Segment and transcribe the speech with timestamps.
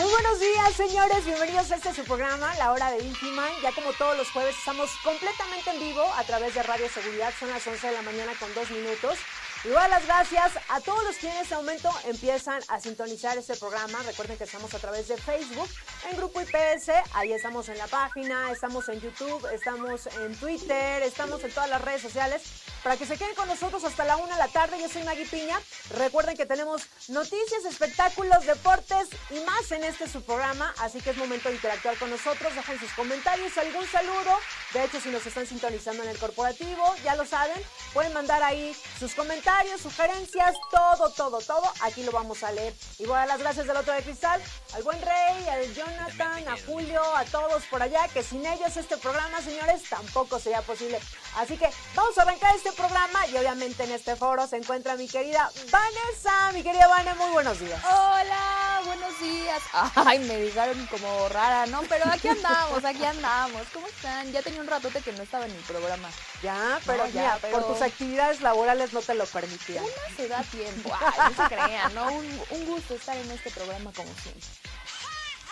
[0.00, 1.26] Muy buenos días, señores.
[1.26, 3.50] Bienvenidos a este su programa, La Hora de Intiman.
[3.62, 7.34] Ya como todos los jueves estamos completamente en vivo a través de Radio Seguridad.
[7.38, 9.18] Son las 11 de la mañana con dos minutos.
[9.62, 13.36] Y voy a las gracias a todos los que en este momento empiezan a sintonizar
[13.36, 14.02] este programa.
[14.04, 15.68] Recuerden que estamos a través de Facebook,
[16.10, 21.44] en Grupo IPS, ahí estamos en la página, estamos en YouTube, estamos en Twitter, estamos
[21.44, 22.40] en todas las redes sociales.
[22.82, 25.26] Para que se queden con nosotros hasta la una de la tarde, yo soy Maggie
[25.26, 25.60] Piña.
[25.90, 31.16] Recuerden que tenemos noticias, espectáculos, deportes y más en este su programa, así que es
[31.18, 32.54] momento de interactuar con nosotros.
[32.54, 34.38] Dejen sus comentarios, algún saludo.
[34.72, 37.62] De hecho, si nos están sintonizando en el corporativo, ya lo saben,
[37.92, 41.70] pueden mandar ahí sus comentarios sugerencias, todo, todo, todo.
[41.82, 42.74] Aquí lo vamos a leer.
[42.98, 44.40] Y voy a dar las gracias del otro de cristal,
[44.72, 48.96] al buen Rey, al Jonathan, a Julio, a todos por allá, que sin ellos este
[48.96, 50.98] programa, señores, tampoco sería posible.
[51.36, 55.08] Así que vamos a arrancar este programa y obviamente en este foro se encuentra mi
[55.08, 56.52] querida Vanessa.
[56.52, 57.80] Mi querida Vanessa, muy buenos días.
[57.84, 59.62] Hola, buenos días.
[59.94, 61.82] Ay, me dijeron como rara, ¿no?
[61.88, 63.62] Pero aquí andamos, aquí andamos.
[63.72, 64.30] ¿Cómo están?
[64.32, 66.08] Ya tenía un ratote que no estaba en el programa.
[66.42, 69.84] Ya, pero ya, por tus actividades laborales no te lo permitían.
[69.84, 70.90] Una se da tiempo.
[71.00, 72.12] Ay, no se crean, ¿no?
[72.12, 74.59] Un, un gusto estar en este programa como siempre.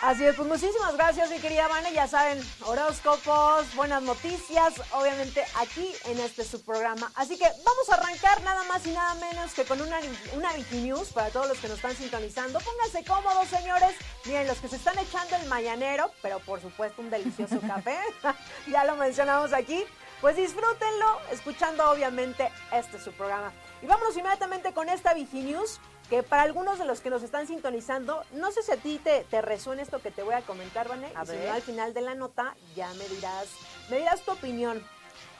[0.01, 1.91] Así es, pues muchísimas gracias, mi querida Vane.
[1.91, 7.11] Ya saben, horóscopos, buenas noticias, obviamente aquí en este subprograma.
[7.15, 9.99] Así que vamos a arrancar nada más y nada menos que con una,
[10.37, 12.59] una News para todos los que nos están sintonizando.
[12.61, 13.93] Pónganse cómodos, señores.
[14.23, 17.97] Miren, los que se están echando el mañanero, pero por supuesto un delicioso café,
[18.71, 19.83] ya lo mencionamos aquí.
[20.21, 23.51] Pues disfrútenlo, escuchando obviamente este su programa.
[23.81, 28.23] Y vámonos inmediatamente con esta News que para algunos de los que nos están sintonizando,
[28.31, 31.07] no sé si a ti te, te resuena esto que te voy a comentar, Vané,
[31.07, 33.47] y si no, al final de la nota ya me dirás,
[33.89, 34.83] me dirás tu opinión.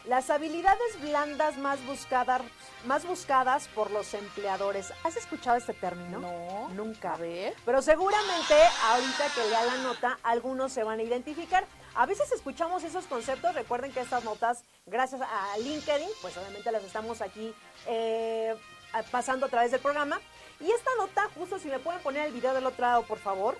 [0.05, 2.41] Las habilidades blandas más buscadas,
[2.85, 4.93] más buscadas por los empleadores.
[5.03, 6.19] ¿Has escuchado este término?
[6.19, 6.69] No.
[6.69, 7.13] Nunca.
[7.15, 7.53] A ver.
[7.65, 8.55] Pero seguramente
[8.91, 11.65] ahorita que lea la nota, algunos se van a identificar.
[11.95, 13.53] A veces escuchamos esos conceptos.
[13.53, 17.53] Recuerden que estas notas, gracias a LinkedIn, pues obviamente las estamos aquí
[17.85, 18.55] eh,
[19.11, 20.19] pasando a través del programa.
[20.59, 23.57] Y esta nota, justo si me pueden poner el video del otro lado, por favor.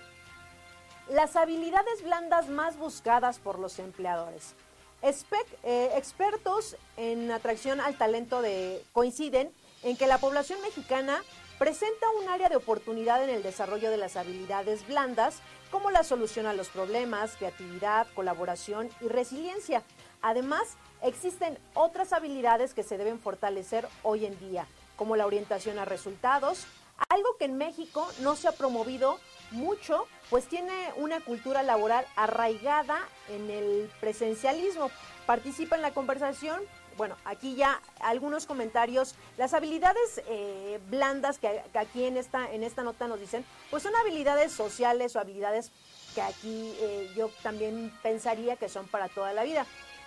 [1.08, 4.54] Las habilidades blandas más buscadas por los empleadores.
[5.02, 9.50] Eh, expertos en atracción al talento de, coinciden
[9.82, 11.22] en que la población mexicana
[11.58, 15.38] presenta un área de oportunidad en el desarrollo de las habilidades blandas,
[15.70, 19.82] como la solución a los problemas, creatividad, colaboración y resiliencia.
[20.20, 25.86] Además, existen otras habilidades que se deben fortalecer hoy en día, como la orientación a
[25.86, 26.66] resultados,
[27.08, 29.18] algo que en México no se ha promovido
[29.50, 34.90] mucho, pues tiene una cultura laboral arraigada en el presencialismo.
[35.26, 36.60] Participa en la conversación.
[36.96, 39.14] Bueno, aquí ya algunos comentarios.
[39.38, 43.94] Las habilidades eh, blandas que, aquí en esta, en esta nota nos dicen, pues son
[43.96, 45.72] habilidades sociales o habilidades
[46.14, 49.66] que aquí eh, yo también pensaría que son para toda la vida.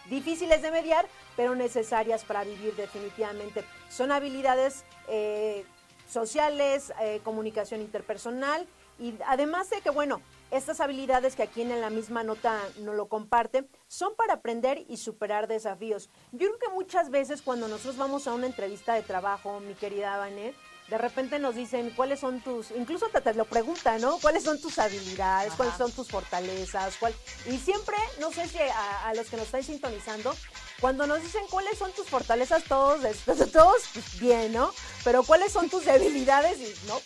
[0.09, 3.63] Difíciles de mediar, pero necesarias para vivir definitivamente.
[3.89, 5.65] Son habilidades eh,
[6.07, 8.67] sociales, eh, comunicación interpersonal
[8.99, 10.21] y además de que, bueno,
[10.51, 14.97] estas habilidades que aquí en la misma nota nos lo comparte son para aprender y
[14.97, 16.09] superar desafíos.
[16.31, 20.17] Yo creo que muchas veces cuando nosotros vamos a una entrevista de trabajo, mi querida
[20.17, 20.55] Vanet,
[20.89, 24.19] de repente nos dicen cuáles son tus, incluso te, lo preguntan, ¿no?
[24.19, 25.53] ¿Cuáles son tus habilidades?
[25.53, 26.97] ¿Cuáles son tus fortalezas?
[26.97, 27.15] ¿Cuál?
[27.49, 30.35] Y siempre, no sé si a, a los que nos están sintonizando,
[30.79, 32.99] cuando nos dicen cuáles son tus fortalezas, todos,
[33.53, 34.73] todos pues, bien, ¿no?
[35.03, 37.01] Pero cuáles son tus debilidades y no,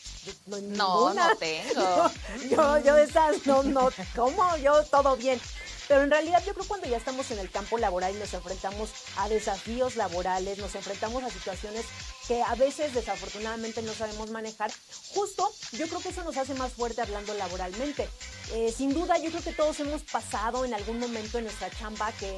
[0.48, 2.12] no, no, no tengo.
[2.50, 4.58] yo, yo esas, no, no, ¿cómo?
[4.58, 5.40] Yo todo bien.
[5.88, 8.34] Pero en realidad yo creo que cuando ya estamos en el campo laboral y nos
[8.34, 11.86] enfrentamos a desafíos laborales, nos enfrentamos a situaciones
[12.28, 14.72] que a veces desafortunadamente no sabemos manejar,
[15.14, 18.08] justo yo creo que eso nos hace más fuerte hablando laboralmente.
[18.54, 22.12] Eh, sin duda yo creo que todos hemos pasado en algún momento en nuestra chamba
[22.14, 22.38] que,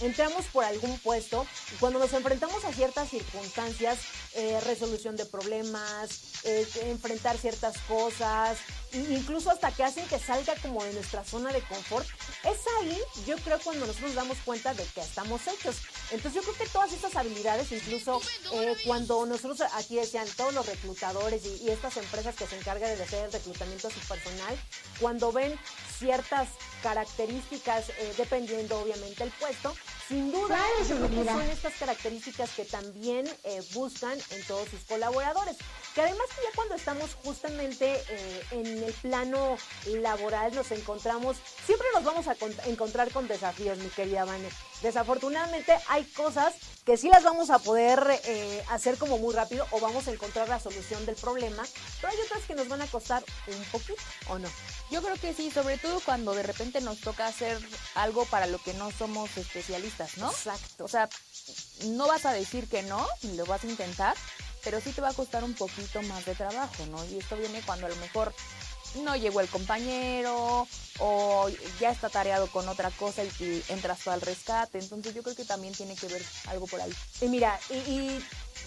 [0.00, 3.98] entramos por algún puesto y cuando nos enfrentamos a ciertas circunstancias,
[4.34, 8.58] eh, resolución de problemas, eh, enfrentar ciertas cosas,
[8.92, 12.06] incluso hasta que hacen que salga como de nuestra zona de confort,
[12.44, 15.76] es ahí yo creo cuando nosotros nos damos cuenta de que estamos hechos.
[16.10, 18.20] Entonces yo creo que todas estas habilidades, incluso
[18.52, 22.96] eh, cuando nosotros aquí decían todos los reclutadores y, y, estas empresas que se encargan
[22.96, 24.58] de hacer el reclutamiento a su personal,
[24.98, 25.54] cuando ven
[25.98, 26.48] ciertas
[26.82, 29.74] características, eh, dependiendo obviamente el puesto.
[30.08, 35.56] Sin duda, son estas características que también eh, buscan en todos sus colaboradores.
[35.94, 41.88] Que además que ya cuando estamos justamente eh, en el plano laboral nos encontramos, siempre
[41.92, 44.48] nos vamos a encontrar con desafíos, mi querida Vane.
[44.82, 49.80] Desafortunadamente hay cosas que sí las vamos a poder eh, hacer como muy rápido o
[49.80, 51.64] vamos a encontrar la solución del problema,
[52.00, 54.48] pero hay otras que nos van a costar un poquito, ¿o no?
[54.90, 57.58] Yo creo que sí, sobre todo cuando de repente nos toca hacer
[57.96, 60.30] algo para lo que no somos especialistas, ¿no?
[60.30, 60.84] Exacto.
[60.84, 61.08] O sea,
[61.86, 64.16] no vas a decir que no, lo vas a intentar,
[64.62, 67.04] pero sí te va a costar un poquito más de trabajo, ¿no?
[67.06, 68.32] Y esto viene cuando a lo mejor
[68.96, 70.66] no llegó el compañero
[70.98, 71.48] o
[71.80, 74.78] ya está tareado con otra cosa y, entras tú al rescate.
[74.78, 76.92] Entonces yo creo que también tiene que ver algo por ahí.
[77.20, 78.18] Y mira, y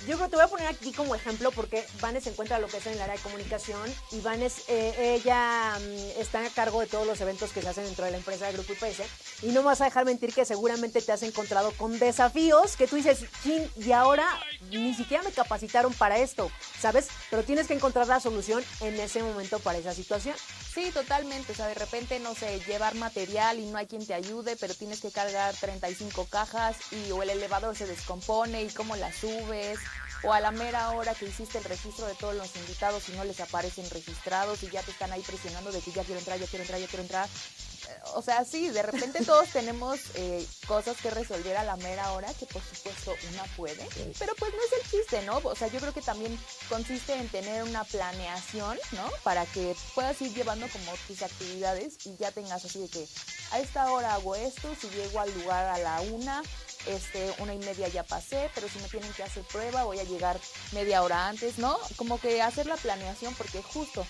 [0.07, 2.77] yo creo que te voy a poner aquí como ejemplo porque Vanes encuentra lo que
[2.77, 6.87] es en el área de comunicación y Vanes, eh, ella mm, está a cargo de
[6.87, 9.03] todos los eventos que se hacen dentro de la empresa de Grupo IPS
[9.43, 12.95] y no vas a dejar mentir que seguramente te has encontrado con desafíos que tú
[12.95, 14.27] dices, chin, y ahora
[14.71, 17.07] ni siquiera me capacitaron para esto, ¿sabes?
[17.29, 20.35] Pero tienes que encontrar la solución en ese momento para esa situación.
[20.73, 21.51] Sí, totalmente.
[21.51, 24.73] O sea, de repente, no sé, llevar material y no hay quien te ayude, pero
[24.73, 29.78] tienes que cargar 35 cajas y o el elevador se descompone y cómo la subes
[30.23, 33.23] o a la mera hora que hiciste el registro de todos los invitados y no
[33.23, 36.47] les aparecen registrados y ya te están ahí presionando de que ya quiero entrar, ya
[36.47, 37.27] quiero entrar, ya quiero entrar.
[37.27, 42.11] Eh, o sea, sí, de repente todos tenemos eh, cosas que resolver a la mera
[42.11, 43.87] hora, que por supuesto una puede,
[44.17, 45.37] pero pues no es el chiste, ¿no?
[45.43, 46.37] O sea, yo creo que también
[46.67, 49.09] consiste en tener una planeación, ¿no?
[49.23, 53.07] Para que puedas ir llevando como tus actividades y ya tengas así de que
[53.51, 56.43] a esta hora hago esto, si llego al lugar a la una,
[56.87, 60.03] este, una y media ya pasé, pero si me tienen que hacer prueba voy a
[60.03, 60.39] llegar
[60.71, 61.77] media hora antes, ¿no?
[61.95, 64.05] Como que hacer la planeación porque justo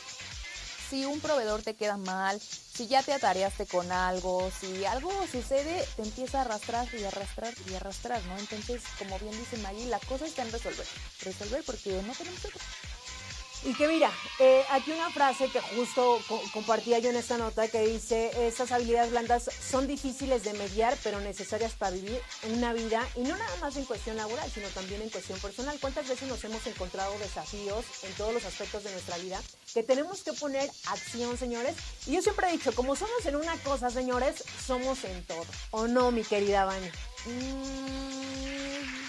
[0.89, 5.85] si un proveedor te queda mal, si ya te atareaste con algo, si algo sucede,
[5.95, 8.37] te empieza a arrastrar y arrastrar y arrastrar, ¿no?
[8.37, 10.87] Entonces, como bien dice Maggie, la cosa está en resolver.
[11.21, 12.61] Resolver porque no tenemos otra.
[13.65, 14.09] Y que mira,
[14.39, 16.19] eh, aquí una frase que justo
[16.53, 21.19] compartía yo en esta nota que dice, estas habilidades blandas son difíciles de mediar, pero
[21.19, 22.21] necesarias para vivir
[22.53, 25.77] una vida, y no nada más en cuestión laboral, sino también en cuestión personal.
[25.81, 29.41] ¿Cuántas veces nos hemos encontrado desafíos en todos los aspectos de nuestra vida
[29.73, 31.75] que tenemos que poner acción, señores?
[32.07, 35.45] Y yo siempre he dicho, como somos en una cosa, señores, somos en todo.
[35.71, 36.89] ¿O no, mi querida Vani?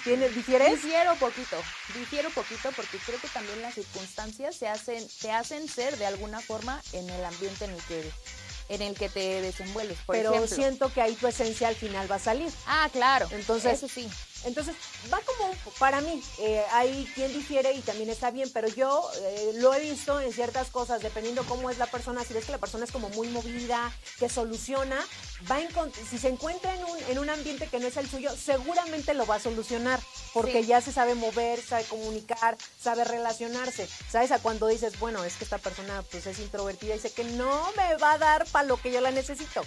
[0.05, 0.82] ¿Tienes, ¿Difieres?
[0.82, 1.56] Difiero poquito,
[1.94, 6.41] difiero poquito porque creo que también las circunstancias se hacen, te hacen ser de alguna
[6.41, 8.11] forma en el ambiente en el que
[8.70, 9.99] en el que te desenvuelves.
[10.06, 12.50] Por Pero siento que ahí tu esencia al final va a salir.
[12.67, 13.29] Ah, claro.
[13.32, 14.08] Entonces, eso sí.
[14.45, 14.75] Entonces,
[15.13, 19.53] va como, para mí, eh, hay quien difiere y también está bien, pero yo eh,
[19.57, 22.59] lo he visto en ciertas cosas, dependiendo cómo es la persona, si ves que la
[22.59, 24.99] persona es como muy movida, que soluciona,
[25.51, 25.59] va
[26.09, 29.27] si se encuentra en un, en un ambiente que no es el suyo, seguramente lo
[29.27, 30.01] va a solucionar,
[30.33, 33.89] porque ya se sabe mover, sabe comunicar, sabe relacionarse.
[34.11, 34.33] ¿Sabes?
[34.33, 37.71] A cuando dices, bueno, es que esta persona pues es introvertida y dice que no
[37.77, 39.63] me va a dar para lo que yo la necesito.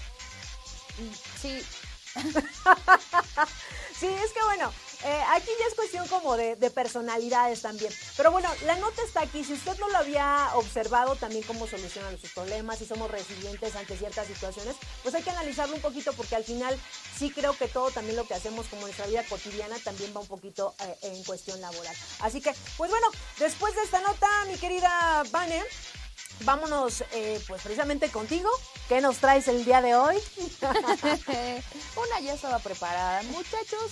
[1.41, 1.61] Sí,
[3.99, 4.71] sí, es que bueno,
[5.05, 7.91] eh, aquí ya es cuestión como de, personalidades también.
[8.15, 9.43] Pero bueno, la nota está aquí.
[9.43, 13.97] Si usted no lo había observado también cómo solucionan sus problemas, si somos resilientes ante
[13.97, 16.79] ciertas situaciones, pues hay que analizarlo un poquito porque al final
[17.17, 20.27] sí creo que todo también lo que hacemos como nuestra vida cotidiana también va un
[20.27, 21.95] poquito eh, en cuestión laboral.
[22.21, 23.07] Así que, pues bueno,
[23.39, 25.61] después de esta nota, mi querida Vane,
[26.43, 28.49] vámonos eh, pues precisamente contigo.
[28.87, 30.15] ¿Qué nos traes el día de hoy?
[30.61, 33.23] Una ya estaba preparada.
[33.23, 33.91] Muchachos,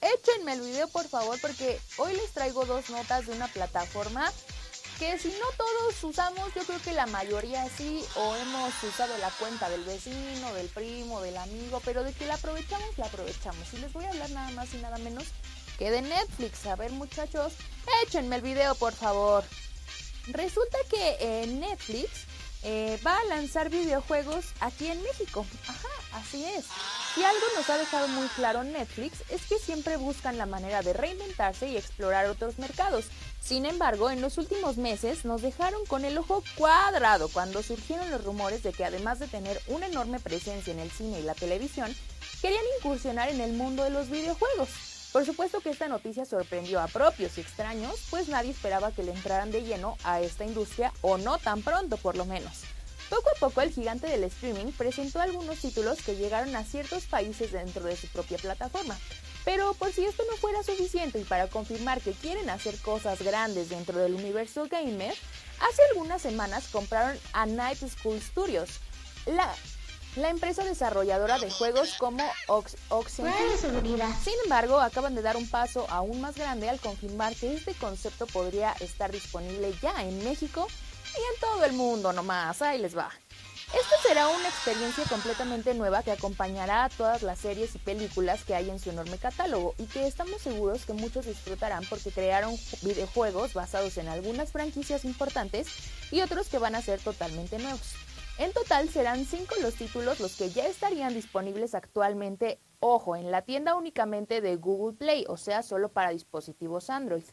[0.00, 4.32] échenme el video por favor porque hoy les traigo dos notas de una plataforma
[4.98, 9.28] que si no todos usamos, yo creo que la mayoría sí, o hemos usado la
[9.30, 13.74] cuenta del vecino, del primo, del amigo, pero de que la aprovechamos, la aprovechamos.
[13.74, 15.24] Y les voy a hablar nada más y nada menos
[15.78, 16.64] que de Netflix.
[16.66, 17.52] A ver muchachos,
[18.04, 19.44] échenme el video por favor.
[20.28, 22.26] Resulta que en Netflix
[22.62, 25.46] eh, va a lanzar videojuegos aquí en México.
[25.68, 26.64] Ajá, así es.
[27.16, 30.92] Y algo nos ha dejado muy claro Netflix es que siempre buscan la manera de
[30.92, 33.04] reinventarse y explorar otros mercados.
[33.40, 38.24] Sin embargo, en los últimos meses nos dejaron con el ojo cuadrado cuando surgieron los
[38.24, 41.94] rumores de que además de tener una enorme presencia en el cine y la televisión,
[42.42, 44.95] querían incursionar en el mundo de los videojuegos.
[45.16, 49.12] Por supuesto que esta noticia sorprendió a propios y extraños, pues nadie esperaba que le
[49.12, 52.64] entraran de lleno a esta industria, o no tan pronto por lo menos.
[53.08, 57.50] Poco a poco el gigante del streaming presentó algunos títulos que llegaron a ciertos países
[57.50, 58.94] dentro de su propia plataforma.
[59.46, 63.70] Pero por si esto no fuera suficiente y para confirmar que quieren hacer cosas grandes
[63.70, 65.14] dentro del universo gamer,
[65.60, 68.68] hace algunas semanas compraron a Night School Studios,
[69.24, 69.50] la
[70.16, 72.76] la empresa desarrolladora de juegos como Ox
[73.60, 74.08] seguridad.
[74.22, 78.26] Sin embargo, acaban de dar un paso aún más grande al confirmar que este concepto
[78.26, 80.66] podría estar disponible ya en México
[81.14, 82.62] y en todo el mundo nomás.
[82.62, 83.10] Ahí les va.
[83.74, 88.54] Esta será una experiencia completamente nueva que acompañará a todas las series y películas que
[88.54, 93.54] hay en su enorme catálogo y que estamos seguros que muchos disfrutarán porque crearon videojuegos
[93.54, 95.66] basados en algunas franquicias importantes
[96.12, 98.05] y otros que van a ser totalmente nuevos.
[98.38, 103.42] En total serán cinco los títulos los que ya estarían disponibles actualmente, ojo, en la
[103.42, 107.24] tienda únicamente de Google Play, o sea, solo para dispositivos Android.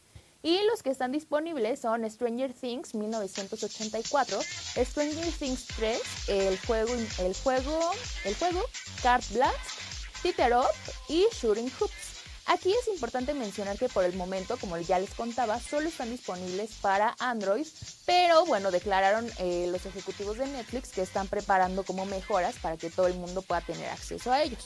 [0.42, 4.40] Y los que están disponibles son Stranger Things 1984,
[4.76, 7.90] Stranger Things 3, el juego, el juego,
[8.24, 8.60] el juego,
[9.02, 9.58] Card Blast,
[10.22, 12.13] Teeter Up y Shooting Hoops.
[12.46, 16.72] Aquí es importante mencionar que por el momento, como ya les contaba, solo están disponibles
[16.82, 17.66] para Android,
[18.04, 22.90] pero bueno, declararon eh, los ejecutivos de Netflix que están preparando como mejoras para que
[22.90, 24.62] todo el mundo pueda tener acceso a ellos.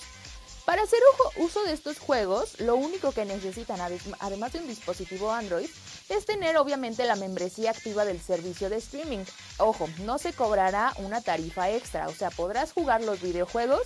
[0.65, 0.99] Para hacer
[1.37, 3.81] uso de estos juegos, lo único que necesitan,
[4.19, 5.71] además de un dispositivo Android,
[6.11, 9.25] es tener obviamente la membresía activa del servicio de streaming.
[9.57, 13.81] Ojo, no se cobrará una tarifa extra, o sea, podrás jugar los videojuegos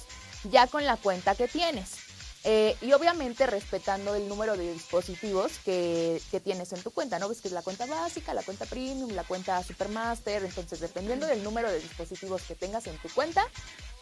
[0.50, 2.01] ya con la cuenta que tienes.
[2.44, 7.28] Eh, y obviamente respetando el número de dispositivos que, que, tienes en tu cuenta, ¿no?
[7.28, 11.44] Ves que es la cuenta básica, la cuenta premium, la cuenta supermaster, entonces dependiendo del
[11.44, 13.46] número de dispositivos que tengas en tu cuenta,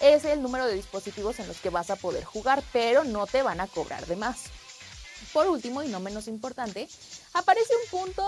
[0.00, 3.42] es el número de dispositivos en los que vas a poder jugar, pero no te
[3.42, 4.44] van a cobrar de más.
[5.34, 6.88] Por último, y no menos importante,
[7.34, 8.26] aparece un punto,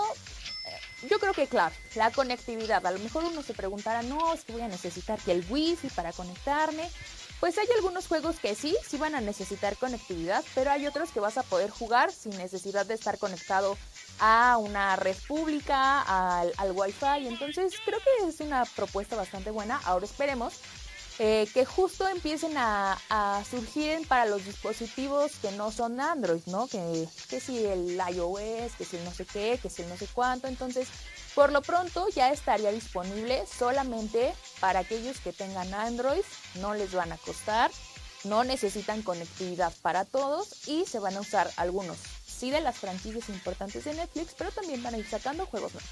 [0.65, 2.85] eh, yo creo que claro, la conectividad.
[2.85, 5.89] A lo mejor uno se preguntará, no, es que voy a necesitar que el wifi
[5.89, 6.89] para conectarme.
[7.43, 11.19] Pues hay algunos juegos que sí, sí van a necesitar conectividad, pero hay otros que
[11.19, 13.77] vas a poder jugar sin necesidad de estar conectado
[14.19, 17.27] a una red pública, al, Wi-Fi.
[17.27, 19.81] Entonces creo que es una propuesta bastante buena.
[19.83, 20.53] Ahora esperemos
[21.19, 22.97] eh, que justo empiecen a,
[23.51, 26.67] surgir para los dispositivos que no son Android, ¿no?
[26.67, 29.97] Que, que si el iOS, que si el no sé qué, que si el no
[29.97, 30.47] sé cuánto.
[30.47, 30.87] Entonces,
[31.35, 34.33] por lo pronto ya estaría disponible solamente
[34.63, 36.23] para aquellos que tengan Android,
[36.61, 37.69] no les van a costar,
[38.23, 43.27] no necesitan conectividad para todos y se van a usar algunos, sí, de las franquicias
[43.27, 45.89] importantes de Netflix, pero también van a ir sacando juegos nuevos.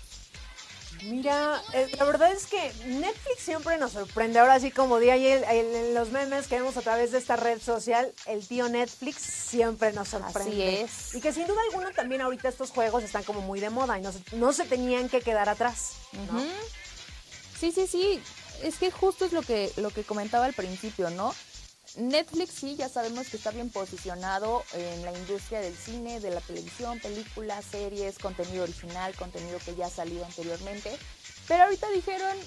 [1.03, 4.39] Mira, eh, la verdad es que Netflix siempre nos sorprende.
[4.39, 7.61] Ahora sí, como di ayer en los memes que vemos a través de esta red
[7.61, 10.77] social, el tío Netflix siempre nos sorprende.
[10.77, 11.15] Así es.
[11.15, 14.03] Y que sin duda alguna también ahorita estos juegos están como muy de moda y
[14.37, 15.95] no, se tenían que quedar atrás.
[17.59, 18.23] Sí, sí, sí.
[18.63, 21.33] Es que justo es lo que, lo que comentaba al principio, ¿no?
[21.95, 26.39] Netflix sí, ya sabemos que está bien posicionado en la industria del cine, de la
[26.39, 30.97] televisión, películas, series, contenido original, contenido que ya ha salido anteriormente.
[31.47, 32.37] Pero ahorita dijeron,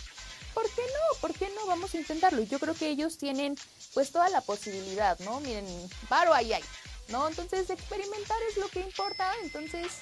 [0.54, 1.21] ¿por qué no?
[1.21, 1.66] ¿Por qué no?
[1.66, 2.40] Vamos a intentarlo.
[2.40, 3.59] Y yo creo que ellos tienen
[3.92, 5.40] pues toda la posibilidad, ¿no?
[5.40, 5.66] Miren,
[6.09, 6.64] paro ahí hay,
[7.09, 7.28] ¿no?
[7.28, 9.30] Entonces experimentar es lo que importa.
[9.42, 9.92] Entonces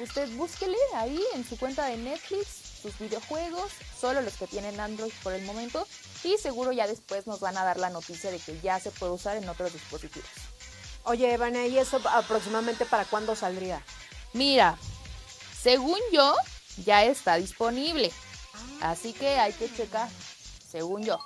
[0.00, 5.12] usted búsquele ahí en su cuenta de Netflix sus videojuegos, solo los que tienen Android
[5.22, 5.86] por el momento
[6.24, 9.12] y seguro ya después nos van a dar la noticia de que ya se puede
[9.12, 10.28] usar en otros dispositivos.
[11.04, 13.82] Oye, Evane, ¿y eso aproximadamente para cuándo saldría?
[14.32, 14.78] Mira,
[15.60, 16.34] según yo,
[16.84, 18.12] ya está disponible.
[18.80, 20.08] Así que hay que checar,
[20.70, 21.18] según yo.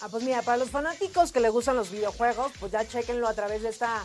[0.00, 3.34] Ah, pues mira, para los fanáticos que les gustan los videojuegos, pues ya chequenlo a
[3.34, 4.04] través de esta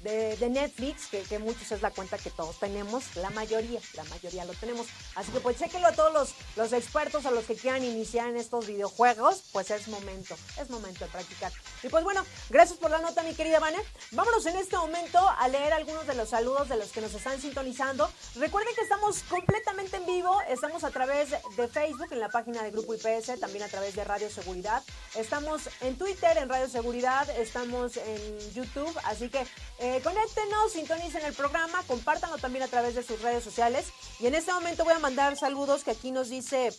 [0.00, 4.54] de, Netflix, que, muchos es la cuenta que todos tenemos, la mayoría, la mayoría lo
[4.54, 4.86] tenemos.
[5.14, 8.36] Así que pues chéquenlo a todos los, los expertos, a los que quieran iniciar en
[8.36, 11.52] estos videojuegos, pues es momento, es momento de practicar.
[11.82, 13.78] Y pues bueno, gracias por la nota, mi querida Vane.
[14.12, 17.40] Vámonos en este momento a leer algunos de los saludos de los que nos están
[17.40, 18.10] sintonizando.
[18.36, 22.70] Recuerden que estamos completamente en vivo, estamos a través de Facebook, en la página de
[22.70, 24.82] Grupo IPS, también a través de Radio Seguridad.
[25.14, 29.46] Estamos en Twitter, en Radio Seguridad, estamos en YouTube, así que...
[30.02, 33.86] conéctenos, sintonicen el programa, compártanlo también a través de sus redes sociales.
[34.20, 36.72] Y en este momento voy a mandar saludos que aquí nos dice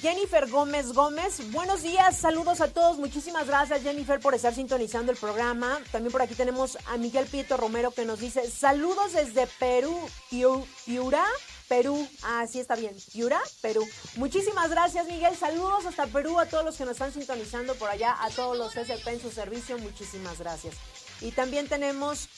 [0.00, 1.50] Jennifer Gómez Gómez.
[1.52, 2.98] Buenos días, saludos a todos.
[2.98, 5.80] Muchísimas gracias Jennifer por estar sintonizando el programa.
[5.90, 9.98] También por aquí tenemos a Miguel Pieto Romero que nos dice saludos desde Perú,
[10.30, 11.24] Piura.
[11.68, 13.86] Perú, así está bien, Piura, Perú.
[14.16, 15.34] Muchísimas gracias, Miguel.
[15.34, 18.76] Saludos hasta Perú a todos los que nos están sintonizando por allá, a todos los
[18.76, 19.78] SP en su servicio.
[19.78, 20.74] Muchísimas gracias.
[21.22, 22.28] Y también tenemos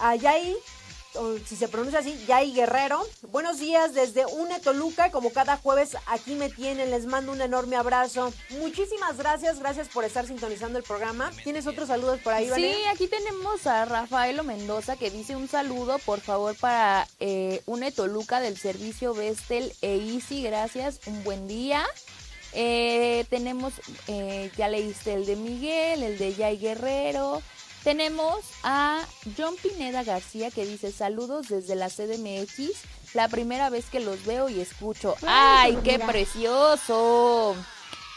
[0.00, 0.56] a Yay,
[1.46, 3.06] si se pronuncia así, Yay Guerrero.
[3.30, 7.76] Buenos días desde UNE Toluca, como cada jueves aquí me tienen, les mando un enorme
[7.76, 8.32] abrazo.
[8.50, 11.30] Muchísimas gracias, gracias por estar sintonizando el programa.
[11.44, 15.98] ¿Tienes otros saludos por ahí, Sí, aquí tenemos a Rafaelo Mendoza que dice un saludo,
[15.98, 21.84] por favor, para eh, UNE Toluca del servicio Vestel e Easy, gracias, un buen día.
[22.54, 23.72] Eh, tenemos,
[24.08, 27.42] eh, ya leíste el de Miguel, el de Jay Guerrero.
[27.84, 29.04] Tenemos a
[29.36, 32.70] John Pineda García que dice saludos desde la CDMX.
[33.14, 35.16] La primera vez que los veo y escucho.
[35.26, 37.56] ¡Ay, qué precioso!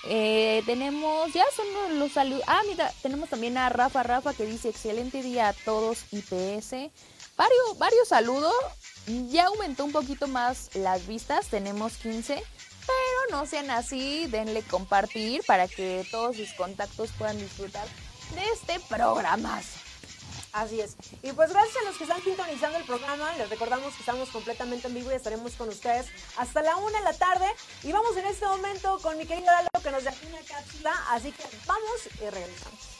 [0.08, 2.44] Eh, tenemos, ya son los saludos.
[2.48, 6.92] Ah, mira, tenemos también a Rafa Rafa que dice excelente día a todos IPS.
[7.36, 8.54] Varios, varios saludos.
[9.30, 12.36] Ya aumentó un poquito más las vistas, tenemos 15.
[12.36, 17.88] Pero no sean así, denle compartir para que todos sus contactos puedan disfrutar
[18.34, 19.62] de este programa.
[20.56, 20.96] Así es.
[21.22, 24.88] Y pues gracias a los que están sintonizando el programa, les recordamos que estamos completamente
[24.88, 27.48] en vivo y estaremos con ustedes hasta la una de la tarde.
[27.84, 31.34] Y vamos en este momento con mi querido Lalo que nos da una cápsula, así
[31.34, 32.95] que vamos y regresamos.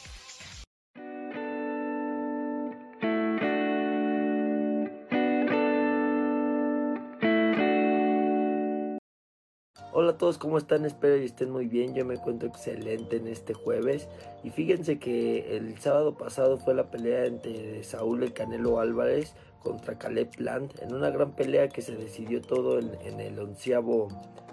[9.98, 10.84] Hola a todos, ¿cómo están?
[10.84, 11.94] Espero que estén muy bien.
[11.94, 14.08] Yo me encuentro excelente en este jueves.
[14.44, 19.96] Y fíjense que el sábado pasado fue la pelea entre Saúl el Canelo Álvarez contra
[19.96, 20.82] Caleb Plant.
[20.82, 24.08] En una gran pelea que se decidió todo en, el onceavo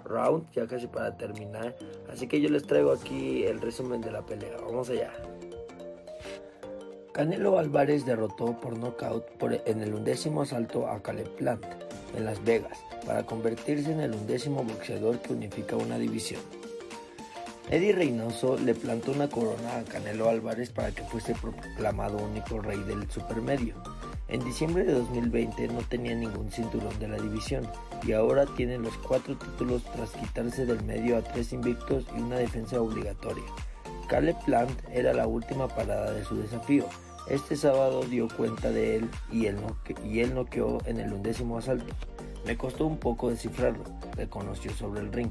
[0.06, 1.76] round, ya casi para terminar.
[2.10, 4.56] Así que yo les traigo aquí el resumen de la pelea.
[4.62, 5.12] Vamos allá.
[7.12, 9.26] Canelo Álvarez derrotó por nocaut
[9.66, 11.66] en el undécimo asalto a Caleb Plant
[12.16, 16.40] en Las Vegas para convertirse en el undécimo boxeador que unifica una división.
[17.70, 22.78] Eddie Reynoso le plantó una corona a Canelo Álvarez para que fuese proclamado único rey
[22.80, 23.74] del supermedio.
[24.28, 27.66] En diciembre de 2020 no tenía ningún cinturón de la división
[28.06, 32.36] y ahora tiene los cuatro títulos tras quitarse del medio a tres invictos y una
[32.36, 33.44] defensa obligatoria.
[34.08, 36.84] Caleb Plant era la última parada de su desafío.
[37.28, 39.56] Este sábado dio cuenta de él y él,
[40.04, 41.94] y él noqueó en el undécimo asalto.
[42.44, 43.82] Me costó un poco descifrarlo,
[44.14, 45.30] reconoció sobre el ring.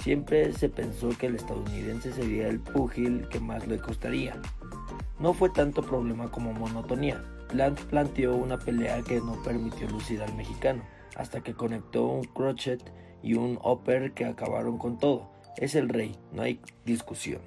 [0.00, 4.40] Siempre se pensó que el estadounidense sería el púgil que más le costaría.
[5.20, 7.22] No fue tanto problema como monotonía.
[7.48, 10.82] Plant planteó una pelea que no permitió lucir al mexicano,
[11.14, 12.82] hasta que conectó un crochet
[13.22, 15.30] y un upper que acabaron con todo.
[15.58, 17.42] Es el rey, no hay discusión.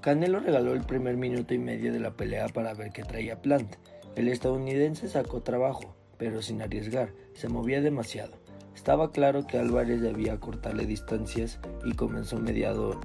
[0.00, 3.76] Canelo regaló el primer minuto y medio de la pelea para ver qué traía Plant.
[4.16, 8.32] El estadounidense sacó trabajo, pero sin arriesgar, se movía demasiado.
[8.74, 12.98] Estaba claro que Álvarez debía cortarle distancias y comenzó mediado,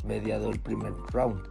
[0.50, 1.42] el primer round.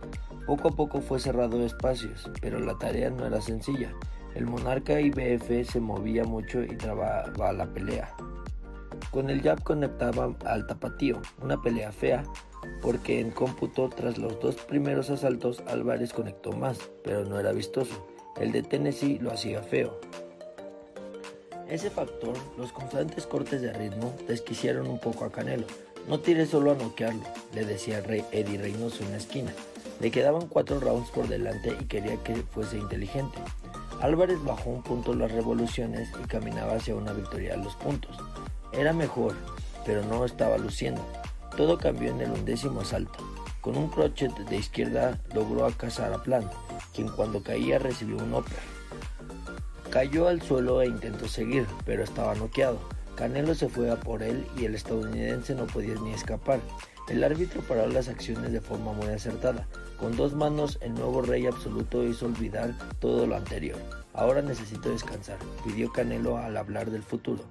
[0.47, 3.93] Poco a poco fue cerrado espacios, pero la tarea no era sencilla.
[4.35, 8.17] El monarca IBF se movía mucho y trababa la pelea.
[9.11, 12.25] Con el jab conectaba al tapatío, una pelea fea,
[12.83, 18.07] porque en cómputo tras los dos primeros asaltos Álvarez conectó más, pero no era vistoso.
[18.41, 19.99] El de Tennessee lo hacía feo.
[21.69, 25.67] Ese factor, los constantes cortes de ritmo, desquiciaron un poco a Canelo.
[26.09, 27.23] No tires solo a noquearlo,
[27.55, 29.53] le decía Rey Eddie Reynoso en la esquina.
[30.01, 33.39] Le quedaban cuatro rounds por delante y quería que fuese inteligente.
[34.01, 38.17] Álvarez bajó un punto las revoluciones y caminaba hacia una victoria a los puntos.
[38.73, 39.35] Era mejor,
[39.87, 41.01] pero no estaba luciendo.
[41.57, 43.19] Todo cambió en el undécimo asalto.
[43.61, 46.53] Con un crochet de izquierda logró acasar a Plant,
[46.95, 48.59] quien cuando caía recibió un upper.
[49.91, 52.79] Cayó al suelo e intentó seguir, pero estaba noqueado.
[53.15, 56.61] Canelo se fue a por él y el estadounidense no podía ni escapar.
[57.09, 59.69] El árbitro paró las acciones de forma muy acertada.
[59.99, 63.79] Con dos manos, el nuevo rey absoluto hizo olvidar todo lo anterior.
[64.13, 67.45] Ahora necesito descansar, pidió Canelo al hablar del futuro.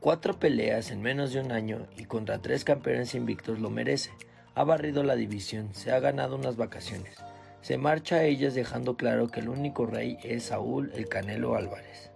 [0.00, 4.12] Cuatro peleas en menos de un año y contra tres campeones invictos lo merece.
[4.54, 7.16] Ha barrido la división, se ha ganado unas vacaciones.
[7.62, 12.12] Se marcha a ellas dejando claro que el único rey es Saúl el Canelo Álvarez.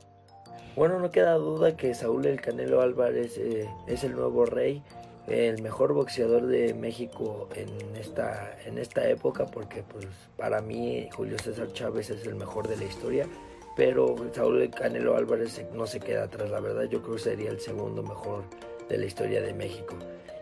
[0.76, 4.80] Bueno, no queda duda que Saúl el Canelo Álvarez eh, es el nuevo rey,
[5.26, 11.36] el mejor boxeador de México en esta, en esta época, porque pues para mí Julio
[11.36, 13.26] César Chávez es el mejor de la historia,
[13.76, 17.50] pero Saúl el Canelo Álvarez no se queda atrás, la verdad yo creo que sería
[17.50, 18.44] el segundo mejor
[18.88, 19.96] de la historia de México.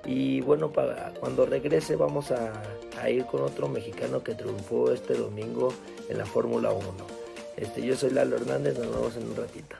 [0.04, 2.52] Y bueno, para cuando regrese vamos a,
[3.08, 5.72] ir con otro mexicano que triunfó este domingo
[6.08, 6.82] en la Fórmula 1.
[7.56, 9.76] Este, yo soy Lalo Hernández, nos vemos en un ratito.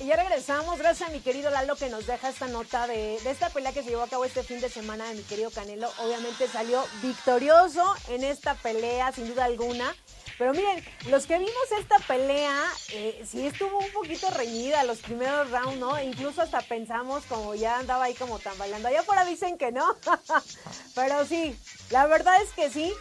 [0.00, 3.30] Y ya regresamos, gracias a mi querido Lalo que nos deja esta nota de, de,
[3.30, 5.88] esta pelea que se llevó a cabo este fin de semana de mi querido Canelo.
[6.04, 9.94] Obviamente salió victorioso en esta pelea, sin duda alguna.
[10.38, 15.50] Pero miren, los que vimos esta pelea, eh, sí estuvo un poquito reñida los primeros
[15.50, 16.00] rounds, ¿no?
[16.00, 18.88] Incluso hasta pensamos como ya andaba ahí como tambaleando.
[18.88, 19.96] Allá afuera dicen que no,
[20.94, 21.58] pero sí,
[21.90, 22.92] la verdad es que sí.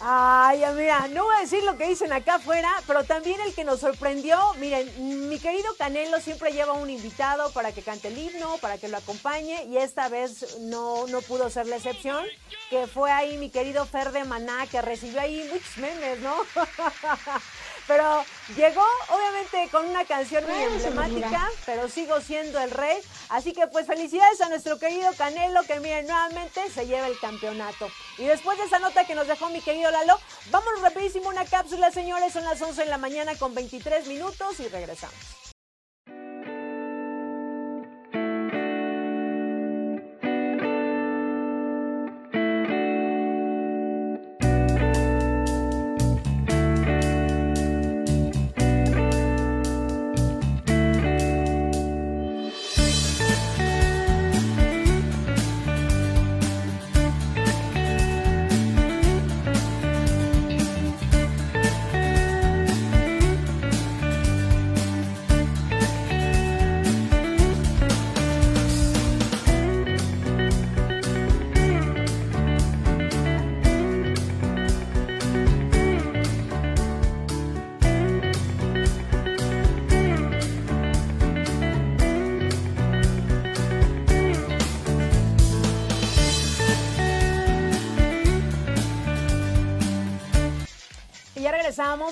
[0.00, 3.64] Ay, mira, no voy a decir lo que dicen acá afuera, pero también el que
[3.64, 8.58] nos sorprendió, miren, mi querido Canelo siempre lleva un invitado para que cante el himno,
[8.58, 12.24] para que lo acompañe, y esta vez no, no pudo ser la excepción,
[12.68, 16.36] que fue ahí mi querido Fer de Maná, que recibió ahí muchos memes, ¿no?
[17.86, 18.24] Pero
[18.56, 22.98] llegó, obviamente, con una canción muy emblemática, pero sigo siendo el rey.
[23.28, 27.88] Así que, pues, felicidades a nuestro querido Canelo, que miren, nuevamente se lleva el campeonato.
[28.18, 30.18] Y después de esa nota que nos dejó mi querido Lalo,
[30.50, 32.32] vámonos rapidísimo una cápsula, señores.
[32.32, 35.41] Son las 11 de la mañana con 23 minutos y regresamos.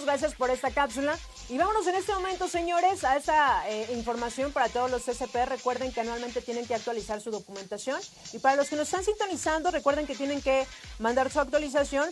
[0.05, 1.19] Gracias por esta cápsula.
[1.49, 5.47] Y vámonos en este momento, señores, a esta eh, información para todos los CCP.
[5.47, 7.99] Recuerden que anualmente tienen que actualizar su documentación.
[8.33, 10.67] Y para los que nos están sintonizando, recuerden que tienen que
[10.99, 12.11] mandar su actualización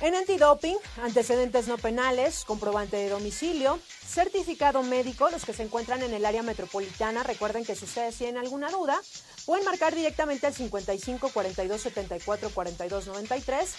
[0.00, 6.12] en antidoping, antecedentes no penales, comprobante de domicilio, certificado médico, los que se encuentran en
[6.12, 7.22] el área metropolitana.
[7.22, 9.00] Recuerden que si ustedes tienen alguna duda,
[9.46, 13.74] pueden marcar directamente al 55 42 74 42 93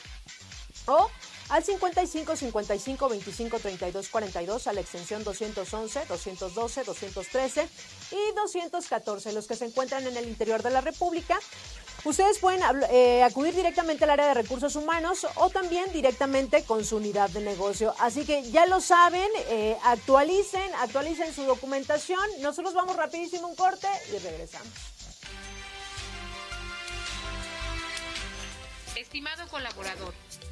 [0.87, 1.09] o
[1.51, 7.69] al 55 55 25 32 42 a la extensión 211, 212, 213
[8.11, 11.37] y 214, los que se encuentran en el interior de la República.
[12.05, 16.97] Ustedes pueden eh, acudir directamente al área de recursos humanos o también directamente con su
[16.97, 17.93] unidad de negocio.
[17.99, 22.23] Así que ya lo saben, eh, actualicen, actualicen su documentación.
[22.39, 24.73] Nosotros vamos rapidísimo un corte y regresamos.
[28.95, 30.13] Estimado colaborador,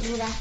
[0.00, 0.37] Fuera de seguridad.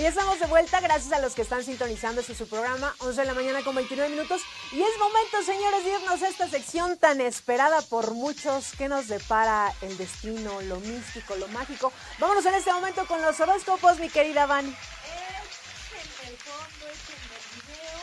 [0.00, 3.26] Y estamos de vuelta, gracias a los que están sintonizando este su programa, 11 de
[3.26, 4.40] la mañana con 29 minutos.
[4.72, 9.08] Y es momento, señores, de irnos a esta sección tan esperada por muchos que nos
[9.08, 11.92] depara el destino, lo místico, lo mágico.
[12.18, 14.70] Vámonos en este momento con los horóscopos, mi querida Vani.
[14.70, 18.00] en el fondo, en el video,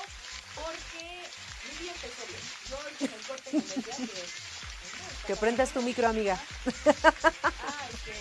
[0.54, 1.24] porque
[1.80, 1.88] mi.
[2.70, 4.47] Yo hice el corte.
[5.28, 6.40] Que prendas tu micro, amiga.
[6.66, 8.18] Ay, que...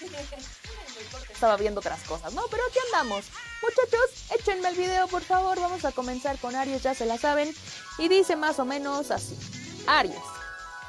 [1.32, 2.42] Estaba viendo otras cosas, ¿no?
[2.50, 3.24] Pero aquí andamos.
[3.62, 5.58] Muchachos, échenme el video, por favor.
[5.58, 7.54] Vamos a comenzar con Aries, ya se la saben.
[7.96, 9.34] Y dice más o menos así.
[9.86, 10.20] Aries.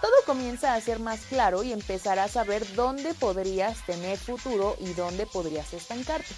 [0.01, 4.93] Todo comienza a ser más claro y empezarás a ver dónde podrías tener futuro y
[4.93, 6.33] dónde podrías estancarte.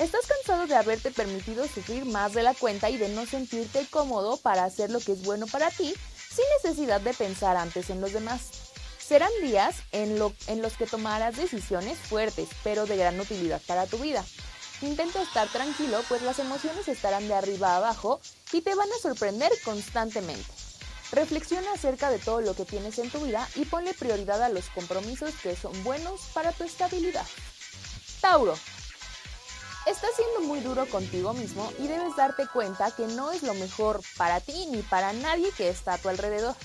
[0.00, 4.38] Estás cansado de haberte permitido sufrir más de la cuenta y de no sentirte cómodo
[4.38, 5.94] para hacer lo que es bueno para ti
[6.34, 8.63] sin necesidad de pensar antes en los demás.
[9.06, 13.86] Serán días en, lo- en los que tomarás decisiones fuertes, pero de gran utilidad para
[13.86, 14.24] tu vida.
[14.80, 18.20] Intenta estar tranquilo, pues las emociones estarán de arriba a abajo
[18.52, 20.50] y te van a sorprender constantemente.
[21.12, 24.68] Reflexiona acerca de todo lo que tienes en tu vida y ponle prioridad a los
[24.70, 27.26] compromisos que son buenos para tu estabilidad.
[28.20, 28.54] Tauro.
[29.86, 34.00] Estás siendo muy duro contigo mismo y debes darte cuenta que no es lo mejor
[34.16, 36.56] para ti ni para nadie que está a tu alrededor.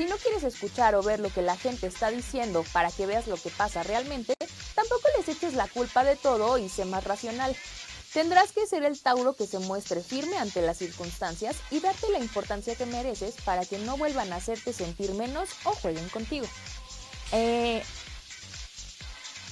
[0.00, 3.26] Si no quieres escuchar o ver lo que la gente está diciendo para que veas
[3.26, 4.32] lo que pasa realmente,
[4.74, 7.54] tampoco les eches la culpa de todo y sé más racional.
[8.14, 12.18] Tendrás que ser el Tauro que se muestre firme ante las circunstancias y darte la
[12.18, 16.46] importancia que mereces para que no vuelvan a hacerte sentir menos o jueguen contigo.
[17.32, 17.82] Eh,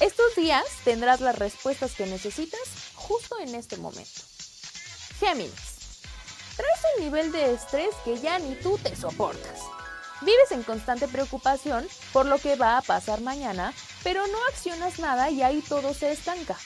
[0.00, 2.62] estos días tendrás las respuestas que necesitas
[2.94, 4.22] justo en este momento.
[5.20, 5.52] Géminis.
[6.56, 9.60] Traes un nivel de estrés que ya ni tú te soportas.
[10.20, 15.30] Vives en constante preocupación por lo que va a pasar mañana, pero no accionas nada
[15.30, 16.56] y ahí todo se estanca.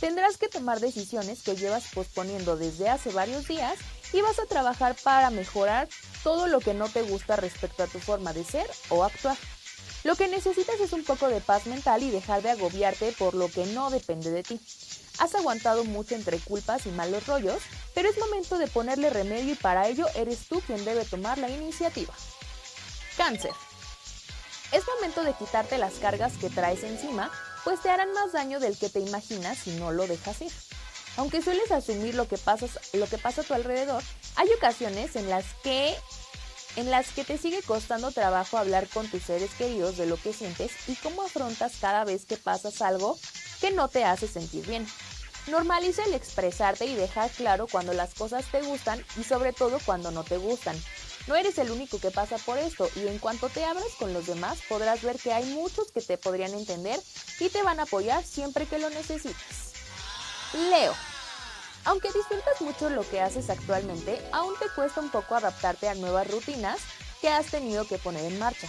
[0.00, 3.78] Tendrás que tomar decisiones que llevas posponiendo desde hace varios días
[4.12, 5.88] y vas a trabajar para mejorar
[6.22, 9.36] todo lo que no te gusta respecto a tu forma de ser o actuar.
[10.02, 13.48] Lo que necesitas es un poco de paz mental y dejar de agobiarte por lo
[13.48, 14.60] que no depende de ti.
[15.18, 17.62] Has aguantado mucho entre culpas y malos rollos,
[17.94, 21.48] pero es momento de ponerle remedio y para ello eres tú quien debe tomar la
[21.48, 22.12] iniciativa.
[23.16, 23.52] Cáncer.
[24.72, 27.30] Es momento de quitarte las cargas que traes encima,
[27.64, 30.52] pues te harán más daño del que te imaginas si no lo dejas ir.
[31.16, 32.38] Aunque sueles asumir lo que,
[32.92, 34.02] lo que pasa a tu alrededor,
[34.36, 35.96] hay ocasiones en las que
[36.76, 40.34] en las que te sigue costando trabajo hablar con tus seres queridos de lo que
[40.34, 43.18] sientes y cómo afrontas cada vez que pasas algo
[43.62, 44.86] que no te hace sentir bien.
[45.46, 50.10] Normaliza el expresarte y dejar claro cuando las cosas te gustan y sobre todo cuando
[50.10, 50.76] no te gustan.
[51.26, 54.26] No eres el único que pasa por esto y en cuanto te abras con los
[54.26, 57.00] demás podrás ver que hay muchos que te podrían entender
[57.40, 59.72] y te van a apoyar siempre que lo necesites.
[60.70, 60.94] Leo.
[61.84, 66.30] Aunque disfrutas mucho lo que haces actualmente, aún te cuesta un poco adaptarte a nuevas
[66.30, 66.78] rutinas
[67.20, 68.68] que has tenido que poner en marcha.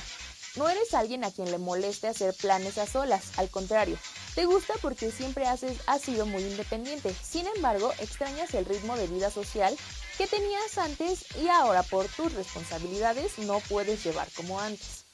[0.58, 3.98] No eres alguien a quien le moleste hacer planes a solas, al contrario,
[4.34, 7.16] te gusta porque siempre haces, has sido muy independiente.
[7.24, 9.78] Sin embargo, extrañas el ritmo de vida social
[10.18, 15.06] que tenías antes y ahora por tus responsabilidades no puedes llevar como antes.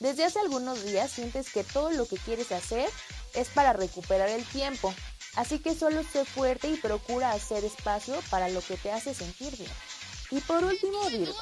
[0.00, 2.88] Desde hace algunos días sientes que todo lo que quieres hacer
[3.34, 4.94] es para recuperar el tiempo,
[5.36, 9.56] así que solo sé fuerte y procura hacer espacio para lo que te hace sentir
[9.56, 9.72] bien.
[10.30, 11.36] Y por último, Virgo.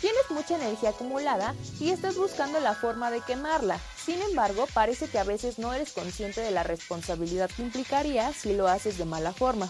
[0.00, 3.80] Tienes mucha energía acumulada y estás buscando la forma de quemarla.
[4.04, 8.54] Sin embargo, parece que a veces no eres consciente de la responsabilidad que implicaría si
[8.54, 9.68] lo haces de mala forma.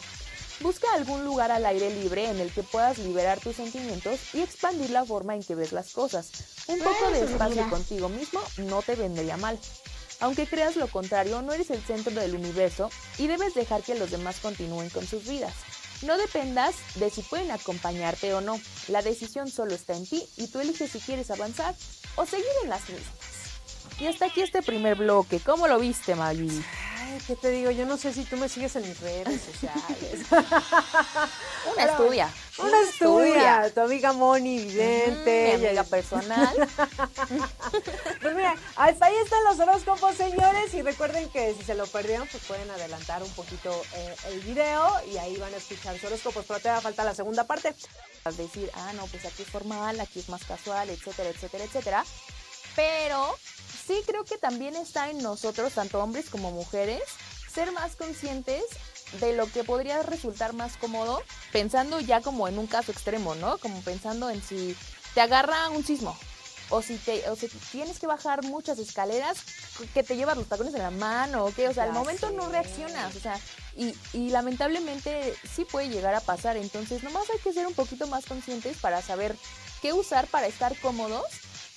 [0.61, 4.91] Busca algún lugar al aire libre en el que puedas liberar tus sentimientos y expandir
[4.91, 6.31] la forma en que ves las cosas.
[6.67, 9.59] Un poco de espacio contigo mismo no te vendría mal.
[10.21, 14.11] Aunque creas lo contrario, no eres el centro del universo y debes dejar que los
[14.11, 15.53] demás continúen con sus vidas.
[16.03, 18.61] No dependas de si pueden acompañarte o no.
[18.89, 21.75] La decisión solo está en ti y tú eliges si quieres avanzar
[22.17, 23.07] o seguir en las mismas.
[23.99, 25.41] Y hasta aquí este primer bloque.
[25.41, 26.63] ¿Cómo lo viste, Maggie?
[27.07, 27.71] Ay, ¿qué te digo?
[27.71, 30.27] Yo no sé si tú me sigues en mis redes sociales.
[31.73, 32.29] Una estudia.
[32.59, 35.57] Una estudia, tu amiga Moni, vidente.
[35.59, 36.55] Mi amiga personal.
[38.21, 40.75] Pues mira, hasta ahí están los horóscopos, señores.
[40.75, 44.91] Y recuerden que si se lo perdieron, pues pueden adelantar un poquito eh, el video
[45.13, 46.45] y ahí van a escuchar sus horóscopos.
[46.47, 47.73] Pero todavía falta la segunda parte.
[48.25, 51.65] Vas a decir, ah, no, pues aquí es formal, aquí es más casual, etcétera, etcétera,
[51.65, 52.05] etcétera.
[52.75, 53.37] Pero
[53.87, 57.03] sí creo que también está en nosotros, tanto hombres como mujeres,
[57.53, 58.63] ser más conscientes
[59.21, 61.23] de lo que podría resultar más cómodo,
[61.53, 63.59] pensando ya como en un caso extremo, ¿no?
[63.59, 64.77] Como pensando en si
[65.15, 66.17] te agarra un sismo.
[66.69, 69.39] O si, te, o si tienes que bajar muchas escaleras,
[69.95, 72.49] que te llevas los tacones en la mano, o qué, o sea, al momento no
[72.49, 73.39] reaccionas, o sea,
[73.77, 78.09] y, y lamentablemente sí puede llegar a pasar, entonces nomás hay que ser un poquito
[78.09, 79.37] más conscientes para saber
[79.81, 81.23] qué usar para estar cómodos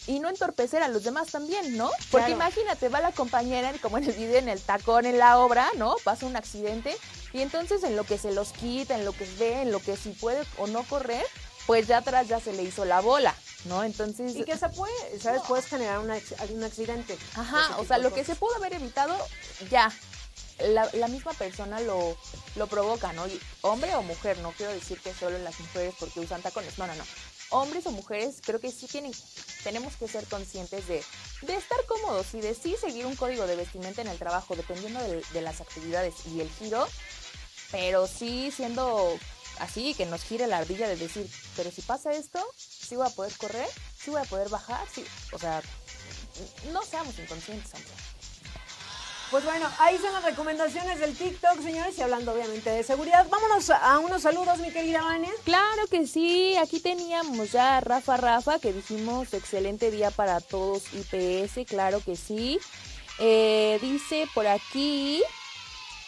[0.09, 1.91] y no entorpecer a los demás también, ¿no?
[2.09, 2.31] Porque Claro.
[2.31, 5.95] imagínate, va la compañera, como en el video, en el tacón, en la obra, ¿no?
[6.03, 6.97] Pasa un accidente
[7.31, 9.95] y entonces en lo que se los quita, en lo que ve, en lo que
[9.95, 11.23] si puede o no correr,
[11.67, 13.83] pues ya atrás ya se le hizo la bola, ¿no?
[13.83, 14.35] Entonces...
[14.35, 15.43] Y que se puede, ¿sabes?
[15.47, 16.17] Puedes generar una
[16.49, 17.15] un accidente.
[17.35, 19.15] Ajá, o sea, lo que se pudo haber evitado,
[19.69, 19.91] ya.
[20.73, 22.17] La, la misma persona lo,
[22.55, 23.27] lo provoca, ¿no?
[23.27, 26.87] Y hombre o mujer, no quiero decir que solo las mujeres porque usan tacones, no,
[26.87, 27.03] no, no.
[27.51, 29.11] Hombres o mujeres, creo que sí tienen,
[29.63, 30.99] tenemos que ser conscientes de,
[31.47, 35.23] estar cómodos y de sí seguir un código de vestimenta en el trabajo, dependiendo de,
[35.33, 36.87] de las actividades y el giro,
[37.71, 39.17] pero sí siendo
[39.59, 43.11] así, que nos gire la ardilla de decir, pero si pasa esto, sí voy a
[43.11, 45.61] poder correr, sí voy a poder bajar, sí, o sea,
[46.71, 48.08] no seamos inconscientes, hombre.
[49.31, 53.27] Pues bueno, ahí son las recomendaciones del TikTok, señores, y hablando obviamente de seguridad.
[53.29, 55.29] Vámonos a unos saludos, mi querida Vania.
[55.43, 60.83] Claro que sí, aquí teníamos ya a Rafa Rafa que dijimos excelente día para todos
[60.93, 62.59] IPS, claro que sí.
[63.19, 65.21] Eh, dice por aquí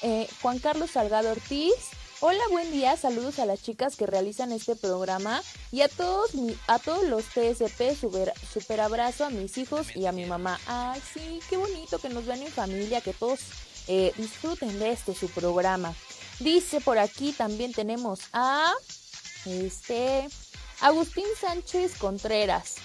[0.01, 1.75] eh, Juan Carlos Salgado Ortiz.
[2.23, 6.29] Hola, buen día, saludos a las chicas que realizan este programa y a todos
[6.67, 10.59] a todos los TSP, super, super abrazo a mis hijos y a mi mamá.
[10.67, 13.39] Ay, sí, qué bonito que nos vean en familia, que todos
[13.87, 15.95] eh, disfruten de este su programa.
[16.39, 18.71] Dice por aquí también tenemos a
[19.47, 20.29] este
[20.79, 22.75] Agustín Sánchez Contreras.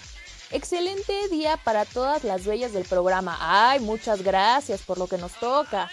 [0.51, 3.37] Excelente día para todas las bellas del programa.
[3.39, 5.91] Ay, muchas gracias por lo que nos toca.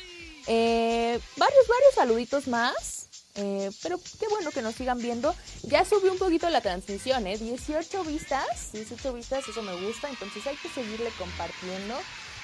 [0.47, 3.03] Eh, varios, varios saluditos más.
[3.35, 5.35] Eh, pero qué bueno que nos sigan viendo.
[5.63, 7.37] Ya subí un poquito la transmisión, ¿eh?
[7.37, 8.71] 18 vistas.
[8.73, 10.09] 18 vistas, eso me gusta.
[10.09, 11.95] Entonces hay que seguirle compartiendo.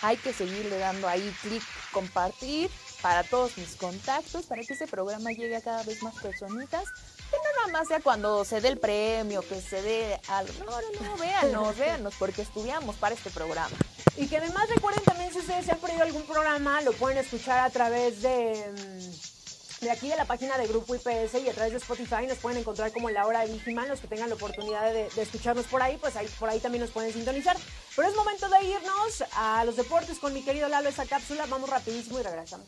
[0.01, 2.71] Hay que seguirle dando ahí clic, compartir
[3.01, 6.85] para todos mis contactos, para que ese programa llegue a cada vez más personitas.
[7.29, 10.53] Que no nada más sea cuando se dé el premio, que se dé algo.
[10.65, 13.75] No, no, no, véanos, véanos, porque estudiamos para este programa.
[14.15, 17.59] Y que además recuerden también si ustedes se han perdido algún programa, lo pueden escuchar
[17.59, 19.38] a través de, mm,
[19.81, 22.59] de aquí de la página de Grupo IPS y a través de Spotify nos pueden
[22.59, 23.47] encontrar como la hora de
[23.87, 27.13] los que tengan la oportunidad de, escucharnos por ahí, pues por ahí también nos pueden
[27.13, 27.55] sintonizar.
[27.95, 31.69] Pero es momento de irnos a los deportes con mi querido Lalo, esa cápsula, vamos
[31.69, 32.67] rapidísimo y regresamos.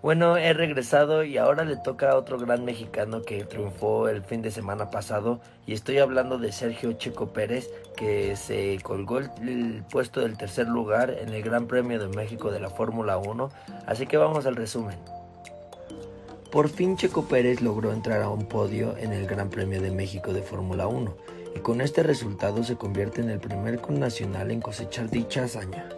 [0.00, 4.42] Bueno, he regresado y ahora le toca a otro gran mexicano que triunfó el fin
[4.42, 9.82] de semana pasado y estoy hablando de Sergio Checo Pérez que se colgó el, el
[9.90, 13.50] puesto del tercer lugar en el Gran Premio de México de la Fórmula 1,
[13.86, 14.98] así que vamos al resumen.
[16.50, 20.32] Por fin Checo Pérez logró entrar a un podio en el Gran Premio de México
[20.32, 21.16] de Fórmula 1
[21.56, 25.88] y con este resultado se convierte en el primer nacional en cosechar dicha hazaña.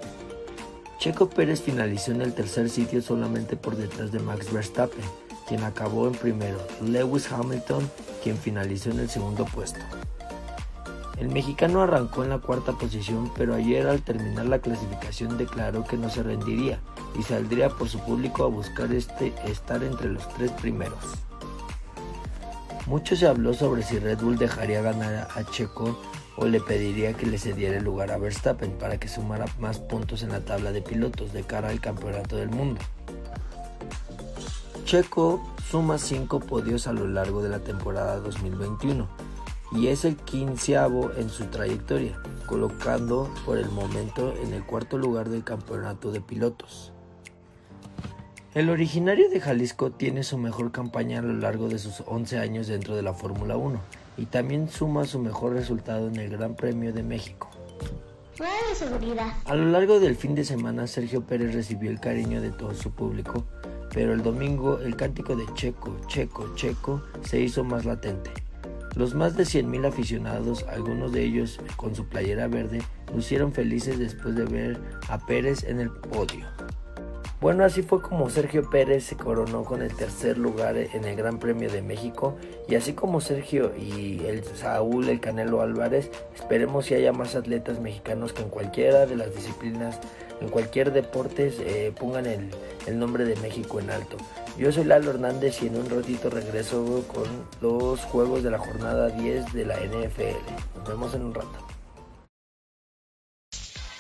[0.99, 5.05] Checo Pérez finalizó en el tercer sitio solamente por detrás de Max Verstappen,
[5.47, 7.91] quien acabó en primero, Lewis Hamilton,
[8.23, 9.81] quien finalizó en el segundo puesto.
[11.19, 15.97] El mexicano arrancó en la cuarta posición, pero ayer al terminar la clasificación declaró que
[15.97, 16.79] no se rendiría
[17.19, 20.99] y saldría por su público a buscar este, estar entre los tres primeros.
[22.87, 25.99] Mucho se habló sobre si Red Bull dejaría ganar a Checo
[26.37, 30.23] o le pediría que le cediera el lugar a Verstappen para que sumara más puntos
[30.23, 32.81] en la tabla de pilotos de cara al campeonato del mundo.
[34.85, 39.26] Checo suma 5 podios a lo largo de la temporada 2021
[39.73, 45.29] y es el quinceavo en su trayectoria, colocando por el momento en el cuarto lugar
[45.29, 46.93] del campeonato de pilotos.
[48.55, 52.67] El originario de Jalisco tiene su mejor campaña a lo largo de sus 11 años
[52.69, 53.79] dentro de la Fórmula 1
[54.17, 57.51] y también suma su mejor resultado en el Gran Premio de México.
[58.39, 59.35] de seguridad.
[59.45, 62.93] A lo largo del fin de semana, Sergio Pérez recibió el cariño de todo su
[62.93, 63.45] público,
[63.93, 68.46] pero el domingo el cántico de Checo, Checo, Checo se hizo más latente.
[68.97, 72.81] Los más de 100.000 aficionados, algunos de ellos con su playera verde,
[73.15, 74.81] lucieron felices después de ver
[75.11, 76.47] a Pérez en el podio.
[77.39, 81.39] Bueno, así fue como Sergio Pérez se coronó con el tercer lugar en el Gran
[81.39, 82.35] Premio de México
[82.67, 87.79] y así como Sergio y el Saúl, el Canelo Álvarez, esperemos si haya más atletas
[87.79, 90.01] mexicanos que en cualquiera de las disciplinas,
[90.41, 92.49] en cualquier deporte eh, pongan el,
[92.87, 94.17] el nombre de México en alto.
[94.57, 97.27] Yo soy Lalo Hernández y en un ratito regreso con
[97.61, 100.79] los juegos de la jornada 10 de la NFL.
[100.79, 101.66] Nos vemos en un rato.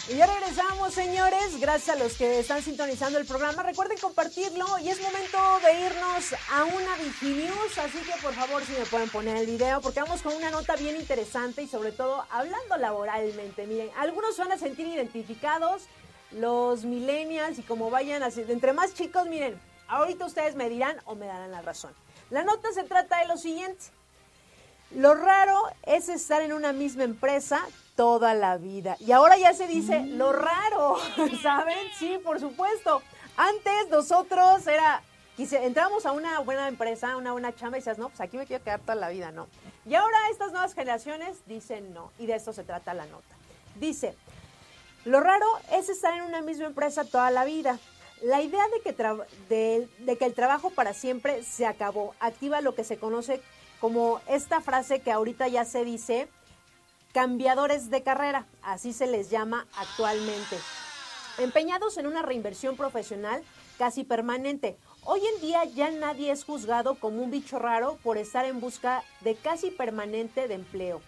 [0.09, 1.59] Y ya regresamos, señores.
[1.59, 3.65] Gracias a los que están sintonizando el programa.
[3.65, 7.77] Recuerden compartirlo y es momento de irnos a una Viginews.
[7.79, 10.77] Así que por favor, si me pueden poner el video, porque vamos con una nota
[10.77, 13.67] bien interesante y sobre todo hablando laboralmente.
[13.67, 15.87] Miren, algunos van a sentir identificados,
[16.31, 18.45] los millennials y como vayan así.
[18.47, 21.93] Entre más chicos, miren, ahorita ustedes me dirán o me darán la razón.
[22.31, 23.87] La nota se trata de lo siguiente.
[24.93, 28.97] Lo raro es estar en una misma empresa toda la vida.
[29.01, 30.99] Y ahora ya se dice lo raro,
[31.42, 31.88] ¿saben?
[31.99, 33.03] Sí, por supuesto.
[33.36, 35.03] Antes nosotros era,
[35.38, 38.62] entramos a una buena empresa, una buena chamba y decías, no, pues aquí me quiero
[38.62, 39.49] quedar toda la vida, no.
[39.84, 43.34] Y ahora estas nuevas generaciones dicen no, y de esto se trata la nota.
[43.76, 44.14] Dice,
[45.05, 47.78] lo raro es estar en una misma empresa toda la vida.
[48.22, 52.84] La idea de que, de que el trabajo para siempre se acabó activa lo que
[52.84, 53.42] se conoce
[53.80, 56.28] como esta frase que ahorita ya se dice,
[57.17, 60.59] cambiadores de carrera, así se les llama actualmente.
[61.39, 63.43] Empeñados en una reinversión profesional
[63.79, 64.77] casi permanente.
[65.03, 69.03] Hoy en día ya nadie es juzgado como un bicho raro por estar en busca
[69.23, 71.01] de casi permanente de empleo.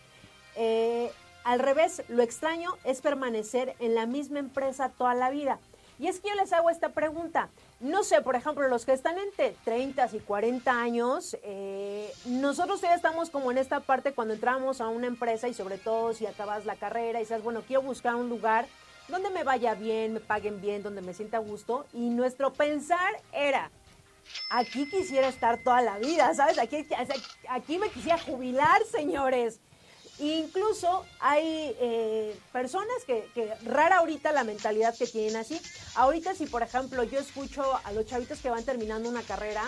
[0.57, 1.13] Eh,
[1.45, 5.59] al revés, lo extraño es permanecer en la misma empresa toda la vida.
[5.99, 7.51] Y es que yo les hago esta pregunta.
[7.81, 12.93] No sé, por ejemplo, los que están entre 30 y 40 años, eh, nosotros ya
[12.93, 16.67] estamos como en esta parte cuando entramos a una empresa y sobre todo si acabas
[16.67, 18.67] la carrera y dices, bueno, quiero buscar un lugar
[19.07, 21.87] donde me vaya bien, me paguen bien, donde me sienta a gusto.
[21.93, 23.71] Y nuestro pensar era,
[24.51, 26.59] aquí quisiera estar toda la vida, ¿sabes?
[26.59, 26.85] Aquí,
[27.49, 29.61] aquí me quisiera jubilar, señores.
[30.19, 35.61] Incluso hay eh, personas que, que, rara ahorita la mentalidad que tienen así.
[35.95, 39.63] Ahorita si por ejemplo yo escucho a los chavitos que van terminando una carrera,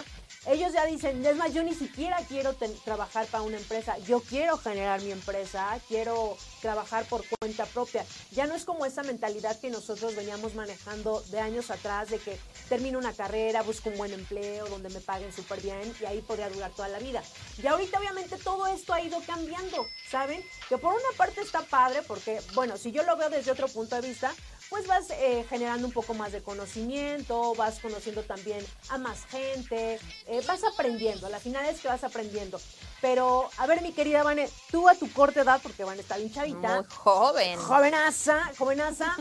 [0.46, 4.56] ellos ya dicen, es más, yo ni siquiera quiero trabajar para una empresa, yo quiero
[4.56, 8.06] generar mi empresa, quiero trabajar por cuenta propia.
[8.30, 12.38] Ya no es como esa mentalidad que nosotros veníamos manejando de años atrás, de que
[12.68, 16.48] termino una carrera, busco un buen empleo, donde me paguen súper bien y ahí podría
[16.48, 17.22] durar toda la vida.
[17.62, 20.42] Y ahorita obviamente todo esto ha ido cambiando, ¿saben?
[20.68, 23.96] Que por una parte está padre, porque, bueno, si yo lo veo desde otro punto
[23.96, 24.32] de vista,
[24.70, 29.98] pues vas eh, generando un poco más de conocimiento, vas conociendo también a más gente,
[30.26, 32.60] eh, vas aprendiendo, la final es que vas aprendiendo.
[33.00, 36.32] Pero, a ver, mi querida Vane, tú a tu corta edad, porque Vane está bien
[36.32, 36.76] chavita.
[36.76, 37.58] Muy joven.
[37.58, 39.16] Jovenaza, jovenaza.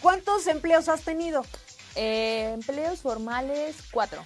[0.00, 1.44] ¿Cuántos empleos has tenido?
[1.96, 4.22] Eh, empleos formales, cuatro.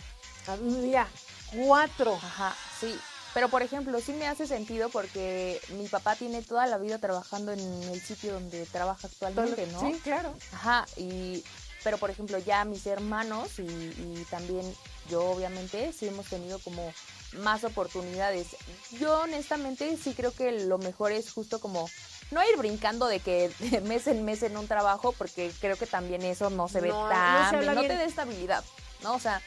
[0.46, 1.08] Ah, mira,
[1.52, 2.14] cuatro.
[2.14, 2.98] Ajá, sí.
[3.36, 7.52] Pero, por ejemplo, sí me hace sentido porque mi papá tiene toda la vida trabajando
[7.52, 9.78] en el sitio donde trabaja actualmente, ¿no?
[9.78, 10.32] Sí, claro.
[10.54, 11.44] Ajá, y,
[11.84, 14.64] pero, por ejemplo, ya mis hermanos y, y también
[15.10, 16.94] yo, obviamente, sí hemos tenido como
[17.34, 18.56] más oportunidades.
[18.92, 21.90] Yo, honestamente, sí creo que lo mejor es justo como
[22.30, 25.84] no ir brincando de que de mes en mes en un trabajo, porque creo que
[25.84, 28.64] también eso no se ve tan, no, no te da estabilidad,
[29.02, 29.14] ¿no?
[29.14, 29.42] O sea,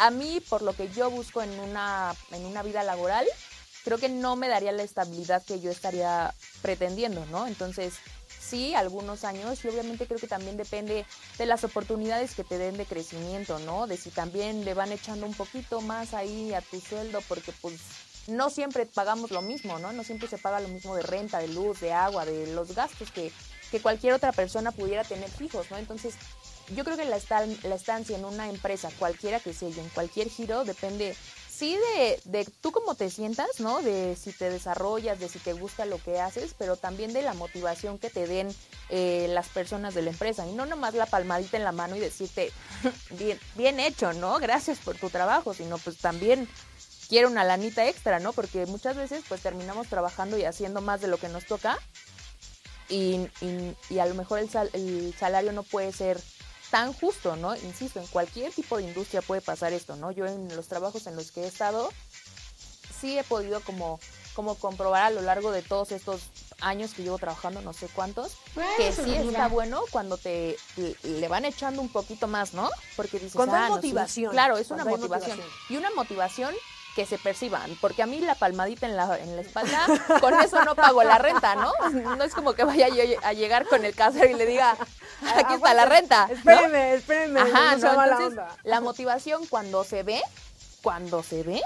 [0.00, 3.26] a mí, por lo que yo busco en una, en una vida laboral,
[3.84, 7.46] creo que no me daría la estabilidad que yo estaría pretendiendo, ¿no?
[7.46, 7.94] Entonces,
[8.40, 11.04] sí, algunos años y obviamente creo que también depende
[11.36, 13.86] de las oportunidades que te den de crecimiento, ¿no?
[13.86, 17.78] De si también le van echando un poquito más ahí a tu sueldo porque pues
[18.26, 19.92] no siempre pagamos lo mismo, ¿no?
[19.92, 23.10] No siempre se paga lo mismo de renta, de luz, de agua, de los gastos
[23.10, 23.32] que,
[23.70, 25.76] que cualquier otra persona pudiera tener fijos, ¿no?
[25.76, 26.14] Entonces,
[26.74, 27.18] yo creo que la,
[27.62, 31.16] la estancia en una empresa, cualquiera que sea, y en cualquier giro, depende
[31.60, 33.82] sí de, de tú cómo te sientas, ¿no?
[33.82, 37.34] De si te desarrollas, de si te gusta lo que haces, pero también de la
[37.34, 38.48] motivación que te den
[38.88, 40.46] eh, las personas de la empresa.
[40.46, 42.50] Y no nomás la palmadita en la mano y decirte,
[43.10, 44.38] bien, bien hecho, ¿no?
[44.38, 46.48] Gracias por tu trabajo, sino pues también
[47.10, 48.32] quiero una lanita extra, ¿no?
[48.32, 51.78] Porque muchas veces pues terminamos trabajando y haciendo más de lo que nos toca
[52.90, 53.28] y,
[53.88, 56.20] y, a lo mejor el, el salario no puede ser
[56.70, 57.56] tan justo, ¿no?
[57.56, 60.10] Insisto, en cualquier tipo de industria puede pasar esto, ¿no?
[60.12, 61.90] Yo en los trabajos en los que he estado,
[63.00, 63.98] sí he podido como,
[64.34, 66.22] como comprobar a lo largo de todos estos
[66.60, 68.32] años que llevo trabajando, no sé cuántos,
[68.76, 70.56] que sí está bueno cuando te
[71.02, 72.68] le van echando un poquito más, ¿no?
[72.96, 74.32] Porque dices, Cuando hay ah, sí, motivación.
[74.32, 75.38] claro, es una Cuando hay motivación.
[75.38, 75.66] motivación.
[75.70, 76.54] Y una motivación
[77.00, 79.86] que se perciban, porque a mí la palmadita en la, en la espalda,
[80.20, 81.72] con eso no pago la renta, ¿no?
[82.16, 84.76] No es como que vaya yo a llegar con el casero y le diga,
[85.34, 86.26] aquí está la renta.
[86.26, 86.34] ¿no?
[86.34, 87.40] Espérenme, espérenme.
[87.40, 88.54] Ajá, no entonces onda.
[88.64, 90.20] la motivación cuando se ve,
[90.82, 91.62] cuando se ve,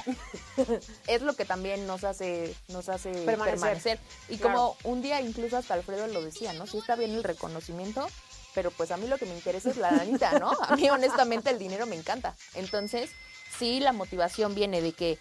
[1.09, 3.55] es lo que también nos hace, nos hace Permanecer.
[3.61, 3.99] permanecer.
[4.29, 4.55] Y Claro.
[4.55, 6.69] como un día incluso hasta Alfredo lo decía, ¿no?
[6.69, 8.07] Sí está bien el reconocimiento,
[8.55, 10.53] pero pues a mí lo que me interesa es la lanita, ¿no?
[10.69, 12.35] A mí honestamente el dinero me encanta.
[12.55, 13.11] Entonces,
[13.59, 15.19] sí, la motivación viene de que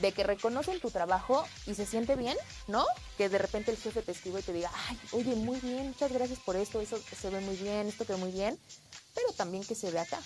[0.00, 2.84] de que reconocen tu trabajo y se siente bien, ¿no?
[3.16, 6.12] Que de repente el jefe te escriba y te diga, ay, oye, muy bien, muchas
[6.12, 8.58] gracias por esto, eso se ve muy bien, esto quedó muy bien,
[9.14, 10.20] pero también que se ve acá.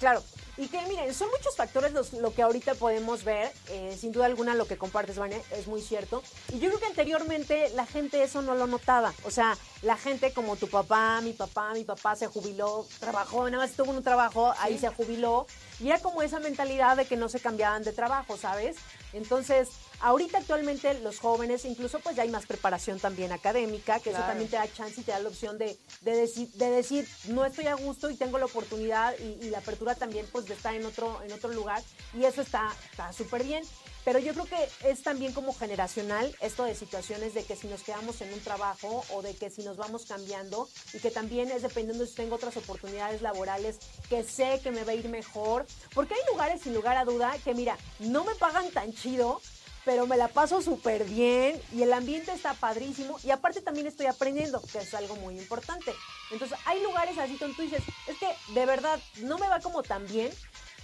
[0.00, 0.22] Claro,
[0.56, 4.24] y que miren, son muchos factores los- lo que ahorita podemos ver, eh, sin duda
[4.26, 6.22] alguna lo que compartes, Vane, es muy cierto.
[6.54, 10.32] Y yo creo que anteriormente la gente eso no lo notaba, o sea, la gente
[10.32, 14.54] como tu papá, mi papá, mi papá se jubiló, trabajó, nada más tuvo un trabajo,
[14.58, 15.46] ahí se jubiló,
[15.80, 18.76] y era como esa mentalidad de que no se cambiaban de trabajo, ¿sabes?
[19.12, 19.68] Entonces,
[20.00, 24.32] ahorita actualmente los jóvenes, incluso pues ya hay más preparación también académica, que eso Claro.
[24.32, 27.44] también te da chance y te da la opción de, de, decir, de decir, no
[27.44, 30.74] estoy a gusto y tengo la oportunidad y, y la apertura también pues de estar
[30.74, 31.82] en otro, en otro lugar
[32.14, 33.64] y eso está está súper bien.
[34.02, 37.82] Pero yo creo que es también como generacional esto de situaciones de que si nos
[37.82, 41.60] quedamos en un trabajo o de que si nos vamos cambiando y que también es
[41.60, 43.76] dependiendo si tengo otras oportunidades laborales
[44.08, 45.66] que sé que me va a ir mejor.
[45.94, 49.42] Porque hay lugares sin lugar a duda que mira, no me pagan tan chido,
[49.90, 54.06] pero me la paso súper bien y el ambiente está padrísimo y aparte también estoy
[54.06, 55.92] aprendiendo, que es algo muy importante.
[56.30, 59.82] Entonces hay lugares así donde tú dices, es que de verdad no me va como
[59.82, 60.30] tan bien,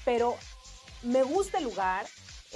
[0.05, 0.37] pero
[1.05, 2.05] me gusta el lugar,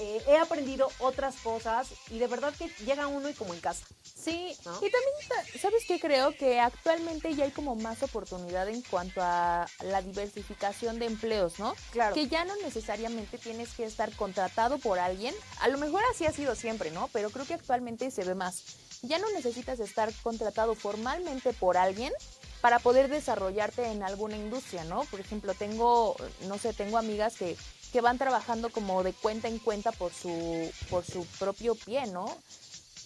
[0.00, 3.84] eh, he aprendido otras cosas y de verdad que llega uno y como en casa.
[4.02, 4.72] Sí, ¿No?
[4.76, 5.98] y también, sa- ¿sabes qué?
[6.00, 11.58] Creo que actualmente ya hay como más oportunidad en cuanto a la diversificación de empleos,
[11.58, 11.74] ¿no?
[11.90, 12.14] Claro.
[12.14, 15.34] Que ya no necesariamente tienes que estar contratado por alguien.
[15.60, 17.08] A lo mejor así ha sido siempre, ¿no?
[17.12, 18.62] Pero creo que actualmente se ve más.
[19.02, 22.12] Ya no necesitas estar contratado formalmente por alguien
[22.60, 25.04] para poder desarrollarte en alguna industria, ¿no?
[25.04, 27.56] Por ejemplo, tengo, no sé, tengo amigas que,
[27.92, 32.36] que van trabajando como de cuenta en cuenta por su, por su propio pie, ¿no?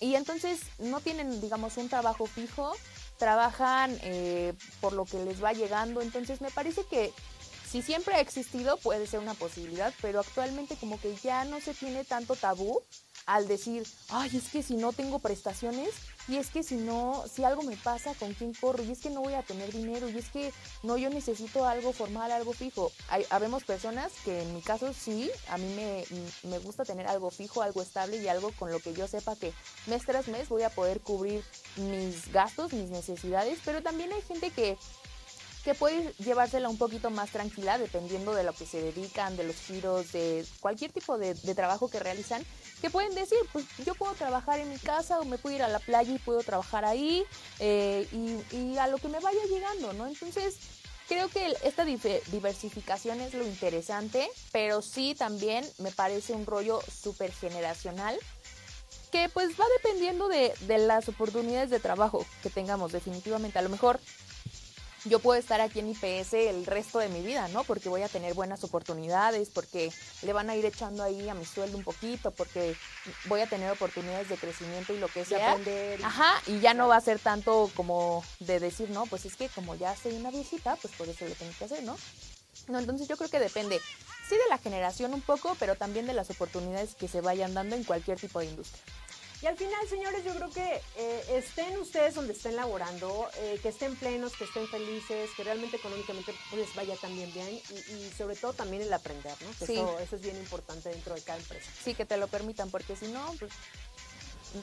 [0.01, 2.75] Y entonces no tienen, digamos, un trabajo fijo,
[3.19, 6.03] trabajan eh, por lo que les va llegando.
[6.03, 7.13] Entonces me parece que
[7.69, 11.75] si siempre ha existido puede ser una posibilidad, pero actualmente como que ya no se
[11.75, 12.83] tiene tanto tabú
[13.27, 15.91] al decir, ay, es que si no tengo prestaciones,
[16.27, 18.83] y es que si no, si algo me pasa, ¿con quién corro?
[18.83, 20.53] Y es que no voy a tener dinero, y es que
[20.83, 22.91] no, yo necesito algo formal, algo fijo.
[23.09, 26.05] Hay, habemos personas que en mi caso sí, a mí me,
[26.49, 29.53] me gusta tener algo fijo, algo estable y algo con lo que yo sepa que
[29.87, 31.45] mes tras mes voy a poder cubrir
[31.77, 34.79] mis gastos, mis necesidades, pero también hay gente que
[35.65, 39.57] que puede llevársela un poquito más tranquila dependiendo de lo que se dedican, de los
[39.57, 42.45] giros, de cualquier tipo de, trabajo que realizan,
[42.83, 45.69] que pueden decir, pues yo puedo trabajar en mi casa o me puedo ir a
[45.69, 47.25] la playa y puedo trabajar ahí
[47.61, 48.07] eh,
[48.53, 50.07] y, a lo que me vaya llegando, ¿no?
[50.07, 50.57] Entonces,
[51.09, 57.33] creo que esta diversificación es lo interesante, pero sí también me parece un rollo súper
[57.33, 58.19] generacional
[59.11, 63.61] que pues va dependiendo de, de las oportunidades de trabajo que tengamos definitivamente.
[63.61, 64.01] A lo mejor
[65.05, 67.65] yo puedo estar aquí en IPS el resto de mi vida, ¿no?
[67.65, 69.93] Porque voy a tener buenas oportunidades, porque
[70.23, 72.75] le van a ir echando ahí a mi sueldo un poquito, porque
[73.27, 75.53] voy a tener oportunidades de crecimiento y lo que sea.
[75.53, 76.01] aprender.
[76.01, 79.37] y- Ajá, y ya no va a ser tanto como de decir, no, pues es
[79.37, 81.97] que como ya soy una viejita, pues por eso lo tengo que hacer, ¿no?
[82.69, 83.79] No, entonces yo creo que depende,
[84.29, 87.77] sí de la generación un poco, pero también de las oportunidades que se vayan dando
[87.77, 88.83] en cualquier tipo de industria.
[89.45, 93.69] Y al final, señores, yo creo que eh, estén ustedes donde estén laborando, eh, que
[93.69, 98.13] estén plenos, que estén felices, que realmente económicamente pues, les vaya también bien y, y
[98.17, 99.51] sobre todo también el aprender, ¿no?
[99.59, 99.75] Que Sí.
[99.75, 101.71] eso, eso es bien importante dentro de cada empresa.
[101.85, 103.53] Sí, que te lo permitan, porque si no, pues,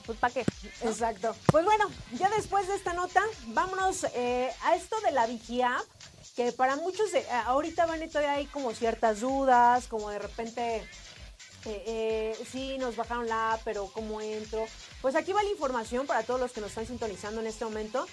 [0.03, 0.45] pues ¿para qué?
[0.81, 1.35] Exacto.
[1.51, 5.77] Pues bueno, ya después de esta nota, vámonos eh, a esto de la vigía,
[6.35, 7.11] que para muchos,
[7.45, 10.83] ahorita van todavía hay como ciertas dudas, como de repente,
[11.65, 14.65] eh, eh, sí, nos bajaron la app, pero ¿cómo entro?
[15.01, 18.05] Pues aquí va la información para todos los que nos están sintonizando en este momento.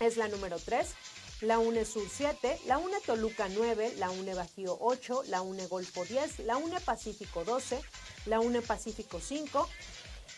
[0.00, 0.86] es la número 3,
[1.42, 6.04] la UNE Sur 7, la UNE Toluca 9, la UNE Bajío 8, la UNE Golfo
[6.04, 7.80] 10, la UNE Pacífico 12,
[8.26, 9.68] la UNE Pacífico 5,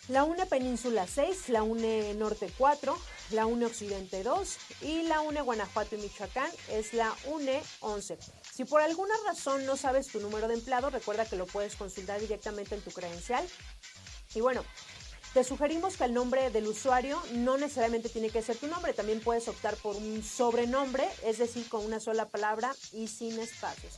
[0.08, 2.98] la UNE Península 6, la UNE Norte 4,
[3.32, 8.18] la UNE Occidente 2 y la UNE Guanajuato y Michoacán es la UNE 11.
[8.54, 12.20] Si por alguna razón no sabes tu número de empleado, recuerda que lo puedes consultar
[12.20, 13.46] directamente en tu credencial.
[14.34, 14.64] Y bueno,
[15.34, 19.20] te sugerimos que el nombre del usuario no necesariamente tiene que ser tu nombre, también
[19.20, 23.94] puedes optar por un sobrenombre, es decir, con una sola palabra y sin espacios.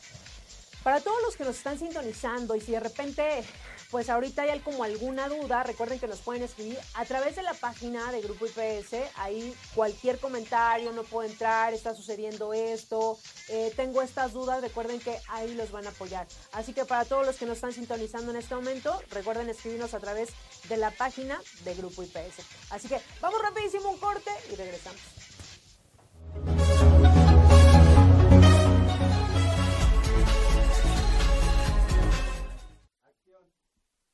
[0.83, 3.45] Para todos los que nos están sintonizando y si de repente
[3.91, 7.55] pues ahorita hay como alguna duda, recuerden que nos pueden escribir a través de la
[7.55, 13.19] página de Grupo IPS, ahí cualquier comentario, no puedo entrar, está sucediendo esto,
[13.49, 16.27] eh, tengo estas dudas, recuerden que ahí los van a apoyar.
[16.53, 20.01] Así que para todos los que nos están sintonizando en este momento, recuerden escribirnos a
[20.01, 20.31] través
[20.69, 22.45] de la página de Grupo IPS.
[22.71, 25.01] Así que vamos rapidísimo un corte y regresamos.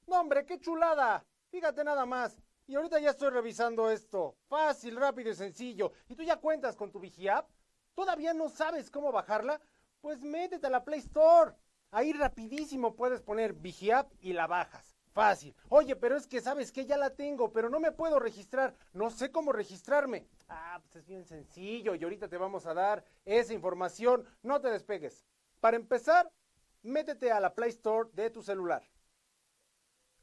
[0.07, 1.25] No, hombre, qué chulada.
[1.51, 2.41] Fíjate nada más.
[2.69, 4.37] Y ahorita ya estoy revisando esto.
[4.49, 5.93] Fácil, rápido y sencillo.
[6.09, 7.49] ¿Y tú ya cuentas con tu VigiApp?
[7.95, 9.61] ¿Todavía no sabes cómo bajarla?
[10.01, 11.55] Pues métete a la Play Store.
[11.91, 14.97] Ahí rapidísimo puedes poner VigiApp y la bajas.
[15.13, 15.57] Fácil.
[15.71, 18.77] Oye, pero es que sabes que ya la tengo, pero no me puedo registrar.
[18.93, 20.29] No sé cómo registrarme.
[20.49, 24.25] Ah, pues es bien sencillo y ahorita te vamos a dar esa información.
[24.43, 25.27] No te despegues.
[25.59, 26.31] Para empezar,
[26.83, 28.87] métete a la Play Store de tu celular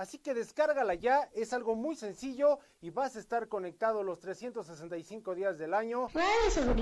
[0.00, 5.34] Así que descárgala ya, es algo muy sencillo y vas a estar conectado los 365
[5.34, 6.06] días del año,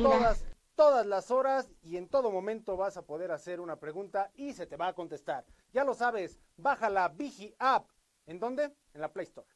[0.00, 0.44] todas,
[0.76, 4.68] todas las horas y en todo momento vas a poder hacer una pregunta y se
[4.68, 5.44] te va a contestar.
[5.72, 7.90] Ya lo sabes, baja la Vigi App.
[8.24, 8.72] ¿En dónde?
[8.94, 9.48] En la Play Store.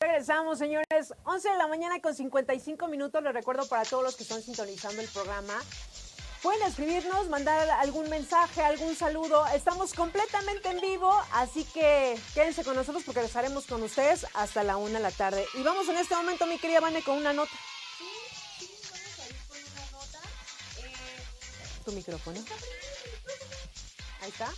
[0.00, 1.12] Regresamos, señores.
[1.24, 3.22] 11 de la mañana con 55 minutos.
[3.22, 5.52] Les recuerdo para todos los que están sintonizando el programa
[6.46, 9.44] Pueden escribirnos, mandar algún mensaje, algún saludo.
[9.48, 14.76] Estamos completamente en vivo, así que quédense con nosotros porque estaremos con ustedes hasta la
[14.76, 15.44] una de la tarde.
[15.54, 17.50] Y vamos en este momento, mi querida Vane, con una nota.
[17.98, 18.04] Sí,
[18.60, 20.18] sí, vamos a ir con una nota.
[20.78, 22.40] Eh, tu micrófono.
[24.20, 24.48] Ahí está.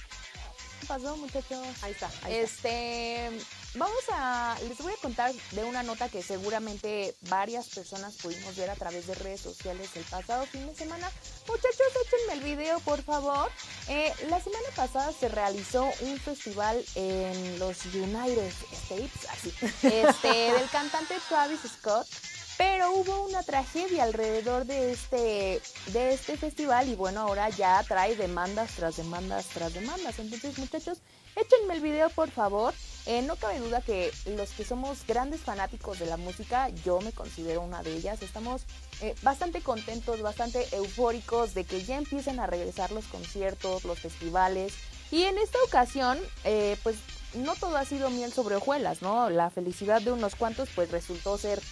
[0.81, 1.67] ¿Qué pasó, muchachos?
[1.81, 2.11] Ahí está.
[2.25, 3.31] Ahí este,
[3.75, 8.71] vamos a, les voy a contar de una nota que seguramente varias personas pudimos ver
[8.71, 11.11] a través de redes sociales el pasado fin de semana.
[11.47, 13.51] Muchachos, échenme el video, por favor.
[13.89, 19.53] Eh, la semana pasada se realizó un festival en los United States, así,
[19.83, 22.07] este, del cantante Travis Scott.
[22.59, 25.63] Pero hubo una tragedia alrededor de este,
[25.93, 30.19] de este festival y bueno, ahora ya trae demandas tras demandas tras demandas.
[30.19, 30.99] Entonces, muchachos,
[31.37, 32.75] échenme el video, por favor.
[33.09, 37.11] Eh, no cabe duda que los que somos grandes fanáticos de la música, yo me
[37.11, 38.67] considero una de ellas, estamos
[39.01, 44.75] eh, bastante contentos, bastante eufóricos de que ya empiecen a regresar los conciertos, los festivales.
[45.11, 46.97] Y en esta ocasión, eh, pues
[47.33, 49.31] no todo ha sido miel sobre hojuelas, ¿no?
[49.31, 51.63] La felicidad de unos cuantos pues resultó ser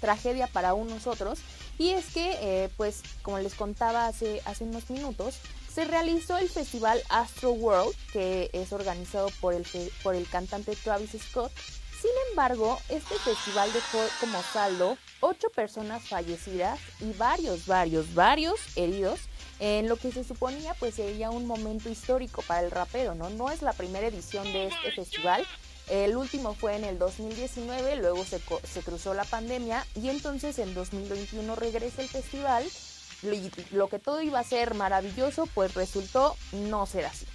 [0.00, 1.38] tragedia para unos otros.
[1.78, 5.36] Y es que, pues como les contaba hace, hace unos minutos,
[5.76, 9.66] se realizó el festival Astro World, que es organizado por el,
[10.02, 11.52] por el cantante Travis Scott.
[12.00, 19.20] Sin embargo, este festival dejó como saldo ocho personas fallecidas y varios, varios, varios heridos
[19.60, 23.28] en lo que se suponía pues sería un momento histórico para el rapero, ¿no?
[23.28, 25.46] No es la primera edición de este festival,
[25.90, 30.72] el último fue en el 2019, luego se, se cruzó la pandemia y entonces en
[30.72, 32.64] 2021 regresa el festival
[33.22, 37.26] lo que todo iba a ser maravilloso, pues resultó no ser así.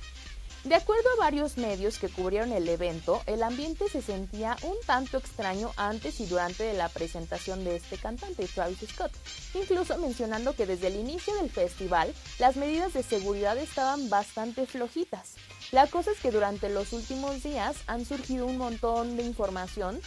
[0.64, 5.18] De acuerdo a varios medios que cubrieron el evento, el ambiente se sentía un tanto
[5.18, 9.12] extraño antes y durante la presentación de este cantante, Travis Scott,
[9.56, 15.34] incluso mencionando que desde el inicio del festival las medidas de seguridad estaban bastante flojitas.
[15.72, 20.00] La cosa es que durante los últimos días han surgido un montón de información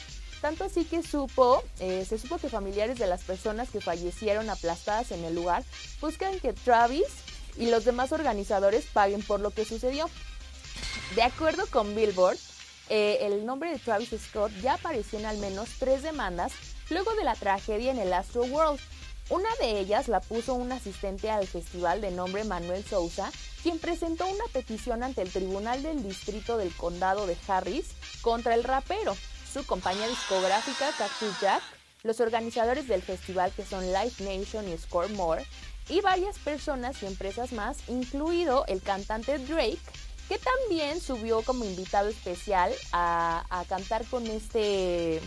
[0.44, 5.10] tanto así que supo, eh, se supo que familiares de las personas que fallecieron aplastadas
[5.10, 5.64] en el lugar
[6.02, 7.06] buscan que Travis
[7.56, 10.10] y los demás organizadores paguen por lo que sucedió.
[11.14, 12.36] De acuerdo con Billboard,
[12.90, 16.52] eh, el nombre de Travis Scott ya apareció en al menos tres demandas
[16.90, 18.78] luego de la tragedia en el Astro World.
[19.30, 23.32] Una de ellas la puso un asistente al festival de nombre Manuel Sousa,
[23.62, 27.86] quien presentó una petición ante el Tribunal del Distrito del Condado de Harris
[28.20, 29.16] contra el rapero,
[29.54, 31.62] su compañía discográfica Cactus Jack,
[32.02, 35.46] los organizadores del festival que son Live Nation y Score More,
[35.88, 39.78] y varias personas y empresas más, incluido el cantante Drake,
[40.28, 45.20] que también subió como invitado especial a, a cantar con este,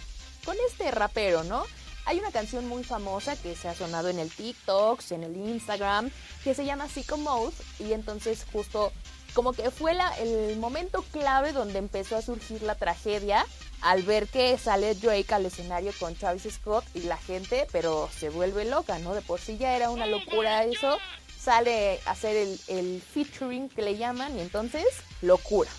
[0.44, 1.64] con este rapero, ¿no?
[2.04, 6.12] Hay una canción muy famosa que se ha sonado en el TikTok, en el Instagram,
[6.44, 8.92] que se llama Psycho Mode, y entonces justo
[9.34, 13.46] como que fue la, el momento clave donde empezó a surgir la tragedia
[13.82, 18.30] al ver que sale Drake al escenario con Travis Scott y la gente, pero se
[18.30, 19.14] vuelve loca, ¿no?
[19.14, 20.98] De por sí ya era una locura eso,
[21.40, 22.36] sale a hacer
[22.68, 24.86] el, featuring que le llaman y entonces
[25.22, 25.70] locura.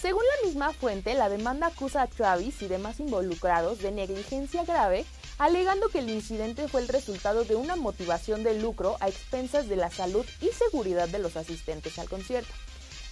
[0.00, 5.04] Según la misma fuente, la demanda acusa a Travis y demás involucrados de negligencia grave,
[5.38, 9.76] alegando que el incidente fue el resultado de una motivación de lucro a expensas de
[9.76, 12.52] la salud y seguridad de los asistentes al concierto.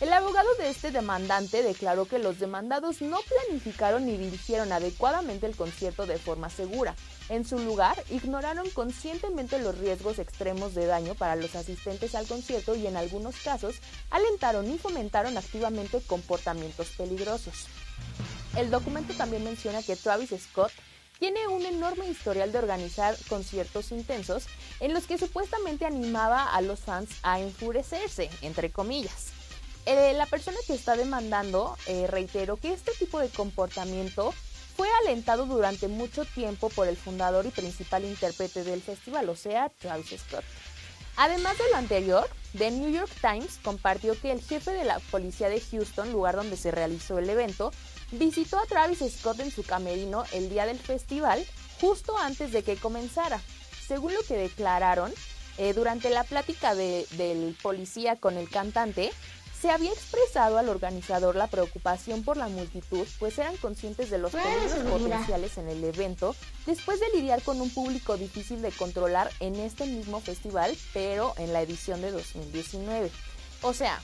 [0.01, 5.55] El abogado de este demandante declaró que los demandados no planificaron ni dirigieron adecuadamente el
[5.55, 6.95] concierto de forma segura.
[7.29, 12.75] En su lugar, ignoraron conscientemente los riesgos extremos de daño para los asistentes al concierto
[12.77, 13.77] y en algunos casos
[14.09, 17.67] alentaron y fomentaron activamente comportamientos peligrosos.
[18.57, 20.73] El documento también menciona que Travis Scott
[21.19, 24.47] tiene un enorme historial de organizar conciertos intensos
[24.81, 29.40] en los que supuestamente animaba a los fans a enfurecerse, entre comillas.
[29.87, 34.35] Eh, la persona que está demandando eh, reiteró que este tipo de comportamiento
[34.77, 39.69] fue alentado durante mucho tiempo por el fundador y principal intérprete del festival, o sea,
[39.69, 40.45] Travis Scott.
[41.17, 45.49] Además de lo anterior, The New York Times compartió que el jefe de la policía
[45.49, 47.73] de Houston, lugar donde se realizó el evento,
[48.13, 51.45] visitó a Travis Scott en su camerino el día del festival,
[51.81, 53.41] justo antes de que comenzara.
[53.87, 55.13] Según lo que declararon,
[55.59, 59.11] eh, durante la plática del policía con el cantante,
[59.61, 64.33] se había expresado al organizador la preocupación por la multitud, pues eran conscientes de los
[64.33, 66.35] peligros potenciales en el evento,
[66.67, 71.53] después de lidiar con un público difícil de controlar en este mismo festival, pero en
[71.53, 73.11] la edición de 2019.
[73.63, 74.01] O sea,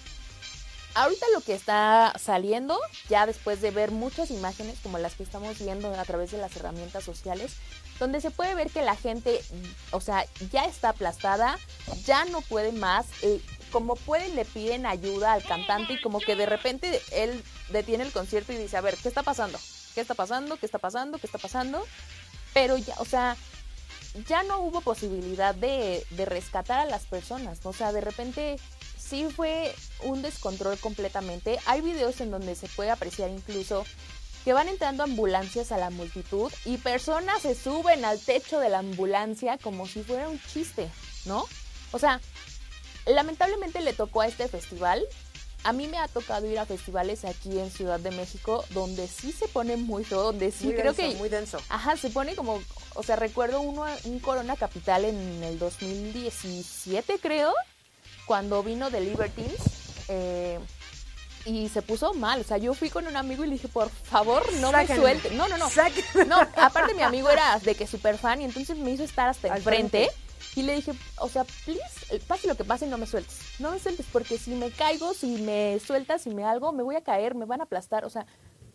[0.95, 2.79] ahorita lo que está saliendo,
[3.09, 6.55] ya después de ver muchas imágenes como las que estamos viendo a través de las
[6.57, 7.55] herramientas sociales,
[7.99, 9.41] donde se puede ver que la gente,
[9.91, 11.59] o sea, ya está aplastada,
[12.05, 13.07] ya no puede más.
[13.23, 13.41] Eh,
[13.71, 18.13] como pueden le piden ayuda al cantante y como que de repente él detiene el
[18.13, 19.59] concierto y dice, a ver, ¿qué está pasando?
[19.95, 20.57] ¿Qué está pasando?
[20.57, 21.19] ¿Qué está pasando?
[21.19, 21.85] ¿Qué está pasando?
[22.55, 23.37] Pero ya, o sea,
[24.27, 28.57] ya no hubo posibilidad de, de rescatar a las personas, o sea, de repente
[28.99, 31.59] sí fue un descontrol completamente.
[31.67, 33.85] Hay videos en donde se puede apreciar incluso
[34.45, 38.79] que van entrando ambulancias a la multitud y personas se suben al techo de la
[38.79, 40.89] ambulancia como si fuera un chiste,
[41.25, 41.45] ¿no?
[41.93, 42.21] O sea,
[43.07, 45.05] lamentablemente le tocó a este festival.
[45.65, 49.33] A mí me ha tocado ir a festivales aquí en Ciudad de México donde sí
[49.33, 51.15] se pone muy feo, donde sí creo que...
[51.17, 51.59] Muy denso.
[51.69, 52.61] Ajá, se pone como,
[52.95, 57.53] o sea, recuerdo uno, un Corona Capital en el 2017 creo,
[58.27, 59.61] cuando vino The Libertines.
[60.09, 60.61] Eh,
[61.47, 62.41] y se puso mal.
[62.41, 65.31] O sea, yo fui con un amigo y le dije, por favor, no me suelte.
[65.31, 65.71] No, no, no.
[66.27, 69.49] No, aparte mi amigo era de que súper fan y entonces me hizo estar hasta
[69.57, 70.11] enfrente.
[70.57, 73.39] Y le dije, o sea, please, pase lo que pase, no me sueltes.
[73.59, 76.97] No me sueltes porque si me caigo, si me sueltas, si me algo, me voy
[76.97, 78.07] a caer, me van a aplastar.
[78.07, 78.27] O sea,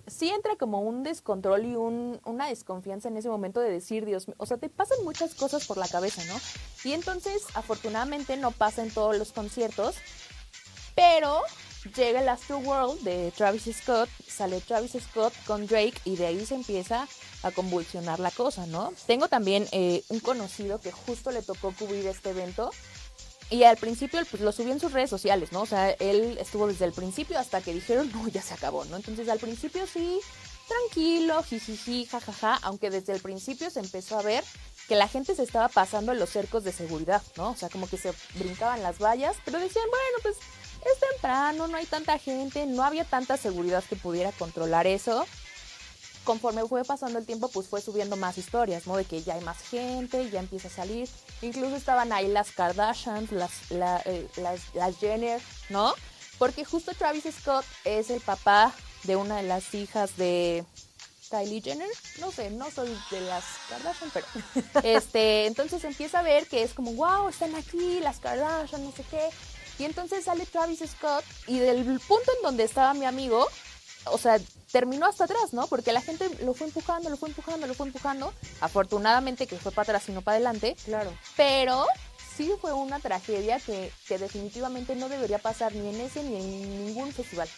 [0.05, 4.27] sí entra como un descontrol y un, una desconfianza en ese momento de decir, Dios,
[4.37, 6.39] o sea, te pasan muchas cosas por la cabeza, ¿no?
[6.83, 9.95] Y entonces, afortunadamente, no pasa en todos los conciertos,
[10.93, 11.41] pero
[11.95, 16.45] llega el Astro World de Travis Scott, sale Travis Scott con Drake y de ahí
[16.45, 17.07] se empieza
[17.43, 18.93] a convulsionar la cosa, ¿no?
[19.07, 22.71] Tengo también eh, un conocido que justo le tocó cubrir este evento
[23.49, 25.61] y al principio pues, lo subió en sus redes sociales, ¿no?
[25.61, 28.95] O sea, él estuvo desde el principio hasta que dijeron, no, ya se acabó, ¿no?
[28.95, 30.19] Entonces al principio sí,
[30.67, 34.43] tranquilo, jijiji, jajaja, aunque desde el principio se empezó a ver
[34.87, 37.51] que la gente se estaba pasando en los cercos de seguridad, ¿no?
[37.51, 40.37] O sea, como que se brincaban las vallas, pero decían, bueno, pues
[40.85, 45.25] es temprano, no hay tanta gente, no había tanta seguridad que pudiera controlar eso.
[46.23, 48.95] Conforme fue pasando el tiempo, pues fue subiendo más historias, ¿no?
[48.95, 51.09] De que ya hay más gente, ya empieza a salir.
[51.41, 55.93] Incluso estaban ahí las Kardashians, las, eh, las, las Jenner, ¿no?
[56.37, 60.63] Porque justo Travis Scott es el papá de una de las hijas de
[61.31, 61.87] Kylie Jenner,
[62.19, 64.25] no sé, no soy de las Kardashian, pero
[64.83, 69.03] este, entonces empieza a ver que es como, wow, están aquí las Kardashian, no sé
[69.09, 69.29] qué,
[69.79, 73.47] y entonces sale Travis Scott y del punto en donde estaba mi amigo,
[74.05, 74.39] o sea,
[74.71, 75.67] terminó hasta atrás, ¿no?
[75.67, 78.33] Porque la gente lo fue empujando, lo fue empujando, lo fue empujando.
[78.59, 80.75] Afortunadamente que fue para atrás y no para adelante.
[80.85, 81.13] Claro.
[81.35, 81.85] Pero
[82.35, 86.85] sí fue una tragedia que, que definitivamente no debería pasar ni en ese ni en
[86.85, 87.49] ningún festival.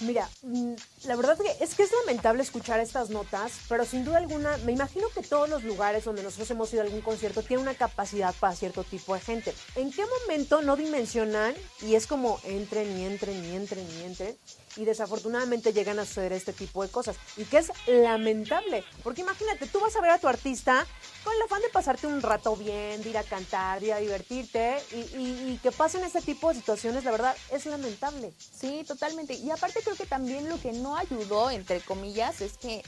[0.00, 0.74] Mira, mm,
[1.04, 4.72] la verdad que es que es lamentable escuchar estas notas, pero sin duda alguna, me
[4.72, 8.34] imagino que todos los lugares donde nosotros hemos ido a algún concierto tienen una capacidad
[8.40, 9.54] para cierto tipo de gente.
[9.76, 14.36] ¿En qué momento no dimensionan y es como entren y entren y entren y entren?
[14.76, 19.66] Y desafortunadamente llegan a suceder este tipo de cosas y que es lamentable, porque imagínate,
[19.66, 20.86] tú vas a ver a tu artista
[21.22, 23.98] con el afán de pasarte un rato bien, de ir a cantar, de ir a
[23.98, 28.32] divertirte y, que pasen este tipo de situaciones, la verdad, es lamentable.
[28.38, 29.34] Sí, totalmente.
[29.34, 32.82] Y aparte creo que también lo que no ayudó, entre comillas, es que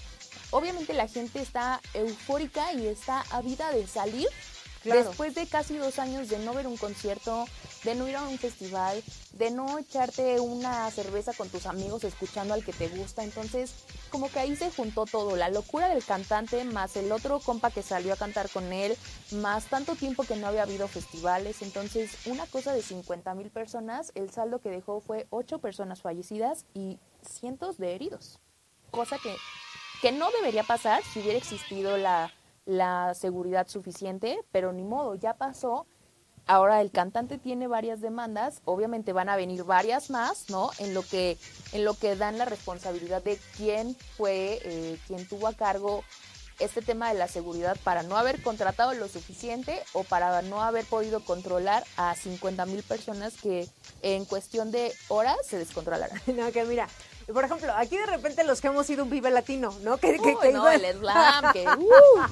[0.51, 4.29] obviamente la gente está eufórica y está ávida de salir
[4.93, 7.47] Después de casi dos años de no ver un concierto,
[7.85, 12.55] de no ir a un festival, de no echarte una cerveza con tus amigos escuchando
[12.55, 13.75] al que te gusta, entonces
[14.11, 17.83] como que ahí se juntó todo, la locura del cantante más el otro compa que
[17.83, 18.97] salió a cantar con él,
[19.33, 24.13] más tanto tiempo que no había habido festivales, entonces una cosa de 50 mil personas,
[24.15, 28.39] el saldo que dejó fue ocho personas fallecidas y cientos de heridos,
[28.91, 29.35] cosa que,
[30.01, 32.33] que no debería pasar si hubiera existido la
[32.67, 35.87] la seguridad suficiente, pero ni modo, ya pasó.
[36.49, 40.71] Ahora el cantante tiene varias demandas, obviamente van a venir varias más, ¿no?
[40.79, 41.39] En lo que,
[41.73, 46.05] en lo que dan la responsabilidad de quién fue, eh, quién tuvo a cargo
[46.59, 50.85] este tema de la seguridad para no haber contratado lo suficiente o para no haber
[50.87, 53.69] podido controlar a 50 mil personas que
[54.03, 56.21] en cuestión de horas se descontrolaran.
[56.37, 56.89] No, que mira,
[57.33, 59.99] por ejemplo, aquí de repente los que hemos ido un Vive Latino, ¿no?
[59.99, 62.23] Que, que, Uy, que no, el slam, que, uh,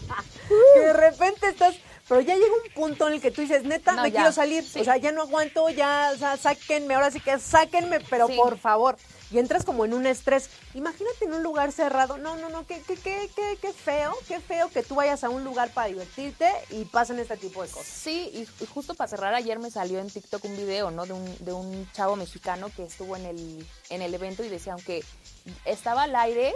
[0.75, 1.75] que de repente estás,
[2.09, 4.21] pero ya llega un punto en el que tú dices, neta, No, me ya.
[4.21, 4.81] quiero salir, Sí.
[4.81, 8.37] o sea, ya no aguanto, ya, o sea, sáquenme, ahora sí que sáquenme, pero Sí.
[8.37, 8.97] por favor.
[9.31, 10.49] Y entras como en un estrés.
[10.75, 12.19] Imagínate en un lugar cerrado.
[12.19, 15.29] No, no, no, qué, qué, qué, qué, qué feo, qué feo que tú vayas a
[15.31, 17.87] un lugar para divertirte y pasen este tipo de cosas.
[17.87, 21.07] Sí, y, y justo para cerrar, ayer me salió en TikTok un video, ¿no?
[21.07, 24.75] De un, de un chavo mexicano que estuvo en el, en el evento y decía,
[24.75, 25.03] aunque
[25.65, 26.55] estaba al aire,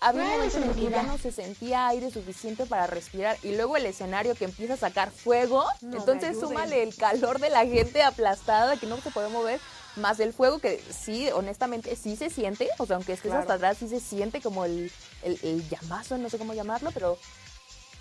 [0.00, 3.38] había un Claro, momento en el que ya no se sentía aire suficiente para respirar.
[3.42, 7.48] Y luego el escenario que empieza a sacar fuego, No, entonces súmale el calor de
[7.50, 9.60] la gente aplastada que no se puede mover,
[9.96, 13.40] más el fuego que sí, honestamente, sí se siente, o sea, aunque estés Claro.
[13.42, 14.90] hasta atrás, sí se siente como el,
[15.22, 17.18] el, el llamazo, no sé cómo llamarlo, pero...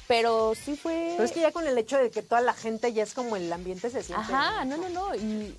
[0.07, 1.11] Pero sí fue...
[1.13, 3.37] Pero es que ya con el hecho de que toda la gente ya es como
[3.37, 4.33] el ambiente se siente.
[4.33, 5.57] Ajá, no, no, no, y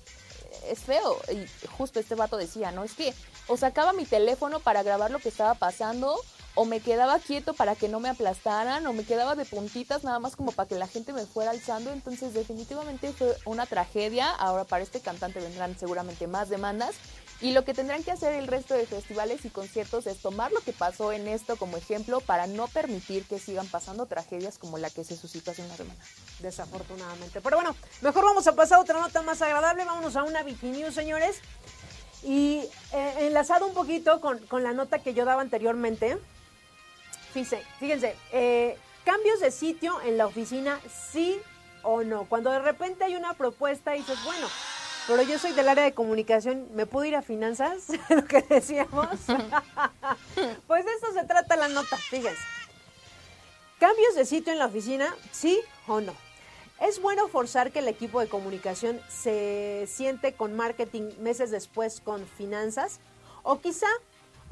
[0.69, 1.17] es feo.
[1.33, 2.83] Y justo este vato decía, ¿no?
[2.83, 3.13] Es que
[3.47, 6.15] o sacaba mi teléfono para grabar lo que estaba pasando,
[6.55, 10.19] o me quedaba quieto para que no me aplastaran, o me quedaba de puntitas nada
[10.19, 11.91] más como para que la gente me fuera alzando.
[11.91, 14.31] Entonces definitivamente fue una tragedia.
[14.31, 16.95] Ahora para este cantante vendrán seguramente más demandas.
[17.41, 20.61] Y lo que tendrán que hacer el resto de festivales y conciertos es tomar lo
[20.61, 24.89] que pasó en esto como ejemplo para no permitir que sigan pasando tragedias como la
[24.89, 25.99] que se suscitó hace una semana.
[26.39, 27.41] desafortunadamente.
[27.41, 29.83] Pero bueno, mejor vamos a pasar a otra nota más agradable.
[29.83, 31.37] Vámonos a una News, señores.
[32.23, 36.17] Y eh, enlazado un poquito con, con la nota que yo daba anteriormente.
[37.79, 40.79] Fíjense, eh, cambios de sitio en la oficina,
[41.11, 41.37] sí
[41.83, 42.25] o no.
[42.25, 44.47] Cuando de repente hay una propuesta y dices, bueno,
[45.07, 47.87] pero yo soy del área de comunicación, ¿me puedo ir a finanzas?
[48.09, 49.07] Lo que decíamos.
[50.67, 52.41] pues de eso se trata la nota, fíjense.
[53.79, 55.13] ¿Cambios de sitio en la oficina?
[55.31, 56.13] ¿Sí o no?
[56.79, 62.25] ¿Es bueno forzar que el equipo de comunicación se siente con marketing meses después con
[62.25, 62.99] finanzas?
[63.43, 63.87] ¿O quizá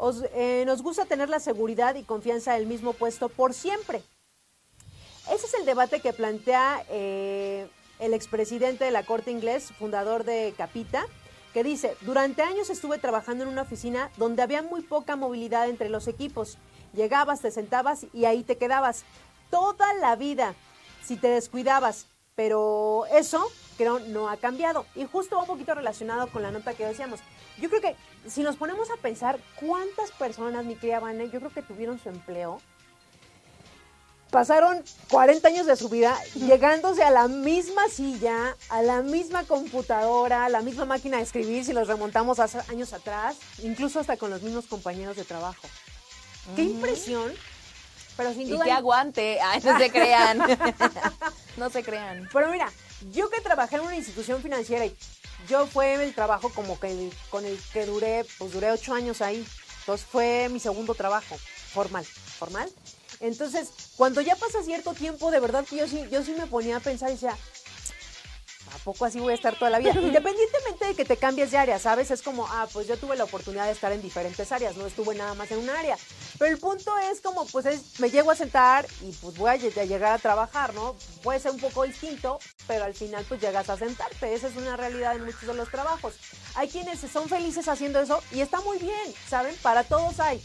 [0.03, 4.03] os- eh, nos gusta tener la seguridad y confianza del mismo puesto por siempre?
[5.31, 7.67] Ese es el debate que plantea eh,
[7.99, 11.05] el expresidente de la Corte Inglés, fundador de Capita,
[11.53, 15.87] que dice, durante años estuve trabajando en una oficina donde había muy poca movilidad entre
[15.89, 16.57] los equipos.
[16.93, 19.03] Llegabas, te sentabas y ahí te quedabas.
[19.49, 20.55] Toda la vida,
[21.05, 22.07] si te descuidabas.
[22.35, 23.45] Pero eso,
[23.77, 24.85] creo, no ha cambiado.
[24.95, 27.19] Y justo un poquito relacionado con la nota que decíamos.
[27.59, 27.95] Yo creo que
[28.27, 32.09] si nos ponemos a pensar cuántas personas, mi querida Vane, yo creo que tuvieron su
[32.09, 32.59] empleo
[34.33, 40.45] pasaron 40 años de su vida llegándose a la misma silla, a la misma computadora,
[40.45, 44.31] a la misma máquina de escribir, si los remontamos hace años atrás, incluso hasta con
[44.31, 45.67] los mismos compañeros de trabajo.
[46.55, 47.31] ¡Qué impresión!
[48.17, 48.65] Pero sin Y duda...
[48.65, 49.39] que aguante.
[49.43, 50.39] Ay, no se crean.
[51.57, 52.29] no se crean.
[52.31, 52.71] Pero mira,
[53.11, 54.95] yo que trabajé en una institución financiera y
[55.47, 59.45] yo fue el trabajo como que con el que duré, pues duré ocho años ahí.
[59.79, 61.35] Entonces fue mi segundo trabajo,
[61.73, 62.69] formal, formal.
[63.19, 66.77] Entonces, cuando ya pasa cierto tiempo, de verdad que yo sí, yo sí me ponía
[66.77, 67.37] a pensar y decía,
[68.83, 69.93] ¿a poco así voy a estar toda la vida?
[69.93, 72.11] Independientemente de que te cambies de área, ¿sabes?
[72.11, 75.15] Es como, ah, pues yo tuve la oportunidad de estar en diferentes áreas, no estuve
[75.15, 75.97] nada más en un área.
[76.37, 79.53] Pero el punto es como, pues es, me llego a sentar y pues voy a,
[79.53, 80.97] a llegar a trabajar, ¿no?
[81.21, 84.33] Puede ser un poco distinto, pero al final pues llegas a sentarte.
[84.33, 86.15] Esa es una realidad en muchos de los trabajos.
[86.55, 89.55] Hay quienes son felices haciendo eso y está muy bien, ¿saben?
[89.61, 90.41] Para todos hay.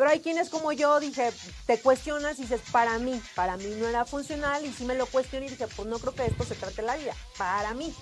[0.00, 1.30] Pero hay quienes como yo dije,
[1.66, 5.04] te cuestionas y dices, para mí, para mí no era funcional y sí me lo
[5.04, 7.94] cuestioné y dije, pues no creo que esto se trate la vida, para mí.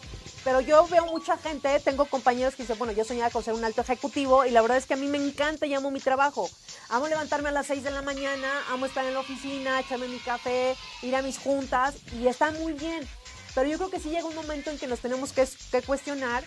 [0.45, 3.65] Pero yo veo mucha gente, tengo compañeros que dicen, bueno, yo soñaba con ser un
[3.65, 6.49] alto ejecutivo y la verdad es que a mí me encanta y amo mi trabajo.
[6.89, 10.21] Amo levantarme a las 6 de la mañana, amo estar en la oficina, echarme mi
[10.21, 13.09] café, ir a mis juntas y está muy bien.
[13.57, 16.45] Pero yo creo que sí llega un momento en que nos tenemos que cuestionar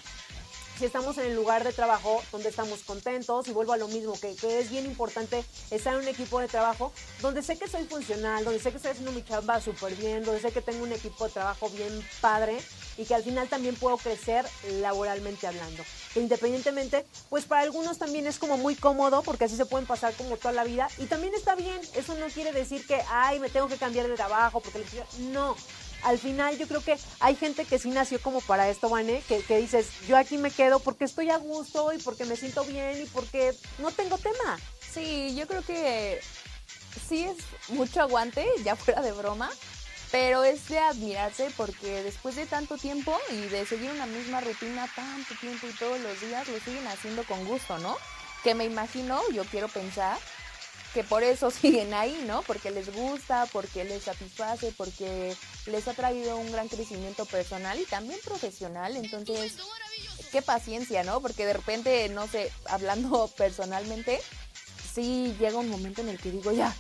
[0.78, 4.14] si estamos en el lugar de trabajo donde estamos contentos y vuelvo a lo mismo,
[4.20, 6.92] que, es bien importante estar en un equipo de trabajo
[7.22, 10.42] donde sé que soy funcional, donde sé que estoy haciendo mi chamba súper bien, donde
[10.42, 12.58] sé que tengo un equipo de trabajo bien padre
[12.98, 14.46] y que al final también puedo crecer
[14.80, 15.84] laboralmente hablando.
[16.14, 20.14] Que independientemente, pues para algunos también es como muy cómodo porque así se pueden pasar
[20.14, 23.50] como toda la vida y también está bien, eso no quiere decir que, ay, me
[23.50, 24.84] tengo que cambiar de trabajo porque
[25.32, 25.56] no
[26.04, 29.42] al final yo creo que hay gente que sí nació como para esto, Vane, que,
[29.42, 33.02] que dices, yo aquí me quedo porque estoy a gusto y porque me siento bien
[33.02, 34.60] y porque no tengo tema.
[34.94, 36.22] Sí, yo creo que
[37.08, 37.38] sí es
[37.70, 39.50] mucho aguante, ya fuera de broma,
[40.12, 44.90] pero es de admirarse porque después de tanto tiempo y de seguir una misma rutina
[44.96, 47.96] tanto tiempo y todos los días, lo siguen haciendo con gusto, ¿no?
[48.44, 50.18] Que me imagino, yo quiero pensar,
[50.94, 52.42] que por eso siguen ahí, ¿no?
[52.44, 55.36] Porque les gusta, porque les satisface, porque
[55.66, 58.96] les ha traído un gran crecimiento personal y también profesional.
[58.98, 59.56] Entonces,
[60.32, 61.22] qué paciencia, ¿no?
[61.22, 64.20] Porque de repente, no sé, hablando personalmente,
[64.94, 66.76] sí llega un momento en el que digo, ya,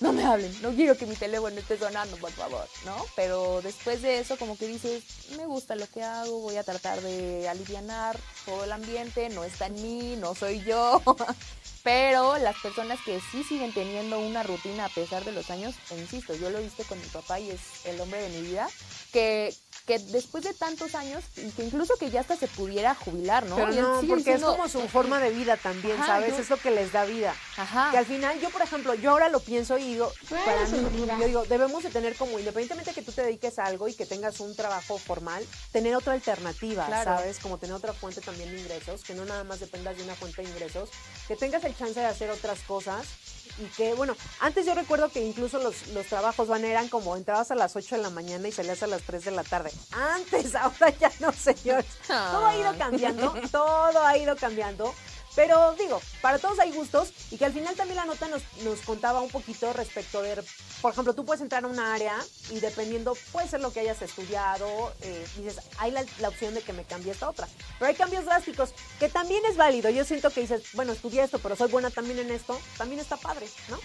[0.00, 2.94] no me hablen, no quiero que mi teléfono esté sonando, por favor, ¿no?
[3.16, 5.02] Pero después de eso, como que dices,
[5.36, 9.66] me gusta lo que hago, voy a tratar de alivianar todo el ambiente, no está
[9.66, 11.02] en mí, no soy yo.
[11.82, 16.34] Pero las personas que sí siguen teniendo una rutina a pesar de los años, insisto,
[16.34, 18.68] yo lo he visto con mi papá y es el hombre de mi vida,
[19.12, 19.54] que,
[19.88, 23.56] que después de tantos años, y que incluso que ya hasta se pudiera jubilar, ¿no?
[23.56, 26.34] Pero no, porque es como su forma de vida también, Ajá, ¿sabes?
[26.36, 27.34] yo- Es lo que les da vida.
[27.56, 27.88] Ajá.
[27.90, 30.70] Que al final, yo por ejemplo, yo ahora lo pienso y digo, Bueno, para mí,
[30.78, 31.18] seguridad.
[31.18, 34.04] yo digo, debemos de tener como, independientemente que tú te dediques a algo y que
[34.06, 37.16] tengas un trabajo formal, tener otra alternativa, Claro.
[37.16, 37.38] ¿sabes?
[37.38, 40.42] Como tener otra fuente también de ingresos, que no nada más dependas de una fuente
[40.42, 40.90] de ingresos,
[41.26, 43.06] que tengas el chance de hacer otras cosas
[43.58, 47.50] y que, bueno, antes yo recuerdo que incluso los, los trabajos van eran como entrabas
[47.50, 49.70] a las 8 de la mañana y salías a las 3 de la tarde.
[49.92, 51.86] Antes, ahora ya no, señores.
[52.06, 54.94] Todo ha ido cambiando, todo ha ido cambiando.
[55.38, 58.80] Pero digo, para todos hay gustos y que al final también la nota nos, nos
[58.80, 60.42] contaba un poquito respecto de,
[60.82, 62.16] por ejemplo, tú puedes entrar a una área
[62.50, 66.62] y dependiendo, puede ser lo que hayas estudiado, eh, dices, hay la, la opción de
[66.62, 67.46] que me cambie esta otra.
[67.78, 69.90] Pero hay cambios drásticos, que también es válido.
[69.90, 73.16] Yo siento que dices, bueno, estudié esto, pero soy buena también en esto, también está
[73.16, 73.78] padre, ¿no?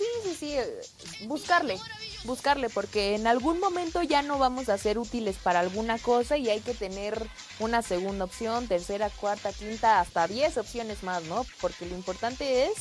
[0.00, 0.80] Sí, sí, sí, eh,
[1.26, 1.78] buscarle,
[2.24, 6.48] buscarle, porque en algún momento ya no vamos a ser útiles para alguna cosa y
[6.48, 7.22] hay que tener
[7.58, 11.44] una segunda opción, tercera, cuarta, quinta, hasta 10 opciones más, ¿no?
[11.60, 12.72] Porque lo importante es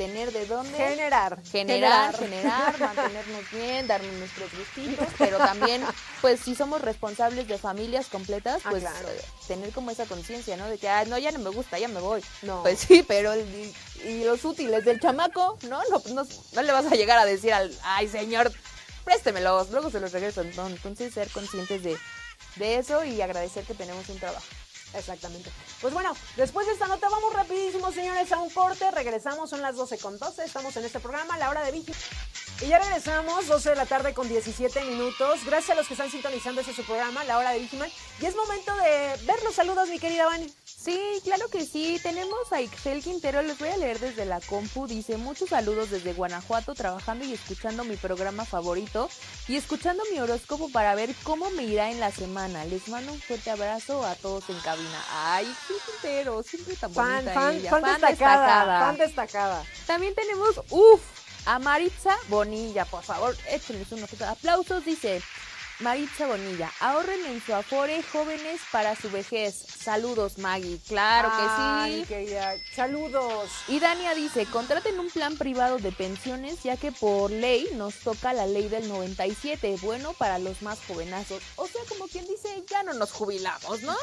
[0.00, 1.38] tener de dónde Generar.
[1.52, 5.82] generar, generar, mantenernos bien, darnos nuestros gustitos, pero también,
[6.22, 9.08] pues si somos responsables de familias completas, Ah, pues claro.
[9.10, 10.68] eh, tener como esa conciencia, ¿no?
[10.68, 12.24] De que, ah, no, ya no me gusta, ya me voy.
[12.40, 12.62] No.
[12.62, 13.74] Pues sí, pero y,
[14.04, 15.82] y los útiles del chamaco, ¿no?
[15.90, 18.50] No, no, no le vas a llegar a decir al, ay, señor,
[19.04, 20.42] préstemelos, luego se los regreso.
[20.56, 21.94] No, entonces ser conscientes de,
[22.56, 24.46] de eso y agradecer que tenemos un trabajo.
[24.94, 25.50] Exactamente.
[25.80, 28.90] Pues bueno, después de esta nota vamos rapidísimo, señores, a un corte.
[28.90, 30.44] Regresamos, son las 12 con 12.
[30.44, 31.92] Estamos en este programa, la hora de Vicky.
[32.62, 35.44] Y ya regresamos, 12 de la tarde con 17 minutos.
[35.46, 37.90] Gracias a los que están sintonizando este su programa, la hora de Vigiman.
[38.20, 40.52] Y es momento de ver los saludos, mi querida Vani.
[40.82, 42.00] Sí, claro que sí.
[42.02, 44.86] Tenemos a Ixel Quintero, les voy a leer desde la compu.
[44.86, 49.10] Dice, muchos saludos desde Guanajuato, trabajando y escuchando mi programa favorito
[49.46, 52.64] y escuchando mi horóscopo para ver cómo me irá en la semana.
[52.64, 55.04] Les mando un fuerte abrazo a todos en cabina.
[55.12, 57.70] Ay, Ixel Quintero, siempre tan Fan, bonita fan, ella.
[57.70, 59.64] fan, destacada, fan destacada.
[59.86, 61.02] También tenemos, uff,
[61.44, 64.84] a Maritza Bonilla, por favor, échenles unos aplausos.
[64.86, 65.20] Dice
[65.80, 69.54] Maritza Bonilla, ahorren en su afore jóvenes para su vejez.
[69.54, 70.78] Saludos, Maggie.
[70.86, 72.06] Claro Ay, que sí.
[72.08, 73.50] querida, Saludos.
[73.66, 78.34] Y Dania dice, contraten un plan privado de pensiones ya que por ley nos toca
[78.34, 81.42] la ley del 97, bueno para los más jovenazos.
[81.56, 83.96] O sea, como quien dice, ya no nos jubilamos, ¿no?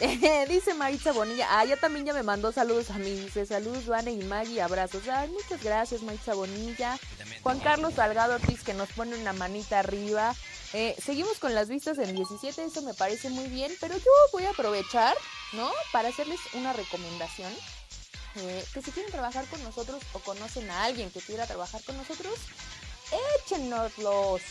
[0.48, 4.12] dice Maritza Bonilla, ah, ya también ya me mandó saludos a mí, dice saludos Vane
[4.12, 5.06] y Maggie, abrazos.
[5.08, 6.98] Ay, muchas gracias Maritza Bonilla.
[7.42, 10.34] Juan Carlos Salgado Ortiz que nos pone una manita arriba.
[10.72, 14.44] Eh, seguimos con las vistas en 17, eso me parece muy bien, pero yo voy
[14.44, 15.16] a aprovechar,
[15.52, 15.70] ¿no?
[15.92, 17.52] Para hacerles una recomendación.
[18.36, 21.96] Eh, que si quieren trabajar con nosotros o conocen a alguien que quiera trabajar con
[21.96, 22.34] nosotros,
[23.38, 24.42] échenoslos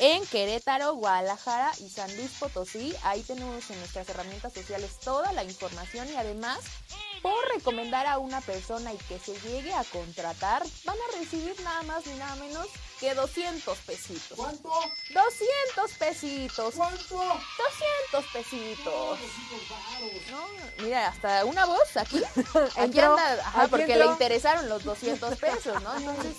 [0.00, 2.94] en Querétaro, Guadalajara y San Luis Potosí.
[3.04, 6.58] Ahí tenemos en nuestras herramientas sociales toda la información y además
[7.22, 11.82] por recomendar a una persona y que se llegue a contratar, van a recibir nada
[11.82, 12.66] más ni nada menos
[12.98, 14.36] que 200 pesitos.
[14.36, 14.70] ¿Cuánto?
[15.12, 16.74] 200 pesitos.
[16.74, 17.16] ¿Cuánto?
[17.16, 19.18] 200 pesitos.
[20.30, 22.22] No, mira, hasta una voz aquí.
[22.76, 24.06] Aquí anda, ajá, porque entró.
[24.06, 25.96] le interesaron los 200 pesos, ¿no?
[25.96, 26.36] Entonces,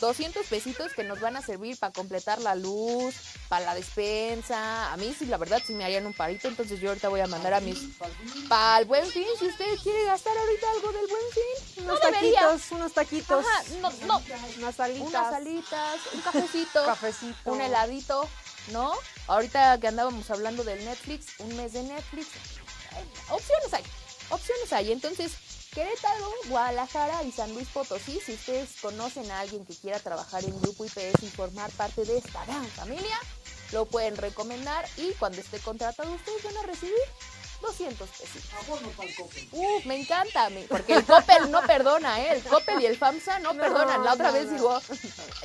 [0.00, 3.14] 200 pesitos que nos van a servir para completar la luz,
[3.48, 4.92] para la despensa.
[4.92, 7.26] A mí sí, la verdad, sí me harían un parito, entonces yo ahorita voy a
[7.26, 7.78] mandar a mis...
[8.48, 11.84] Para el buen fin, si usted quiere gastar ahorita algo del buen fin.
[11.86, 12.40] No Unos debería.
[12.40, 13.44] taquitos, unos taquitos.
[13.46, 14.22] Ajá, no, no.
[14.58, 15.08] Unas salitas.
[15.08, 16.84] Unas alitas, un cafecito.
[16.86, 17.52] Cafecito.
[17.52, 18.28] un heladito,
[18.72, 18.92] ¿no?
[19.28, 22.28] Ahorita que andábamos hablando del Netflix, un mes de Netflix.
[23.28, 23.82] Opciones hay,
[24.30, 24.92] opciones hay.
[24.92, 25.32] Entonces,
[25.76, 30.58] Querétaro, Guadalajara y San Luis Potosí, si ustedes conocen a alguien que quiera trabajar en
[30.62, 33.20] Grupo IPS y formar parte de esta gran familia,
[33.72, 36.94] lo pueden recomendar y cuando esté contratado ustedes van a recibir
[37.60, 38.42] 200 pesos.
[39.52, 42.32] Uf, me encanta, me- porque el Coppel no perdona, ¿eh?
[42.32, 44.04] El Coppel y el FAMSA no, No, perdonan.
[44.04, 44.52] La otra no, vez no.
[44.52, 44.80] digo,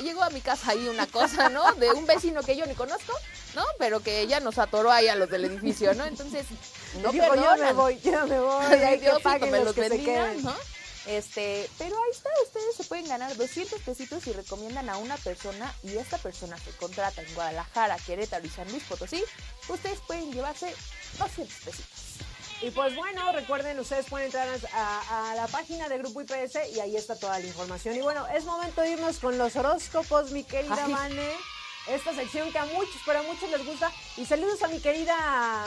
[0.01, 1.71] llegó a mi casa ahí una cosa, ¿no?
[1.73, 3.13] De un vecino que yo ni conozco,
[3.55, 3.63] ¿no?
[3.79, 6.05] Pero que ya nos atoró ahí a los del edificio, ¿no?
[6.05, 6.45] Entonces,
[7.01, 7.59] no Dijo, yo perdonan.
[7.61, 8.65] me voy, yo me voy.
[8.67, 10.43] Ay, hay que paguen los los que se queden.
[10.43, 10.55] ¿no?
[11.07, 15.73] Este, pero ahí está, ustedes se pueden ganar 200 pesitos si recomiendan a una persona
[15.83, 19.23] y esta persona se contrata en Guadalajara, Querétaro y San Luis Potosí,
[19.67, 20.73] ustedes pueden llevarse
[21.17, 22.11] 200 pesitos.
[22.61, 26.79] Y pues bueno, recuerden, ustedes pueden entrar a, a, la página de Grupo IPS y
[26.79, 27.95] ahí está toda la información.
[27.95, 31.33] Y bueno, es momento de irnos con los horóscopos, mi querida Vane
[31.87, 33.91] esta sección que a muchos, pero a muchos les gusta.
[34.17, 35.15] Y saludos a mi querida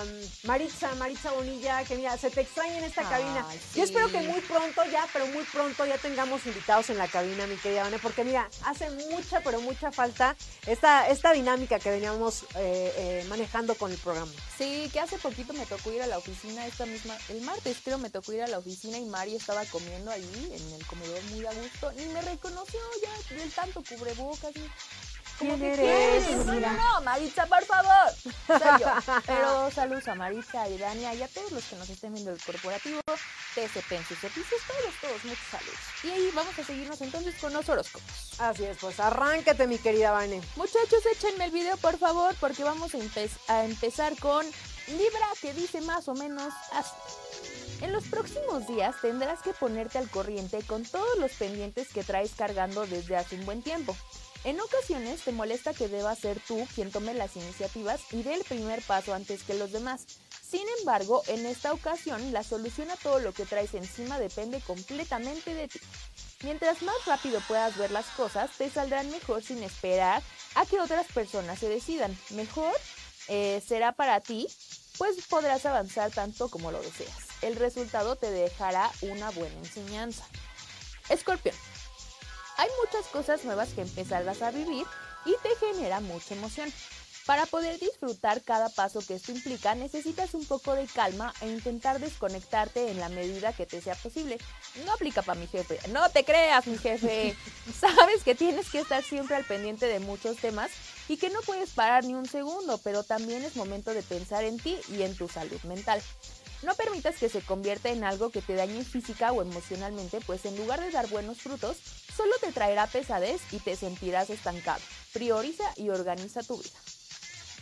[0.04, 3.46] mm, Maritza, Maritza Bonilla, que mira, se te extraña en esta cabina.
[3.74, 7.46] Yo espero que muy pronto ya, pero muy pronto ya tengamos invitados en la cabina,
[7.46, 10.36] mi querida Vane, porque mira, hace mucha, pero mucha falta
[10.66, 14.32] esta, esta dinámica que veníamos eh, eh, manejando con el programa.
[14.56, 17.98] Sí, que hace poquito me tocó ir a la oficina esta misma, el martes creo
[17.98, 21.44] me tocó ir a la oficina y Mari estaba comiendo ahí en el comedor muy
[21.46, 24.52] a gusto y me reconoció ya del tanto cubrebocas.
[25.38, 26.36] ¿Quién eres?
[26.46, 28.12] No, no, no, Maritza, por favor.
[28.46, 28.86] Soy yo.
[29.26, 32.42] Pero saludos a Maritza, y Dania y a todos los que nos estén viendo el
[32.42, 33.00] corporativo,
[33.54, 35.78] TSP en sus servicios, todos, todos, muchos saludos.
[36.04, 38.38] Y ahí vamos a seguirnos entonces con los horóscopos.
[38.38, 40.40] Así es, pues arráncate, mi querida Vane.
[40.56, 42.98] Muchachos, échenme el video, por favor, porque vamos a,
[43.52, 44.46] a empezar con
[44.88, 46.92] Libra, que dice más o menos así.
[47.80, 52.32] En los próximos días tendrás que ponerte al corriente con todos los pendientes que traes
[52.36, 53.96] cargando desde hace un buen tiempo.
[54.44, 58.44] En ocasiones te molesta que deba ser tú quien tome las iniciativas y dé el
[58.44, 60.04] primer paso antes que los demás.
[60.46, 65.54] Sin embargo, en esta ocasión, la solución a todo lo que traes encima depende completamente
[65.54, 65.80] de ti.
[66.42, 70.22] Mientras más rápido puedas ver las cosas, te saldrán mejor sin esperar
[70.54, 72.14] a que otras personas se decidan.
[72.30, 72.74] Mejor
[73.28, 74.46] eh, será para ti,
[74.98, 77.16] pues podrás avanzar tanto como lo deseas.
[77.40, 80.26] El resultado te dejará una buena enseñanza.
[81.08, 81.54] Escorpión.
[82.56, 84.86] Hay muchas cosas nuevas que empezarás a vivir
[85.24, 86.72] y te genera mucha emoción.
[87.26, 91.98] Para poder disfrutar cada paso que esto implica, necesitas un poco de calma e intentar
[91.98, 94.36] desconectarte en la medida que te sea posible.
[94.84, 95.78] No aplica para mi jefe.
[95.88, 97.34] No te creas, mi jefe.
[97.80, 100.70] Sabes que tienes que estar siempre al pendiente de muchos temas
[101.08, 104.58] y que no puedes parar ni un segundo, pero también es momento de pensar en
[104.58, 106.02] ti y en tu salud mental.
[106.64, 110.56] No permitas que se convierta en algo que te dañe física o emocionalmente, pues en
[110.56, 111.76] lugar de dar buenos frutos,
[112.16, 114.80] solo te traerá pesadez y te sentirás estancado.
[115.12, 116.78] Prioriza y organiza tu vida.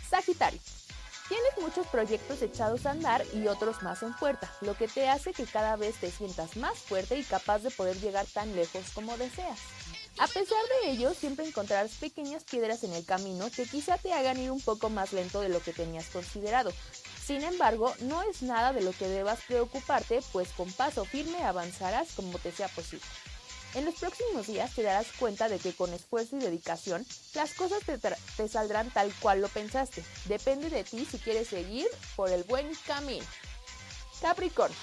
[0.08, 0.60] Sagitario.
[1.28, 5.32] Tienes muchos proyectos echados a andar y otros más en puerta, lo que te hace
[5.32, 9.16] que cada vez te sientas más fuerte y capaz de poder llegar tan lejos como
[9.16, 9.58] deseas.
[10.18, 14.38] A pesar de ello, siempre encontrarás pequeñas piedras en el camino que quizá te hagan
[14.38, 16.72] ir un poco más lento de lo que tenías considerado.
[17.24, 22.12] Sin embargo, no es nada de lo que debas preocuparte, pues con paso firme avanzarás
[22.16, 23.04] como te sea posible.
[23.74, 27.80] En los próximos días te darás cuenta de que con esfuerzo y dedicación las cosas
[27.84, 30.04] te, saldrán tal cual lo pensaste.
[30.26, 31.86] Depende de ti si quieres seguir
[32.16, 33.24] por el buen camino.
[34.20, 34.76] Capricornio.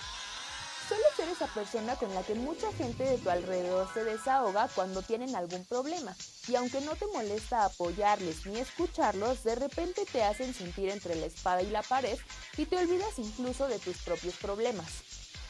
[0.89, 5.03] Suele ser esa persona con la que mucha gente de tu alrededor se desahoga cuando
[5.03, 6.15] tienen algún problema.
[6.47, 11.27] Y aunque no te molesta apoyarles ni escucharlos, de repente te hacen sentir entre la
[11.27, 12.17] espada y la pared
[12.57, 14.87] y te olvidas incluso de tus propios problemas.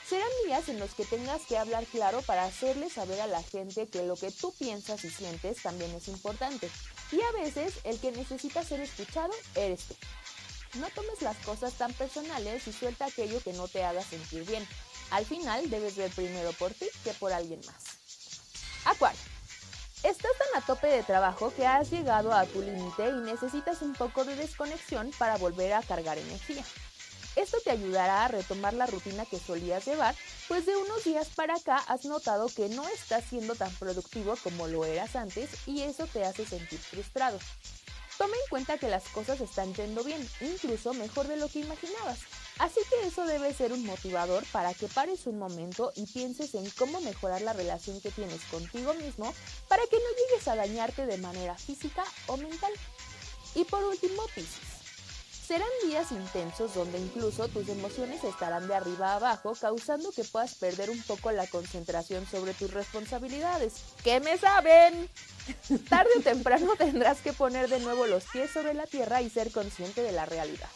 [0.09, 3.87] Serán días en los que tengas que hablar claro para hacerle saber a la gente
[3.87, 6.69] que lo que tú piensas y sientes también es importante.
[7.13, 9.95] Y a veces el que necesita ser escuchado eres tú.
[10.79, 14.67] No tomes las cosas tan personales y suelta aquello que no te haga sentir bien.
[15.11, 17.83] Al final debes ver primero por ti que por alguien más.
[18.85, 19.19] Acuario.
[20.03, 23.93] Estás tan a tope de trabajo que has llegado a tu límite y necesitas un
[23.93, 26.63] poco de desconexión para volver a cargar energía.
[27.35, 30.15] Esto te ayudará a retomar la rutina que solías llevar,
[30.47, 34.67] pues de unos días para acá has notado que no estás siendo tan productivo como
[34.67, 37.39] lo eras antes y eso te hace sentir frustrado.
[38.17, 42.19] Toma en cuenta que las cosas están yendo bien, incluso mejor de lo que imaginabas.
[42.59, 46.69] Así que eso debe ser un motivador para que pares un momento y pienses en
[46.71, 49.33] cómo mejorar la relación que tienes contigo mismo
[49.69, 52.71] para que no llegues a dañarte de manera física o mental.
[53.55, 54.79] Y por último, Pisces.
[55.47, 60.53] Serán días intensos donde incluso tus emociones estarán de arriba a abajo, causando que puedas
[60.53, 63.73] perder un poco la concentración sobre tus responsabilidades.
[64.03, 65.09] ¿Qué me saben?
[65.89, 69.51] Tarde o temprano tendrás que poner de nuevo los pies sobre la tierra y ser
[69.51, 70.69] consciente de la realidad.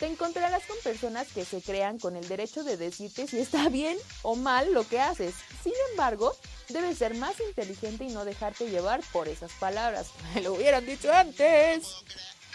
[0.00, 3.98] Te encontrarás con personas que se crean con el derecho de decirte si está bien
[4.22, 5.34] o mal lo que haces.
[5.62, 6.34] Sin embargo,
[6.70, 10.06] debes ser más inteligente y no dejarte llevar por esas palabras.
[10.34, 11.96] Me lo hubieran dicho antes.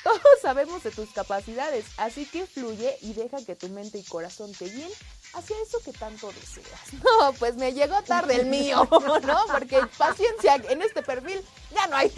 [0.04, 4.52] Todos sabemos de tus capacidades, así que fluye y deja que tu mente y corazón
[4.54, 4.92] te guíen
[5.34, 6.94] hacia eso que tanto deseas.
[7.04, 9.46] No, pues me llegó tarde el mío, ¿no?
[9.52, 12.12] Porque paciencia en este perfil ya no hay.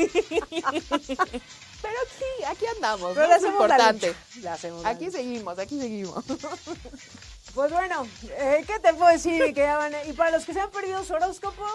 [1.82, 3.36] Pero aquí, aquí andamos, Pero ¿no?
[3.36, 4.16] es importante.
[4.86, 6.24] aquí seguimos, aquí seguimos.
[7.54, 9.98] Pues bueno, eh, ¿qué te puedo decir, mi querida Vane?
[10.08, 11.66] Y para los que se han perdido su horóscopo,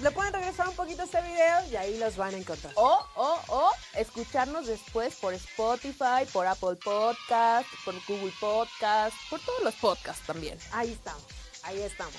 [0.00, 2.72] le pueden regresar un poquito a este video y ahí los van a encontrar.
[2.74, 9.62] O, o, o, escucharnos después por Spotify, por Apple Podcast, por Google Podcast, por todos
[9.62, 10.58] los podcasts también.
[10.72, 11.22] Ahí estamos,
[11.62, 12.16] ahí estamos.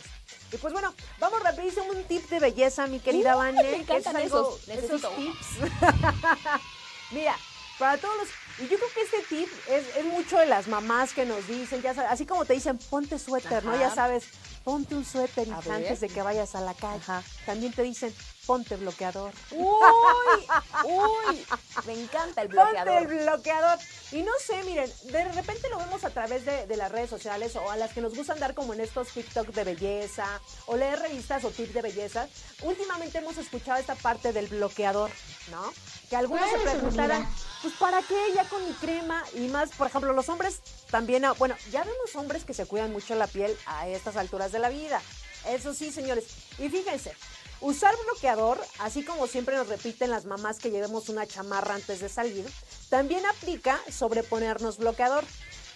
[0.53, 3.61] Y pues bueno, vamos rapidísimo un tip de belleza, mi querida Vane.
[3.61, 5.71] me encantan Es algo- esos, tips.
[7.11, 7.35] Mira,
[7.77, 8.27] para todos los...
[8.59, 11.81] Y yo creo que este tip es, es mucho de las mamás que nos dicen,
[11.81, 13.77] ya sabes, así como te dicen, ponte suéter, ¿no?
[13.79, 14.25] Ya sabes,
[14.65, 17.01] ponte un suéter antes de que vayas a la calle.
[17.01, 17.23] Ajá.
[17.45, 18.13] También te dicen,
[18.49, 19.31] ponte bloqueador.
[19.51, 20.47] Uy,
[20.85, 21.45] uy,
[21.85, 22.97] me encanta el Ponte bloqueador.
[22.97, 23.77] el bloqueador.
[24.11, 27.55] Y no sé, miren, de repente lo vemos a través de, de las redes sociales
[27.55, 30.97] o a las que nos gusta andar como en estos TikTok de belleza o leer
[30.99, 32.27] revistas o tips de belleza.
[32.63, 35.11] Últimamente hemos escuchado esta parte del bloqueador,
[35.51, 35.71] ¿no?
[36.09, 37.39] Que algunos se ¿Cuál es su preguntaran, utilidad?
[37.61, 39.23] pues ¿para qué ya con mi crema?
[39.35, 40.59] Y más, por ejemplo, los hombres
[40.89, 44.51] también, ah, bueno, ya vemos hombres que se cuidan mucho la piel a estas alturas
[44.51, 45.03] de la vida.
[45.45, 46.25] Eso sí, señores.
[46.57, 47.13] Y fíjense,
[47.61, 52.09] usar bloqueador, así como siempre nos repiten las mamás que llevemos una chamarra antes de
[52.09, 52.45] salir,
[52.89, 55.23] también aplica sobre ponernos bloqueador.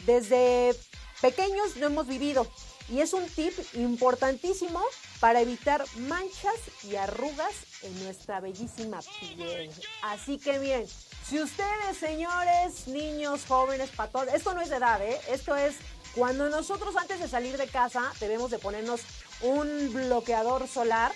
[0.06, 0.76] Desde
[1.22, 2.48] pequeños lo hemos vivido
[2.90, 4.82] y es un tip importantísimo
[5.20, 9.72] para evitar manchas y arrugas en nuestra bellísima piel.
[10.02, 10.86] Así que bien,
[11.28, 15.20] si ustedes, señores, niños, jóvenes, patos, esto no es de edad, ¿eh?
[15.30, 15.76] Esto es
[16.14, 19.02] cuando nosotros antes de salir de casa debemos de ponernos
[19.42, 21.14] un bloqueador solar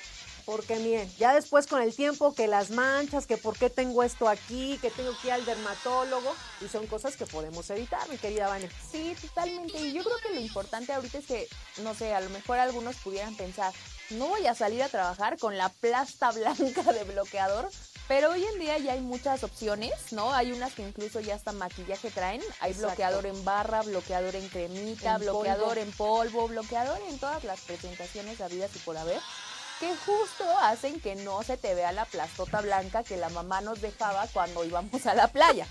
[0.48, 4.30] porque miren, ya después con el tiempo que las manchas, que por qué tengo esto
[4.30, 8.48] aquí, que tengo que ir al dermatólogo, y son cosas que podemos evitar, mi querida
[8.48, 8.70] Vane.
[8.90, 9.78] Sí, totalmente.
[9.78, 11.50] Y yo creo que lo importante ahorita es que,
[11.80, 13.74] no sé, a lo mejor algunos pudieran pensar,
[14.12, 17.70] no voy a salir a trabajar con la plasta blanca de bloqueador,
[18.08, 20.34] pero hoy en día ya hay muchas opciones, ¿no?
[20.34, 22.42] Hay unas que incluso ya hasta maquillaje traen.
[22.62, 22.88] Hay Exacto.
[22.88, 25.82] bloqueador en barra, bloqueador en cremita, En bloqueador polvo.
[25.82, 29.20] en polvo, bloqueador en todas las presentaciones habidas y por haber.
[29.80, 33.80] Que justo hacen que no se te vea la plastota blanca que la mamá nos
[33.80, 35.68] dejaba cuando íbamos a la playa.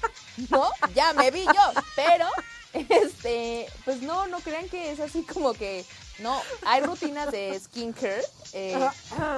[0.51, 0.71] ¿No?
[0.95, 1.83] Ya me vi yo.
[1.97, 2.29] Pero,
[2.73, 5.85] este, pues no, no crean que es así como que.
[6.19, 8.25] No, hay rutinas de skincare
[8.55, 8.89] eh,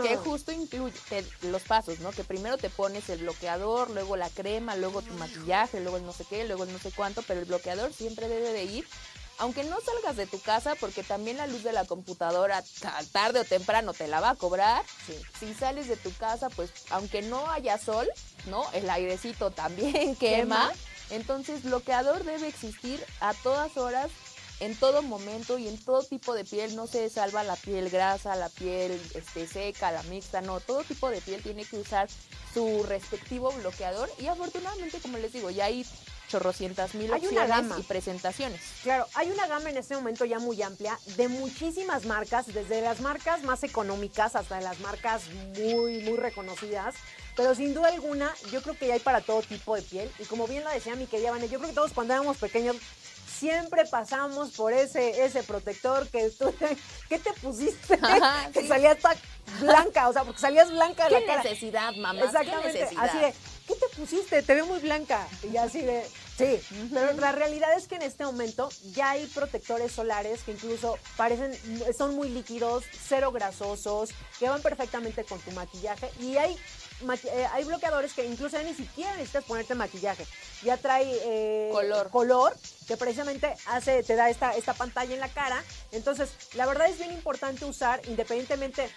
[0.01, 0.95] que justo incluye
[1.43, 2.13] los pasos, ¿no?
[2.13, 6.13] Que primero te pones el bloqueador, luego la crema, luego tu maquillaje, luego el no
[6.13, 8.87] sé qué, luego el no sé cuánto, pero el bloqueador siempre debe de ir.
[9.39, 13.41] Aunque no salgas de tu casa, porque también la luz de la computadora ta- tarde
[13.41, 14.83] o temprano te la va a cobrar.
[15.39, 18.09] Si sales de tu casa, pues aunque no haya sol,
[18.47, 18.65] ¿no?
[18.73, 20.69] El airecito también quema.
[20.71, 20.73] Quema.
[21.11, 24.11] Entonces, bloqueador debe existir a todas horas,
[24.61, 26.75] en todo momento y en todo tipo de piel.
[26.75, 30.59] No se salva la piel grasa, la piel este, seca, la mixta, no.
[30.59, 32.09] Todo tipo de piel tiene que usar
[32.53, 34.11] su respectivo bloqueador.
[34.19, 35.87] Y afortunadamente, como les digo, ya hay
[36.29, 37.77] chorrocientas mil Hay una opciones gama.
[37.79, 38.61] y presentaciones.
[38.83, 43.01] Claro, hay una gama en este momento ya muy amplia de muchísimas marcas, desde las
[43.01, 45.23] marcas más económicas hasta las marcas
[45.59, 46.95] muy, muy reconocidas.
[47.37, 50.11] Pero sin duda alguna, yo creo que ya hay para todo tipo de piel.
[50.19, 52.77] Y como bien lo decía mi querida Vane, yo creo que todos cuando éramos pequeños
[53.39, 56.53] siempre pasamos por ese, ese protector que tú,
[57.09, 57.95] ¿qué te pusiste?
[58.03, 58.67] Ajá, que sí.
[58.69, 59.17] salías tan
[59.61, 61.43] blanca, o sea, porque salías blanca de ¿Qué la cara.
[61.45, 62.21] necesidad, mamá?
[62.23, 63.05] Exactamente, ¿Qué necesidad?
[63.05, 63.35] así de,
[63.69, 64.43] ¿qué te pusiste?
[64.43, 65.29] Te veo muy blanca.
[65.53, 66.03] Y así de,
[66.37, 66.61] sí.
[66.93, 71.57] Pero la realidad es que en este momento ya hay protectores solares que incluso parecen,
[71.97, 76.11] son muy líquidos, cero grasosos, que van perfectamente con tu maquillaje.
[76.21, 76.57] Y hay,
[77.05, 80.27] maqui- eh, hay bloqueadores que incluso ya ni siquiera necesitas ponerte maquillaje.
[80.63, 82.11] Ya trae eh, Color.
[82.11, 82.57] color
[82.89, 85.63] que precisamente hace, te da esta, esta pantalla en la cara.
[85.93, 88.89] Entonces, la verdad es bien importante usar, independientemente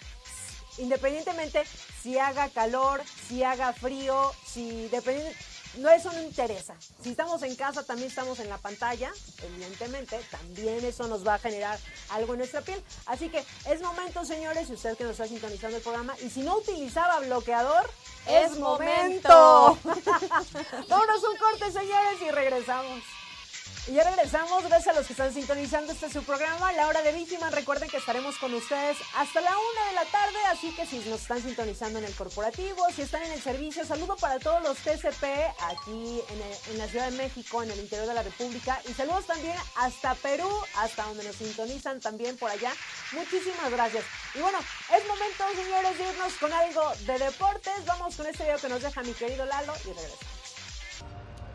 [0.78, 1.64] independientemente
[2.02, 5.34] si haga calor, si haga frío, si depende,
[5.78, 6.74] no eso no interesa.
[7.02, 9.10] Si estamos en casa, también estamos en la pantalla,
[9.42, 11.78] evidentemente, también eso nos va a generar
[12.10, 12.82] algo en nuestra piel.
[13.06, 16.42] Así que es momento, señores, y usted que nos está sintonizando el programa, y si
[16.42, 17.88] no utilizaba bloqueador,
[18.26, 19.78] es, Es momento.
[19.82, 20.08] momento.
[20.88, 23.02] Vámonos un corte, señores, y regresamos.
[23.88, 27.10] Y ya regresamos, gracias a los que están sintonizando este su programa, La Hora de
[27.10, 27.52] Víctimas.
[27.52, 31.22] Recuerden que estaremos con ustedes hasta la una de la tarde, así que si nos
[31.22, 35.24] están sintonizando en el corporativo, si están en el servicio, saludo para todos los TCP
[35.58, 38.92] aquí en, el- en la Ciudad de México, en el interior de la República, y
[38.94, 42.72] saludos también hasta Perú, hasta donde nos sintonizan también por allá.
[43.10, 44.04] Muchísimas gracias.
[44.36, 44.58] Y bueno,
[44.96, 47.84] es momento, señores, de irnos con algo de deportes.
[47.84, 50.41] Vamos con este video que nos deja mi querido Lalo y regresamos.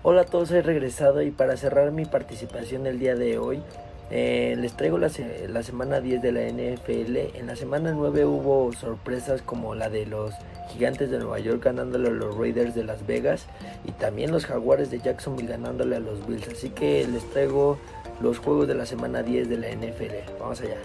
[0.10, 3.62] Hola a todos, he regresado y para cerrar mi participación el día de hoy
[4.10, 5.12] Eh, les traigo la,
[5.50, 7.38] la, semana 10 de la NFL.
[7.38, 10.34] En la semana 9 hubo sorpresas como la de los
[10.70, 13.48] Gigantes de Nueva York ganándole a los Raiders de Las Vegas
[13.84, 16.48] y también los Jaguares de Jacksonville ganándole a los Bills.
[16.48, 17.78] Así que les traigo
[18.22, 20.40] los juegos de la semana 10 de la NFL.
[20.40, 20.78] Vamos allá.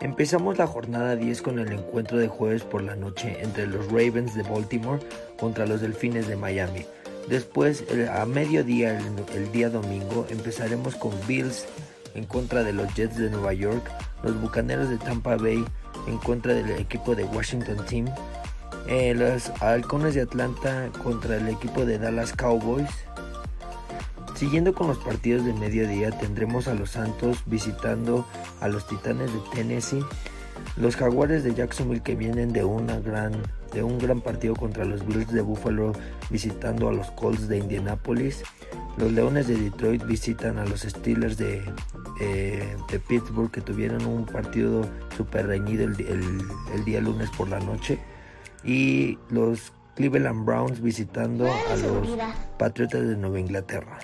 [0.00, 4.36] Empezamos la jornada 10 con el encuentro de jueves por la noche entre los Ravens
[4.36, 5.00] de Baltimore
[5.40, 6.86] contra los Delfines de Miami.
[7.28, 8.98] Después, a mediodía,
[9.34, 11.66] el, día domingo, empezaremos con Bills
[12.14, 13.90] en contra de los Jets de Nueva York,
[14.22, 15.62] los Bucaneros de Tampa Bay
[16.06, 18.06] en contra del equipo de Washington Team,
[18.86, 22.88] eh, los Halcones de Atlanta contra el equipo de Dallas Cowboys.
[24.34, 28.26] Siguiendo con los partidos de mediodía, tendremos a los Santos visitando
[28.60, 30.04] a los Titanes de Tennessee,
[30.76, 33.42] los Jaguares de Jacksonville que vienen de una gran
[33.72, 35.92] de un gran partido contra los Bills de Buffalo
[36.30, 38.42] visitando a los Colts de Indianapolis.
[38.96, 41.62] Los Leones de Detroit visitan a los Steelers de,
[42.20, 44.84] eh, de Pittsburgh que tuvieron un partido
[45.16, 47.98] super reñido el, día lunes por la noche.
[48.64, 52.08] Y los Cleveland Browns visitando a los
[52.58, 53.98] Patriotas de Nueva Inglaterra.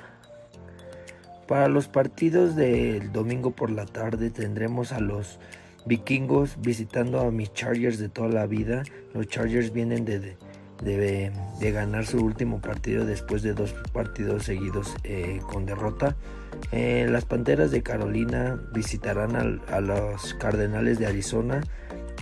[1.48, 5.38] Para los partidos del domingo por la tarde tendremos a los
[5.86, 8.82] Vikingos visitando a mis Chargers de toda la vida.
[9.12, 10.36] Los Chargers vienen de,
[10.82, 16.16] de, ganar su último partido después de dos partidos seguidos eh, con derrota.
[16.72, 21.60] Eh, las Panteras de Carolina visitarán a, los Cardenales de Arizona.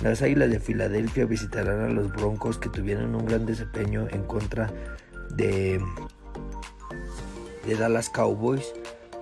[0.02, 4.72] Las Águilas de Filadelfia visitarán a los Broncos que tuvieron un gran desempeño en contra
[5.36, 5.80] de,
[7.66, 8.72] de Dallas Cowboys.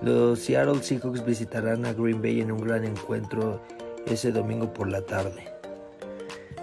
[0.00, 3.60] Los Seattle Seahawks visitarán a Green Bay en un gran encuentro
[4.06, 5.44] ese domingo por la tarde.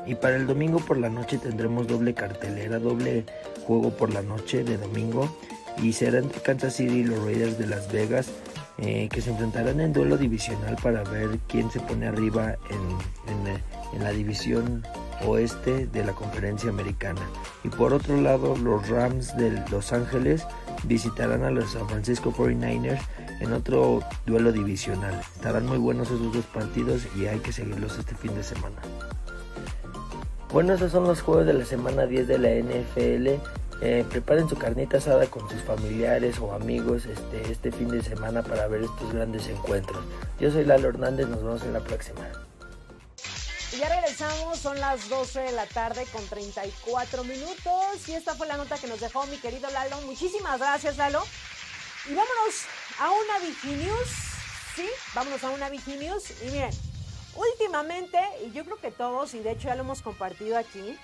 [0.06, 3.26] Y para el domingo por la noche tendremos doble cartelera, doble
[3.66, 5.30] juego por la noche de domingo.
[5.82, 8.32] Y será entre Kansas City y los Raiders de Las Vegas
[8.80, 13.58] eh, que se enfrentarán en duelo divisional para ver quién se pone arriba en,
[13.96, 14.84] en, la división
[15.26, 17.22] oeste de la conferencia americana.
[17.64, 20.46] Y por otro lado, los Rams de Los Ángeles
[20.84, 23.02] visitarán a los San Francisco 49ers
[23.40, 25.20] en otro duelo divisional.
[25.36, 28.82] Estarán muy buenos esos dos partidos y hay que seguirlos este fin de semana.
[30.52, 33.42] Bueno, esos son los juegos de la semana 10 de la NFL.
[33.80, 38.42] Eh, preparen su carnita asada con sus familiares o amigos este, este fin de semana
[38.42, 40.04] para ver estos grandes encuentros.
[40.40, 42.22] Yo soy Lalo Hernández, nos vemos en la próxima.
[43.74, 48.48] Y ya regresamos, son las 12 de la tarde con 34 minutos y esta fue
[48.48, 50.02] la nota que nos dejó mi querido Lalo.
[50.02, 51.22] Muchísimas gracias Lalo.
[52.10, 52.66] Y vámonos
[53.00, 54.10] a una Viginews,
[54.76, 54.88] ¿sí?
[55.14, 56.72] Vámonos a una Viginews y miren,
[57.36, 60.98] últimamente, y yo creo que todos, y de hecho ya lo hemos compartido aquí,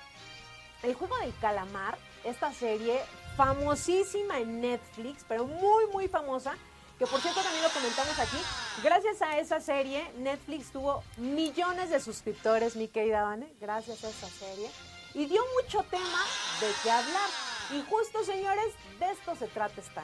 [0.81, 2.99] el juego del calamar, esta serie
[3.37, 6.55] famosísima en Netflix, pero muy, muy famosa,
[6.97, 8.37] que por cierto también lo comentamos aquí,
[8.83, 14.29] gracias a esa serie, Netflix tuvo millones de suscriptores, mi querida Vane, gracias a esa
[14.29, 14.69] serie,
[15.13, 16.25] y dio mucho tema
[16.59, 17.29] de qué hablar.
[17.71, 20.03] Y justo, señores, de esto se trata esta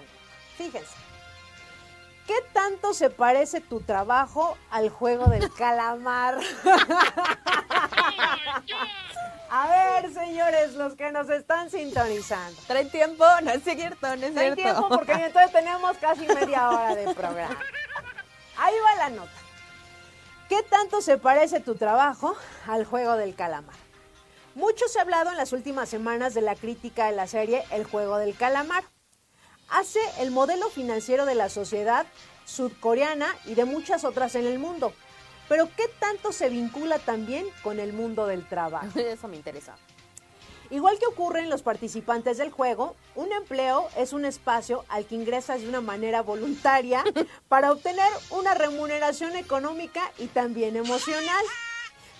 [0.57, 1.08] Fíjense.
[2.29, 6.37] ¿Qué tanto se parece tu trabajo al juego del calamar?
[9.49, 12.61] A ver, señores, los que nos están sintonizando.
[12.67, 13.25] ¿Traen tiempo?
[13.41, 17.57] No es cierto, no es Traen tiempo porque entonces tenemos casi media hora de programa.
[18.59, 19.31] Ahí va la nota.
[20.49, 22.35] ¿Qué tanto se parece tu trabajo
[22.67, 23.75] al juego del calamar?
[24.53, 27.85] Mucho se ha hablado en las últimas semanas de la crítica de la serie El
[27.85, 28.83] juego del calamar
[29.71, 32.05] hace el modelo financiero de la sociedad
[32.45, 34.93] sudcoreana y de muchas otras en el mundo.
[35.47, 38.87] Pero ¿qué tanto se vincula también con el mundo del trabajo?
[38.99, 39.75] Eso me interesa.
[40.71, 45.15] Igual que ocurre en los participantes del juego, un empleo es un espacio al que
[45.15, 47.03] ingresas de una manera voluntaria
[47.49, 51.43] para obtener una remuneración económica y también emocional.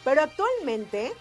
[0.04, 1.14] Pero actualmente,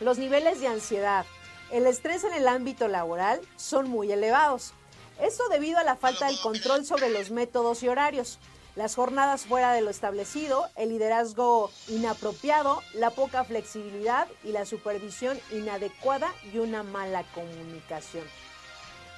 [0.00, 1.26] los niveles de ansiedad,
[1.70, 4.72] el estrés en el ámbito laboral son muy elevados.
[5.20, 8.38] Esto debido a la falta del control sobre los métodos y horarios,
[8.74, 15.40] las jornadas fuera de lo establecido, el liderazgo inapropiado, la poca flexibilidad y la supervisión
[15.50, 18.24] inadecuada y una mala comunicación.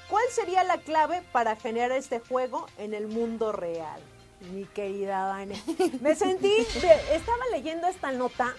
[0.08, 4.00] ¿Cuál sería la clave para generar este juego en el mundo real?
[4.52, 5.60] Mi querida Vane.
[6.00, 6.54] Me sentí,
[7.10, 8.54] estaba leyendo esta nota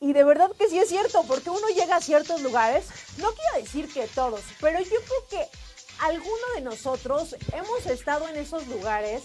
[0.00, 2.86] y de verdad que sí es cierto, porque uno llega a ciertos lugares,
[3.18, 5.65] no quiero decir que todos, pero yo creo que
[6.00, 9.22] alguno de nosotros hemos estado en esos lugares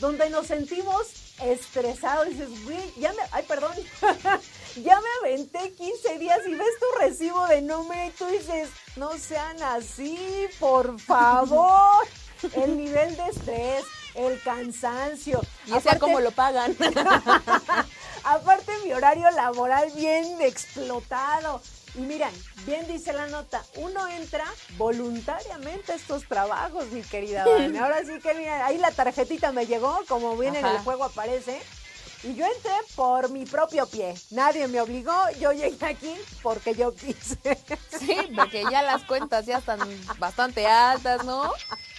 [0.00, 1.06] donde nos sentimos
[1.42, 2.28] estresados.
[2.28, 3.72] Y dices, güey, ya me, ay, perdón,
[4.76, 9.16] ya me aventé 15 días y ves tu recibo de número y tú dices, no
[9.18, 12.06] sean así, por favor.
[12.54, 13.84] El nivel de estrés,
[14.14, 15.40] el cansancio.
[15.66, 16.76] Y ese a cómo lo pagan.
[18.24, 21.60] Aparte mi horario laboral bien explotado.
[21.98, 22.30] Y miren,
[22.64, 24.44] bien dice la nota, uno entra
[24.76, 27.76] voluntariamente a estos trabajos, mi querida Vane.
[27.76, 31.60] Ahora sí que miren, ahí la tarjetita me llegó, como bien en el juego aparece.
[32.22, 34.14] Y yo entré por mi propio pie.
[34.30, 37.36] Nadie me obligó, yo llegué aquí porque yo quise.
[37.98, 39.80] Sí, porque ya las cuentas ya están
[40.18, 41.52] bastante altas, ¿no?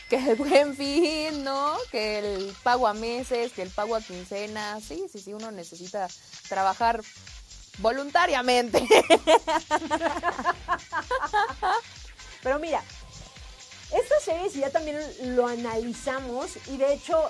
[0.09, 1.76] Que el buen fin, ¿no?
[1.91, 4.80] Que el pago a meses, que el pago a quincena.
[4.80, 6.07] Sí, sí, sí, uno necesita
[6.47, 7.01] trabajar
[7.80, 8.88] voluntariamente.
[12.43, 12.81] Pero mira,
[13.91, 14.99] esta serie si ya también
[15.35, 17.30] lo analizamos y de hecho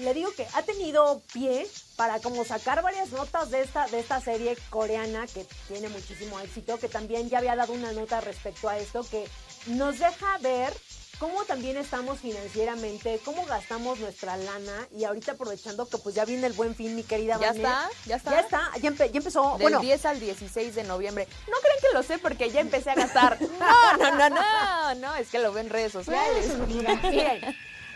[0.00, 4.20] le digo que ha tenido pie para como sacar varias notas de esta, de esta
[4.20, 8.78] serie coreana que tiene muchísimo éxito, que también ya había dado una nota respecto a
[8.78, 9.26] esto, que
[9.66, 10.72] nos deja ver
[11.18, 16.46] cómo también estamos financieramente, cómo gastamos nuestra lana y ahorita aprovechando que pues ya viene
[16.46, 17.90] el buen fin, mi querida ¿Ya está?
[18.06, 18.30] ¿Ya está?
[18.32, 19.52] Ya está, ya, empe- ya empezó.
[19.52, 21.26] Del bueno, 10 al 16 de noviembre.
[21.48, 23.38] No creen que lo sé porque ya empecé a gastar.
[23.58, 26.46] No, no, no, no, no, es que lo ven en redes sociales.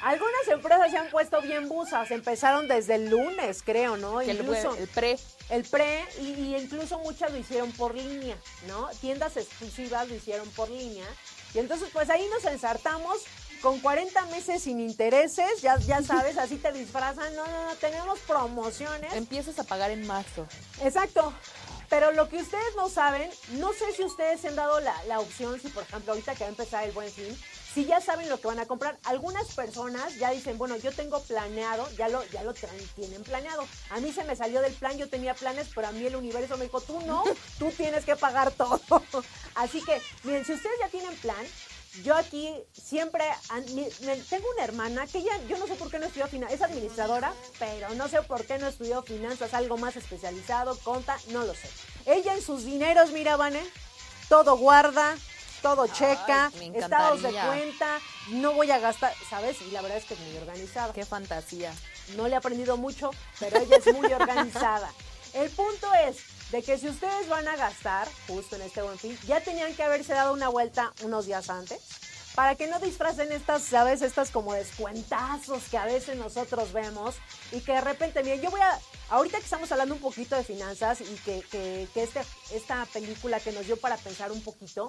[0.02, 4.20] Algunas empresas se han puesto bien busas, empezaron desde el lunes, creo, ¿no?
[4.20, 5.18] Que el, Incluso el pre.
[5.50, 8.34] el pre y, y incluso muchas lo hicieron por línea,
[8.66, 8.88] ¿no?
[9.02, 11.04] Tiendas exclusivas lo hicieron por línea.
[11.54, 13.18] Y entonces pues ahí nos ensartamos
[13.60, 18.18] con 40 meses sin intereses, ya, ya sabes, así te disfrazan, no, no, no, tenemos
[18.20, 19.12] promociones.
[19.12, 20.46] Empiezas a pagar en marzo.
[20.82, 21.32] Exacto.
[21.88, 23.28] Pero lo que ustedes no saben,
[23.58, 26.44] no sé si ustedes se han dado la, la opción, si por ejemplo ahorita que
[26.44, 27.36] va a empezar el buen fin,
[27.72, 28.98] si ya saben lo que van a comprar.
[29.04, 32.52] Algunas personas ya dicen, bueno, yo tengo planeado, ya lo, ya lo
[32.94, 33.66] tienen planeado.
[33.90, 36.56] A mí se me salió del plan, yo tenía planes, pero a mí el universo
[36.56, 37.24] me dijo, tú no,
[37.58, 38.80] tú tienes que pagar todo.
[39.54, 41.46] Así que, miren, si ustedes ya tienen plan,
[42.04, 43.24] yo aquí siempre
[44.28, 47.34] tengo una hermana que ella, yo no sé por qué no estudió finanzas, es administradora,
[47.58, 51.68] pero no sé por qué no estudió finanzas, algo más especializado, conta, no lo sé.
[52.06, 53.62] Ella en sus dineros, mira, Vane,
[54.28, 55.16] todo guarda,
[55.62, 59.60] todo checa, estados de cuenta, no voy a gastar, ¿sabes?
[59.62, 60.92] Y la verdad es que es muy organizada.
[60.92, 61.72] Qué fantasía.
[62.16, 64.90] No le he aprendido mucho, pero ella es muy organizada.
[65.34, 66.18] El punto es
[66.50, 69.82] de que si ustedes van a gastar justo en este buen fin, ya tenían que
[69.82, 71.80] haberse dado una vuelta unos días antes
[72.40, 74.00] para que no disfracen estas, ¿sabes?
[74.00, 77.16] Estas como descuentazos que a veces nosotros vemos
[77.52, 78.78] y que de repente, miren, yo voy a,
[79.10, 82.22] ahorita que estamos hablando un poquito de finanzas y que, que, este,
[82.54, 84.88] esta película que nos dio para pensar un poquito,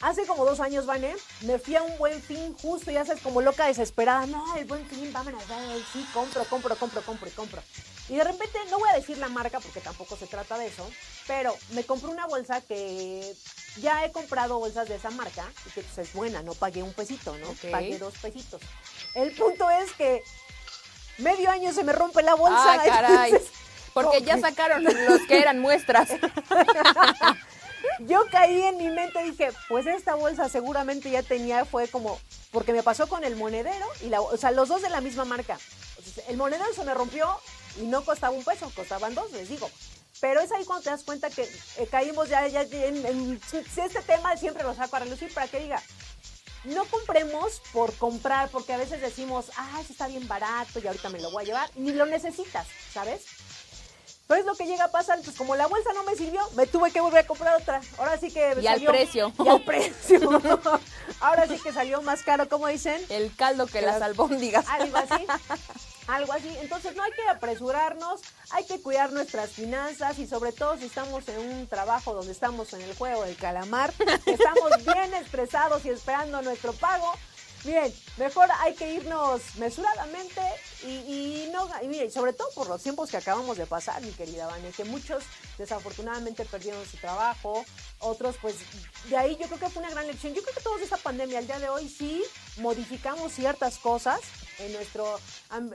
[0.00, 3.42] Hace como dos años, Vané, me fui a un buen fin justo, ya sabes, como
[3.42, 4.26] loca desesperada.
[4.26, 5.44] No, el buen fin, vámonos,
[5.92, 7.62] sí, compro, compro, compro, compro y compro.
[8.10, 10.84] Y de repente, no voy a decir la marca porque tampoco se trata de eso,
[11.28, 13.36] pero me compré una bolsa que
[13.80, 16.92] ya he comprado bolsas de esa marca y que pues es buena, no pagué un
[16.92, 17.46] pesito, ¿no?
[17.70, 18.60] Pagué dos pesitos.
[19.14, 20.24] El punto es que
[21.18, 22.72] medio año se me rompe la bolsa.
[22.72, 23.30] Ah, caray.
[23.30, 23.52] entonces,
[23.94, 26.08] Porque ya sacaron los que eran muestras.
[28.00, 32.18] yo caí en mi mente, dije, pues esta bolsa seguramente ya tenía, fue como,
[32.50, 35.24] porque me pasó con el monedero, y la, o sea, los dos de la misma
[35.24, 35.60] marca.
[35.96, 37.38] Entonces, el monedero se me rompió
[37.78, 39.70] y no costaba un peso, costaban dos, les digo.
[40.20, 44.36] Pero es ahí cuando te das cuenta que eh, caímos ya, ya en, este tema
[44.36, 45.82] siempre lo saco a relucir para que diga,
[46.64, 51.08] no compremos por comprar, porque a veces decimos, ah, eso está bien barato y ahorita
[51.08, 53.22] me lo voy a llevar, ni lo necesitas, ¿sabes?
[54.26, 56.66] Pero es lo que llega a pasar, pues como la bolsa no me sirvió, me
[56.66, 57.80] tuve que volver a comprar otra.
[57.98, 59.32] Ahora sí que Y al precio.
[59.44, 60.20] Y al precio.
[61.20, 63.04] Ahora sí que salió más caro, como dicen.
[63.08, 64.68] El caldo que las albóndigas.
[64.68, 65.26] Algo así.
[66.10, 66.48] Algo así.
[66.60, 68.20] Entonces no hay que apresurarnos,
[68.50, 72.72] hay que cuidar nuestras finanzas y sobre todo si estamos en un trabajo donde estamos
[72.72, 73.92] en el juego del calamar,
[74.26, 77.12] estamos bien estresados y esperando nuestro pago.
[77.62, 80.40] Miren, mejor hay que irnos mesuradamente
[80.82, 84.10] y, y no y miren, sobre todo por los tiempos que acabamos de pasar, mi
[84.10, 85.22] querida Vane, que muchos
[85.58, 87.64] desafortunadamente perdieron su trabajo,
[88.00, 88.56] otros pues
[89.10, 90.34] de ahí yo creo que fue una gran lección.
[90.34, 92.24] Yo creo que todos de esta pandemia al día de hoy sí
[92.56, 94.20] modificamos ciertas cosas
[94.60, 95.18] en nuestro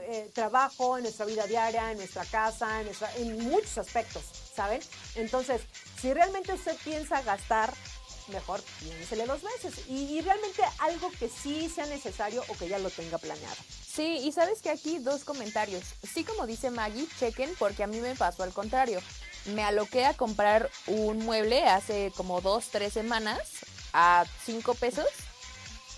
[0.00, 2.82] eh, trabajo, en nuestra vida diaria, en nuestra casa,
[3.16, 4.22] en muchos aspectos,
[4.54, 4.80] ¿saben?
[5.14, 5.62] Entonces,
[6.00, 7.72] si realmente usted piensa gastar,
[8.28, 12.78] mejor piénsele dos veces y, y realmente algo que sí sea necesario o que ya
[12.78, 13.56] lo tenga planeado.
[13.96, 15.82] Sí, y sabes que aquí dos comentarios.
[16.02, 19.00] Sí, como dice Maggie, chequen porque a mí me pasó al contrario.
[19.46, 23.40] Me aloqué a comprar un mueble hace como dos, tres semanas
[23.92, 25.06] a cinco pesos.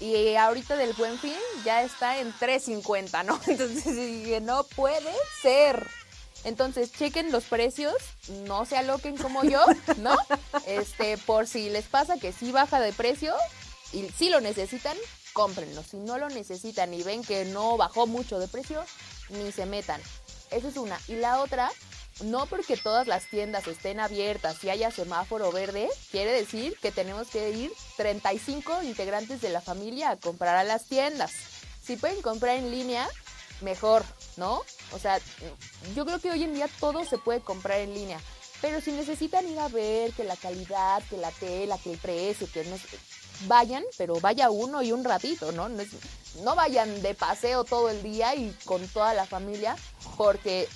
[0.01, 3.41] Y ahorita del buen fin ya está en 3.50, ¿no?
[3.47, 5.13] Entonces dije, no puede
[5.43, 5.87] ser.
[6.45, 7.95] Entonces, chequen los precios,
[8.47, 9.65] no se aloquen como yo,
[9.99, 10.17] ¿no?
[10.67, 13.35] Este, por si les pasa que sí baja de precio
[13.93, 14.97] y si lo necesitan,
[15.33, 15.83] cómprenlo.
[15.83, 18.85] Si no lo necesitan y ven que no bajó mucho de precio,
[19.31, 20.01] ni se metan.
[20.51, 20.99] Esa es una.
[21.09, 21.71] Y la otra,
[22.23, 27.29] no porque todas las tiendas estén abiertas y haya semáforo verde, quiere decir que tenemos
[27.29, 31.33] que ir 35 integrantes de la familia a comprar a las tiendas.
[31.83, 33.09] Si pueden comprar en línea,
[33.61, 34.05] mejor,
[34.37, 34.63] ¿no?
[34.93, 35.19] O sea,
[35.95, 38.21] yo creo que hoy en día todo se puede comprar en línea.
[38.61, 42.49] Pero si necesitan ir a ver que la calidad, que la tela, que el precio,
[42.53, 42.77] que no
[43.47, 45.69] vayan, pero vaya uno y un ratito, ¿no?
[45.69, 45.85] No,
[46.43, 49.77] no vayan de paseo todo el día y con toda la familia,
[50.17, 50.69] porque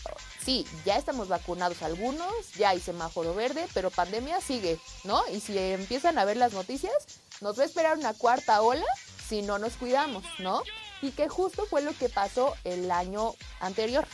[0.45, 5.23] sí, ya estamos vacunados algunos, ya hay semáforo verde, pero pandemia sigue, ¿no?
[5.29, 6.95] Y si empiezan a ver las noticias,
[7.41, 8.87] nos va a esperar una cuarta ola
[9.29, 10.63] si no nos cuidamos, ¿no?
[11.01, 14.07] Y que justo fue lo que pasó el año anterior.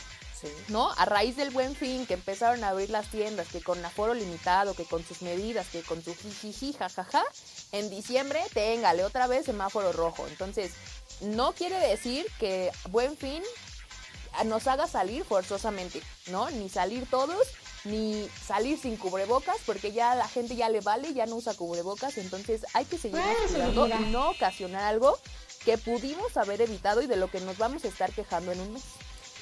[0.69, 0.89] ¿No?
[0.91, 4.73] A raíz del buen fin, que empezaron a abrir las tiendas, que con aforo limitado,
[4.73, 7.25] que con sus medidas, que con su jijiji, jajaja,
[7.73, 10.25] en diciembre, téngale otra vez semáforo rojo.
[10.27, 10.71] Entonces,
[11.19, 13.43] no quiere decir que buen fin
[14.45, 16.49] nos haga salir forzosamente, ¿no?
[16.51, 17.47] Ni salir todos,
[17.85, 22.17] ni salir sin cubrebocas, porque ya la gente ya le vale, ya no usa cubrebocas,
[22.17, 25.17] entonces hay que seguir cuidando y no ocasionar algo
[25.65, 28.73] que pudimos haber evitado y de lo que nos vamos a estar quejando en un
[28.73, 28.83] mes.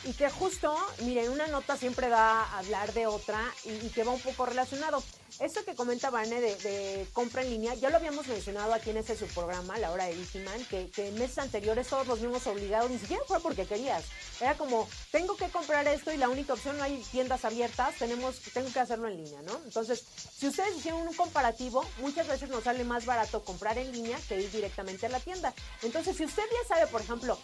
[0.03, 4.11] Y que justo, miren, una nota siempre va a hablar de otra y, que va
[4.11, 5.03] un poco relacionado.
[5.39, 9.15] Esto que comenta Vane de, compra en línea, ya lo habíamos mencionado aquí en ese
[9.15, 12.89] su programa, La Hora de Digiman, que, que en meses anteriores todos nos vimos obligados,
[12.89, 14.03] ni siquiera fue porque querías.
[14.39, 18.39] Era como, tengo que comprar esto y la única opción, no hay tiendas abiertas, tenemos,
[18.53, 19.59] tengo que hacerlo en línea, ¿no?
[19.65, 20.03] Entonces,
[20.35, 24.41] si ustedes hicieron un comparativo, muchas veces nos sale más barato comprar en línea que
[24.41, 25.53] ir directamente a la tienda.
[25.83, 27.37] Entonces, si usted ya sabe, por ejemplo,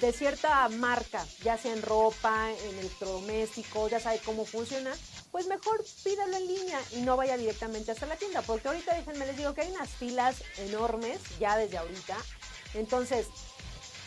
[0.00, 4.92] de cierta marca, ya sea en ropa, en electrodomésticos, ya sabe cómo funciona,
[5.32, 9.26] pues mejor pídalo en línea y no vaya directamente hasta la tienda, porque ahorita déjenme
[9.26, 12.16] les digo que hay unas filas enormes ya desde ahorita.
[12.74, 13.26] Entonces,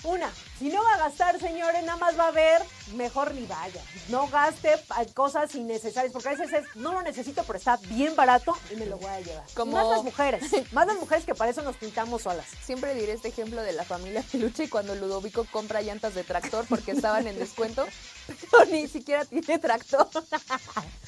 [0.04, 2.62] una, si no va a gastar, señores, nada más va a ver,
[2.96, 3.82] mejor ni vaya.
[4.10, 4.74] No gaste
[5.14, 8.86] cosas innecesarias, porque a veces es, no lo necesito, pero está bien barato y me
[8.86, 9.46] lo voy a llevar.
[9.54, 9.78] Como...
[9.78, 12.46] Más las mujeres, más las mujeres que para eso nos pintamos solas.
[12.62, 16.92] Siempre diré este ejemplo de la familia Peluche cuando Ludovico compra llantas de tractor porque
[16.92, 17.88] estaban en descuento,
[18.52, 20.10] pero ni siquiera tiene tractor.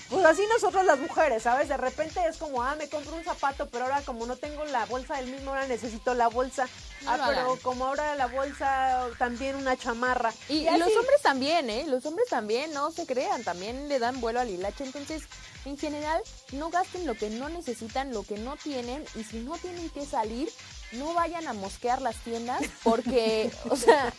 [0.10, 1.68] Pues así nosotros las mujeres, ¿sabes?
[1.68, 4.86] De repente es como, ah, me compro un zapato, pero ahora como no tengo la
[4.86, 6.68] bolsa del mismo, ahora necesito la bolsa.
[7.06, 10.34] ah, pero como ahora la bolsa también una chamarra.
[10.50, 11.86] Y, los hombres también, ¿eh?
[11.88, 14.84] Los hombres también, no se crean, también le dan vuelo al hilache.
[14.84, 15.24] Entonces,
[15.66, 19.58] en general, no gasten lo que no necesitan, lo que no tienen, y si no
[19.58, 20.50] tienen que salir,
[20.94, 24.14] no vayan a mosquear las tiendas, porque, o sea,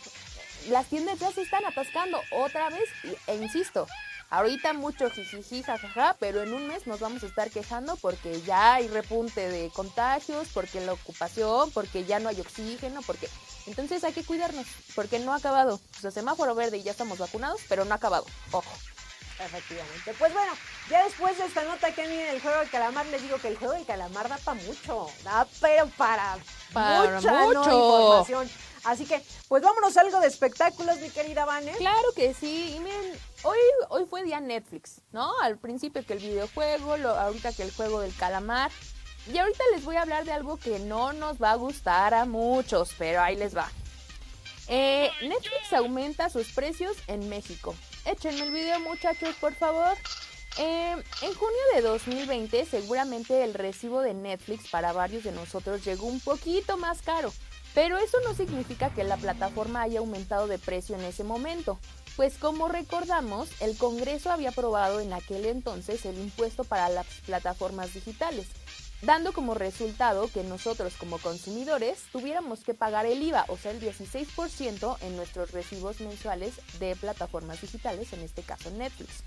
[0.68, 2.88] las tiendas ya se están atascando otra vez,
[3.26, 3.86] e insisto,
[4.32, 8.76] Ahorita mucho jijiji, jajaja, pero en un mes nos vamos a estar quejando porque ya
[8.76, 13.28] hay repunte de contagios, porque la ocupación, porque ya no hay oxígeno, porque...
[13.66, 15.74] Entonces hay que cuidarnos, porque no ha acabado.
[15.74, 18.24] O sea, semáforo verde y ya estamos vacunados, pero no ha acabado.
[18.52, 18.72] Ojo.
[19.38, 20.14] Efectivamente.
[20.18, 20.52] Pues bueno,
[20.88, 23.58] ya después de esta nota que viene el juego del calamar, les digo que el
[23.58, 25.08] juego del calamar da para mucho.
[25.24, 26.38] Da pero para,
[26.72, 27.60] para mucha mucho.
[27.60, 28.50] información.
[28.84, 31.72] Así que, pues vámonos a algo de espectáculos, mi querida Vane.
[31.72, 32.74] Claro que sí.
[32.76, 33.12] Y miren,
[33.44, 33.58] hoy,
[33.90, 35.32] hoy fue día Netflix, ¿no?
[35.40, 38.70] Al principio que el videojuego, ahorita que el juego del calamar.
[39.32, 42.24] Y ahorita les voy a hablar de algo que no nos va a gustar a
[42.24, 43.70] muchos, pero ahí les va.
[44.68, 47.74] Eh, Netflix aumenta sus precios en México.
[48.04, 49.96] Échenme el video muchachos, por favor.
[50.58, 50.92] Eh,
[51.22, 56.20] en junio de 2020 seguramente el recibo de Netflix para varios de nosotros llegó un
[56.20, 57.32] poquito más caro.
[57.74, 61.78] Pero eso no significa que la plataforma haya aumentado de precio en ese momento,
[62.16, 67.94] pues como recordamos, el Congreso había aprobado en aquel entonces el impuesto para las plataformas
[67.94, 68.46] digitales,
[69.00, 73.80] dando como resultado que nosotros como consumidores tuviéramos que pagar el IVA, o sea, el
[73.80, 79.22] 16% en nuestros recibos mensuales de plataformas digitales, en este caso Netflix.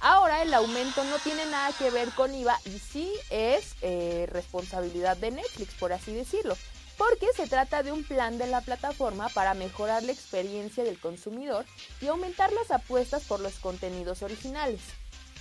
[0.00, 5.16] Ahora el aumento no tiene nada que ver con IVA y sí es eh, responsabilidad
[5.16, 6.56] de Netflix, por así decirlo
[6.96, 11.64] porque se trata de un plan de la plataforma para mejorar la experiencia del consumidor
[12.00, 14.80] y aumentar las apuestas por los contenidos originales.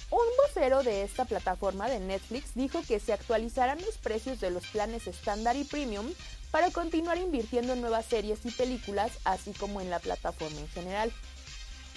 [0.09, 4.65] Un vocero de esta plataforma de Netflix dijo que se actualizarán los precios de los
[4.67, 6.11] planes estándar y premium
[6.51, 11.11] para continuar invirtiendo en nuevas series y películas, así como en la plataforma en general.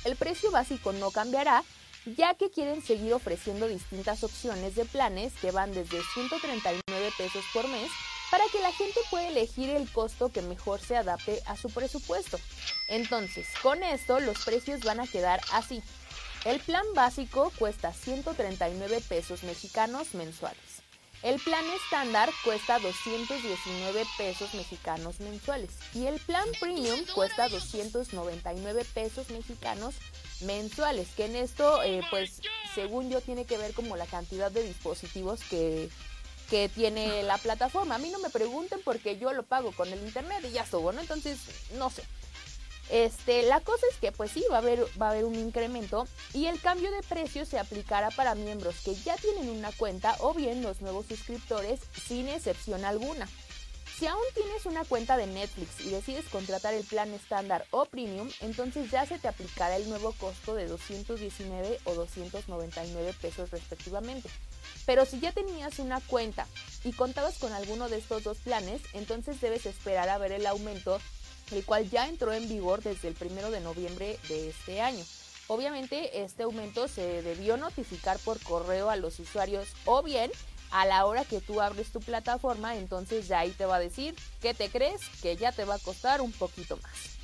[0.05, 1.63] El precio básico no cambiará,
[2.07, 7.69] ya que quieren seguir ofreciendo distintas opciones de planes que van desde 139 pesos por
[7.69, 7.91] mes
[8.31, 12.39] para que la gente pueda elegir el costo que mejor se adapte a su presupuesto.
[12.89, 15.83] Entonces, con esto los precios van a quedar así.
[16.45, 20.87] El plan básico cuesta 139 pesos mexicanos mensuales.
[21.23, 29.31] El plan estándar cuesta 219 pesos mexicanos mensuales y el plan premium cuesta 299 pesos
[29.31, 29.95] mexicanos
[30.43, 32.43] mensuales, que en esto, eh, pues,
[32.75, 35.89] según yo, tiene que ver como la cantidad de dispositivos que,
[36.51, 37.97] que tiene la plataforma.
[37.97, 40.93] A mí no me pregunten porque yo lo pago con el internet y ya estuvo,
[40.93, 41.01] ¿no?
[41.01, 41.39] Entonces,
[41.75, 42.03] no sé.
[42.89, 46.07] Este, la cosa es que pues sí, va a haber, va a haber un incremento
[46.33, 50.35] y el cambio de precio se aplicará para miembros que ya tienen una cuenta o
[50.35, 53.29] bien los nuevos suscriptores sin excepción alguna.
[53.99, 58.29] Si aún tienes una cuenta de Netflix y decides contratar el plan estándar o premium,
[58.41, 64.29] entonces ya se te aplicará el nuevo costo de 219 o 299 pesos respectivamente.
[64.87, 66.47] Pero si ya tenías una cuenta
[66.85, 71.01] y contabas con alguno de estos dos planes, entonces debes esperar a ver el aumento
[71.53, 75.05] el cual ya entró en vigor desde el primero de noviembre de este año.
[75.49, 80.31] Obviamente este aumento se debió notificar por correo a los usuarios o bien
[80.73, 84.17] a la hora que tú abres tu plataforma, entonces ya ahí te va a decir
[84.43, 87.16] que te crees que ya te va a costar un poquito más.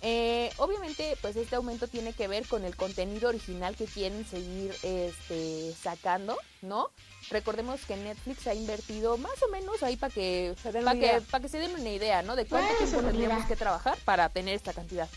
[0.00, 4.72] Eh, obviamente, pues este aumento tiene que ver con el contenido original que quieren seguir
[4.82, 6.90] este, sacando, ¿no?
[7.30, 11.58] Recordemos que Netflix ha invertido más o menos ahí para que, para que, que se
[11.58, 12.36] den una idea, ¿no?
[12.36, 15.08] De cuánto tiempo tendríamos que trabajar para tener esta cantidad.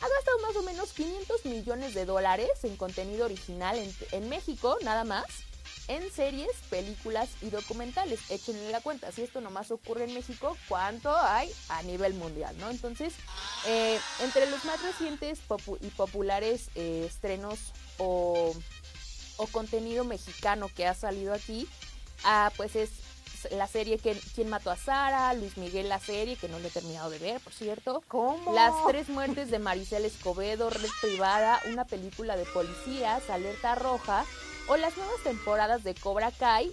[0.00, 4.78] Ha gastado más o menos 500 millones de dólares en contenido original en, en México,
[4.82, 5.47] nada más
[5.88, 8.30] en series, películas y documentales.
[8.30, 12.56] Échenle la cuenta, si esto nomás ocurre en México, ¿cuánto hay a nivel mundial?
[12.58, 12.70] ¿no?
[12.70, 13.14] Entonces,
[13.66, 15.40] eh, entre los más recientes
[15.80, 17.58] y populares eh, estrenos
[17.98, 18.54] o,
[19.36, 21.68] o, contenido mexicano que ha salido aquí,
[22.24, 22.90] ah, pues es
[23.50, 25.32] la serie que, ¿Quién mató a Sara?
[25.34, 28.02] Luis Miguel la serie, que no le he terminado de ver, por cierto.
[28.08, 28.52] ¿Cómo?
[28.52, 34.24] Las tres muertes de Maricel Escobedo, Red Privada, una película de policías, Alerta Roja,
[34.68, 36.70] o las nuevas temporadas de Cobra Kai,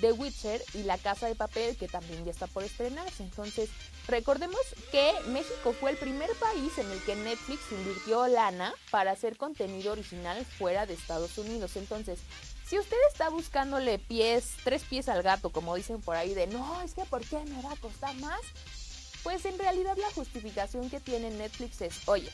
[0.00, 3.22] The Witcher y La Casa de Papel, que también ya está por estrenarse.
[3.22, 3.70] Entonces,
[4.06, 4.60] recordemos
[4.92, 9.92] que México fue el primer país en el que Netflix invirtió lana para hacer contenido
[9.92, 11.76] original fuera de Estados Unidos.
[11.76, 12.20] Entonces,
[12.66, 16.80] si usted está buscándole pies, tres pies al gato, como dicen por ahí, de no,
[16.82, 18.40] es que ¿por qué me va a costar más?
[19.22, 22.30] Pues en realidad la justificación que tiene Netflix es, oye,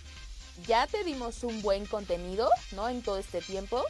[0.66, 2.88] ya te dimos un buen contenido, ¿no?
[2.88, 3.82] En todo este tiempo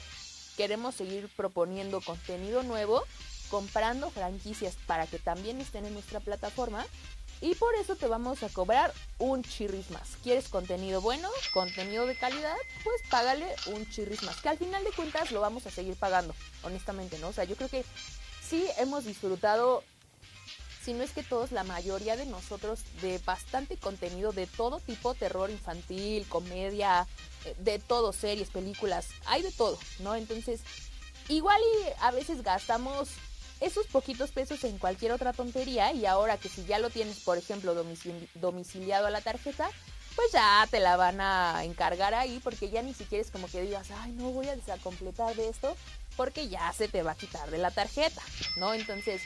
[0.57, 3.03] queremos seguir proponiendo contenido nuevo,
[3.51, 6.87] comprando franquicias para que también estén en nuestra plataforma
[7.41, 10.17] y por eso te vamos a cobrar un chirris más.
[10.23, 12.57] ¿Quieres contenido bueno, contenido de calidad?
[12.83, 16.35] Pues págale un chirris más, que al final de cuentas lo vamos a seguir pagando,
[16.63, 17.29] honestamente, ¿no?
[17.29, 17.85] O sea, yo creo que
[18.43, 19.85] sí hemos disfrutado
[20.85, 25.15] si no es que todos, la mayoría de nosotros, de bastante contenido de todo tipo,
[25.15, 27.07] terror infantil, comedia,
[27.47, 30.15] eh, de todo, series, películas, hay de todo, ¿no?
[30.15, 30.61] Entonces,
[31.29, 33.11] igual y a veces gastamos
[33.61, 37.39] esos poquitos pesos en cualquier otra tontería y ahora que si ya lo tienes, por
[37.39, 37.75] ejemplo,
[38.35, 39.71] domiciliado a la tarjeta,
[40.15, 43.63] pues ya te la van a encargar ahí porque ya ni siquiera es como que
[43.63, 45.77] digas, ay, no voy a desacompletar de esto
[46.17, 48.23] porque ya se te va a quitar de la tarjeta,
[48.57, 48.75] ¿no?
[48.75, 49.23] Entonces,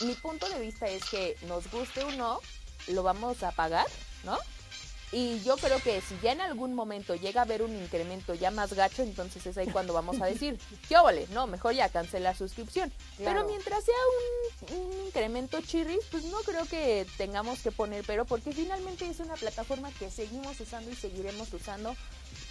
[0.00, 2.40] mi punto de vista es que nos guste o no,
[2.88, 3.86] lo vamos a pagar,
[4.24, 4.38] ¿no?
[5.10, 8.50] Y yo creo que si ya en algún momento llega a haber un incremento ya
[8.50, 11.26] más gacho, entonces es ahí cuando vamos a decir, ¿qué vale?
[11.30, 12.92] No, mejor ya cancela la suscripción.
[13.16, 13.94] Pero mientras sea
[14.74, 19.34] un, incremento chirris, pues no creo que tengamos que poner pero, porque finalmente es una
[19.34, 21.96] plataforma que seguimos usando y seguiremos usando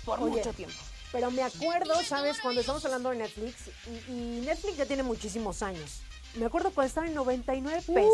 [0.04, 0.78] por mucho tiempo.
[1.12, 2.40] Pero me acuerdo, ¿sabes?
[2.42, 3.70] Cuando estamos hablando de Netflix,
[4.10, 6.02] y Netflix ya tiene muchísimos años
[6.38, 8.10] me acuerdo cuando estaba en 99 pesitos.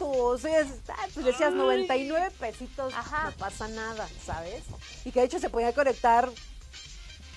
[0.00, 0.66] o sea,
[1.14, 4.64] pues decías 99 pesitos, no pasa nada, ¿sabes?
[5.04, 6.30] Y que de hecho se podía conectar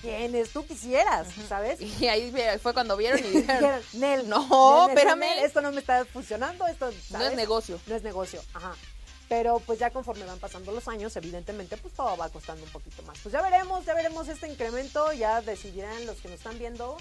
[0.00, 1.80] quienes tú quisieras, ¿sabes?
[2.00, 5.44] Y ahí fue cuando vieron y dijeron, Nel, no, espérame.
[5.44, 7.78] esto no me está funcionando, esto no es negocio.
[7.86, 8.74] No es negocio, ajá.
[9.28, 13.02] Pero pues ya conforme van pasando los años, evidentemente, pues todo va costando un poquito
[13.04, 13.16] más.
[13.22, 16.96] Pues ya veremos, ya veremos este incremento, ya decidirán los que nos están viendo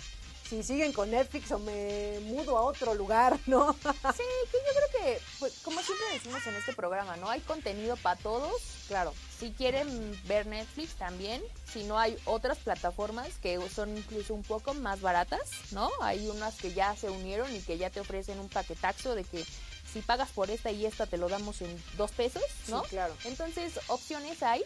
[0.50, 3.74] si siguen con Netflix o me mudo a otro lugar, ¿no?
[3.84, 7.30] sí, que yo creo que, pues, como siempre decimos en este programa, ¿no?
[7.30, 8.52] Hay contenido para todos.
[8.88, 14.42] Claro, si quieren ver Netflix también, si no hay otras plataformas que son incluso un
[14.42, 15.92] poco más baratas, ¿no?
[16.02, 19.46] Hay unas que ya se unieron y que ya te ofrecen un paquetaxo de que
[19.94, 22.84] si pagas por esta y esta te lo damos en dos pesos, ¿no?
[22.84, 23.16] Sí, claro.
[23.26, 24.64] Entonces, opciones hay.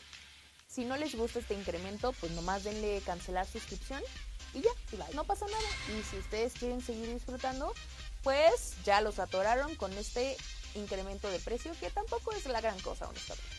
[0.70, 4.02] Si no les gusta este incremento, pues nomás denle cancelar suscripción
[4.54, 4.72] y ya,
[5.12, 5.98] y no pasa nada.
[5.98, 7.74] Y si ustedes quieren seguir disfrutando,
[8.24, 10.38] pues ya los atoraron con este
[10.76, 13.50] incremento de precio que tampoco es la gran cosa, honestamente.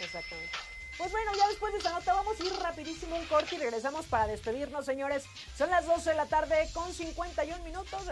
[0.00, 0.52] Exactamente.
[0.96, 4.06] Pues bueno, ya después de esta nota vamos a ir rapidísimo un corte y regresamos
[4.06, 5.24] para despedirnos, señores.
[5.56, 8.02] Son las 12 de la tarde con 51 minutos.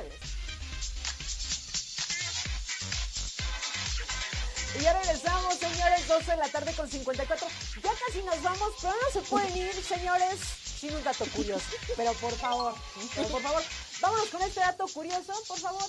[4.79, 7.49] Y ya regresamos, señores, 12 de la tarde con 54.
[7.83, 11.65] Ya casi nos vamos, pero no se pueden ir, señores sin un dato curioso.
[11.97, 12.75] Pero por favor,
[13.15, 13.63] pero por favor,
[14.01, 15.85] vámonos con este dato curioso, por favor.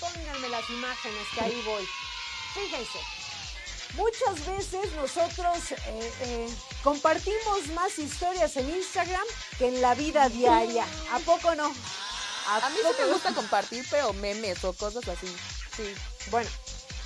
[0.00, 1.86] Pónganme las imágenes, que ahí voy.
[2.54, 2.98] Fíjense,
[3.94, 6.48] muchas veces nosotros eh, eh,
[6.82, 9.24] compartimos más historias en Instagram
[9.58, 10.86] que en la vida diaria.
[11.12, 11.66] ¿A poco no?
[12.46, 15.26] A mí sí me gusta compartir, pero memes o cosas así.
[15.76, 15.94] Sí.
[16.30, 16.50] Bueno,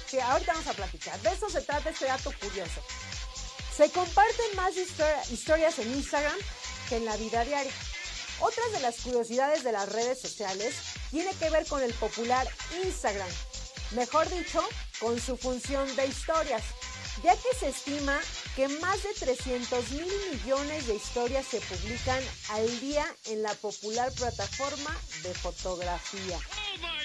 [0.08, 1.18] sí, ahorita vamos a platicar.
[1.20, 2.80] De eso se trata este dato curioso.
[3.76, 6.36] Se comparten más histo- historias en Instagram
[6.88, 7.72] que en la vida diaria.
[8.40, 10.74] Otras de las curiosidades de las redes sociales
[11.10, 12.46] tiene que ver con el popular
[12.84, 13.28] Instagram.
[13.92, 14.60] Mejor dicho,
[15.00, 16.62] con su función de historias,
[17.22, 18.20] ya que se estima
[18.56, 24.12] que más de 300 mil millones de historias se publican al día en la popular
[24.12, 26.38] plataforma de fotografía.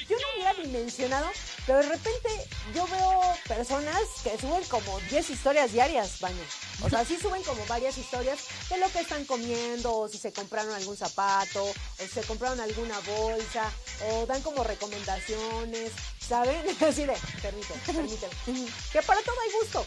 [0.08, 1.28] Yo no hubiera dimensionado,
[1.66, 2.30] pero de repente
[2.74, 6.44] yo veo personas que suben como 10 historias diarias, baño.
[6.82, 8.40] O sea, sí suben como varias historias
[8.70, 12.60] de lo que están comiendo, o si se compraron algún zapato, o si se compraron
[12.60, 13.72] alguna bolsa,
[14.10, 15.92] o dan como recomendaciones,
[16.28, 16.62] ¿saben?
[16.82, 18.34] Así de, permíteme, permíteme.
[18.92, 19.86] Que para todo hay gusto.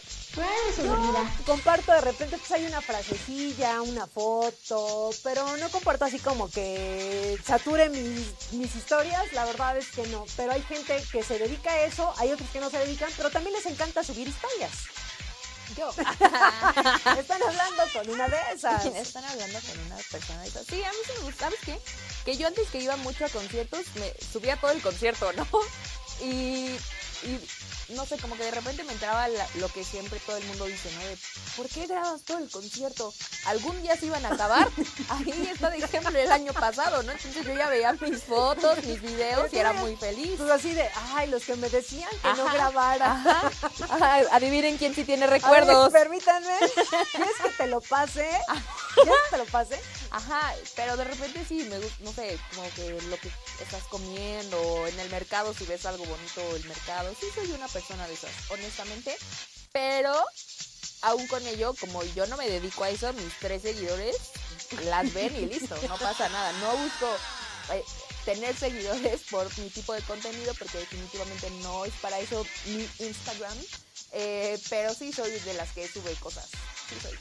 [0.75, 1.23] Seguridad.
[1.53, 7.37] Comparto de repente pues hay una frasecilla, una foto, pero no comparto así como que
[7.45, 10.25] sature mis, historias, la verdad es que no.
[10.35, 13.29] Pero hay gente que se dedica a eso, hay otros que no se dedican, pero
[13.29, 14.71] también les encanta subir historias.
[15.77, 15.89] Yo.
[17.19, 18.83] Están hablando con una de esas.
[18.95, 20.65] Están hablando con una persona de esas.
[20.65, 21.45] Sí, a mí sí me gusta.
[21.45, 21.79] ¿Sabes qué?
[22.25, 25.47] Que yo antes que iba mucho a conciertos, me subía todo el concierto, ¿no?
[26.21, 26.77] Y,
[27.25, 30.43] y no sé, como que de repente me entraba la- lo que siempre todo el
[30.45, 31.01] mundo dice, ¿no?
[31.05, 31.17] De,
[31.57, 33.13] ¿por qué grabas todo el concierto?
[33.45, 34.67] ¿Algún día se iban a acabar?
[35.09, 37.11] Ahí está de ejemplo el año pasado, ¿no?
[37.11, 40.35] Entonces yo ya veía mis fotos, mis videos y era muy feliz.
[40.37, 43.11] Pues así de, ay, los que me decían que no grabara.
[43.11, 43.51] Ajá.
[43.89, 45.91] Ajá, Adivinen quién sí tiene ver, recuerdos.
[45.91, 46.57] permítanme.
[47.11, 48.29] ¿Quieres que te lo pase?
[48.95, 49.79] ¿Quieres que te lo pase?
[50.11, 53.29] Ajá, pero de repente sí, me gusta, no sé, como que lo que
[53.61, 57.67] estás comiendo, o en el mercado, si ves algo bonito el mercado, sí soy una
[57.67, 59.15] persona de esas, honestamente,
[59.71, 60.13] pero
[61.01, 64.15] aún con ello, como yo no me dedico a eso, mis tres seguidores
[64.85, 67.07] las ven y listo, no pasa nada, no busco
[67.73, 67.83] eh,
[68.25, 73.57] tener seguidores por mi tipo de contenido, porque definitivamente no es para eso mi Instagram,
[74.13, 76.49] eh, pero sí soy de las que sube cosas,
[76.89, 77.17] sí soy.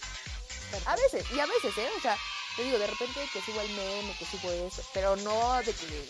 [0.87, 1.89] A veces, y a veces, ¿eh?
[1.99, 2.17] O sea,
[2.57, 6.09] te digo, de repente que subo el meme, que subo eso, pero no de que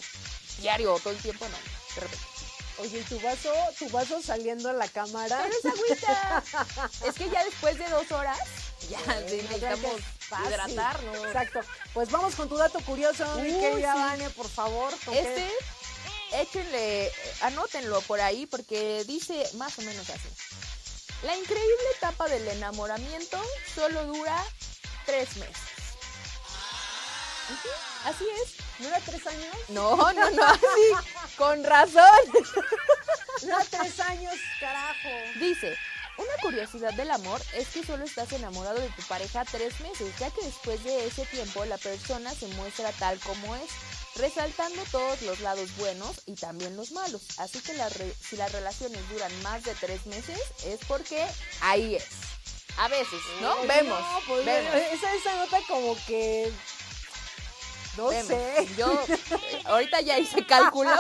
[0.61, 1.57] diario o todo el tiempo, no,
[1.95, 2.32] de repente.
[2.83, 5.41] Oye, ¿y tu vaso, tu vaso saliendo a la cámara?
[5.45, 6.43] Pero es agüita.
[7.07, 8.39] es que ya después de dos horas,
[8.91, 8.99] ya
[9.29, 10.01] Sí, necesitamos
[10.45, 11.27] hidratarnos.
[11.27, 11.61] Exacto.
[11.95, 13.95] Pues vamos con tu dato curioso, mi querida.
[13.95, 14.93] Vane, por favor.
[15.13, 15.49] Este,
[16.33, 20.29] échenle, anótenlo por ahí porque dice más o menos así.
[21.23, 23.41] La increíble etapa del enamoramiento
[23.77, 24.45] solo dura
[25.07, 25.72] tres meses.
[28.05, 28.55] Así es.
[28.79, 29.57] ¿Dura tres años?
[29.69, 31.37] No, no, no, así.
[31.37, 32.05] Con razón.
[33.41, 35.09] Dura tres años, carajo.
[35.39, 35.77] Dice,
[36.19, 40.31] una curiosidad del amor es que solo estás enamorado de tu pareja tres meses, ya
[40.31, 43.70] que después de ese tiempo la persona se muestra tal como es,
[44.16, 47.23] resaltando todos los lados buenos y también los malos.
[47.39, 47.73] Así que
[48.20, 51.27] si las relaciones duran más de tres meses es porque
[51.61, 52.07] ahí es.
[52.79, 53.53] A veces, ¿no?
[53.53, 54.74] Oye, vemos, no, pues, vemos.
[54.74, 56.51] Esa, esa nota como que...
[57.97, 58.27] No vemos.
[58.27, 58.69] sé.
[58.77, 58.98] Yo
[59.66, 60.90] ahorita ya hice cálculo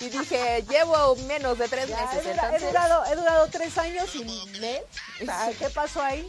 [0.00, 2.62] y dije, llevo menos de tres Ya, he, meses, he entonces...
[2.68, 4.82] durado, he durado tres años él.
[5.28, 6.28] Ah, ¿Qué pasó ahí?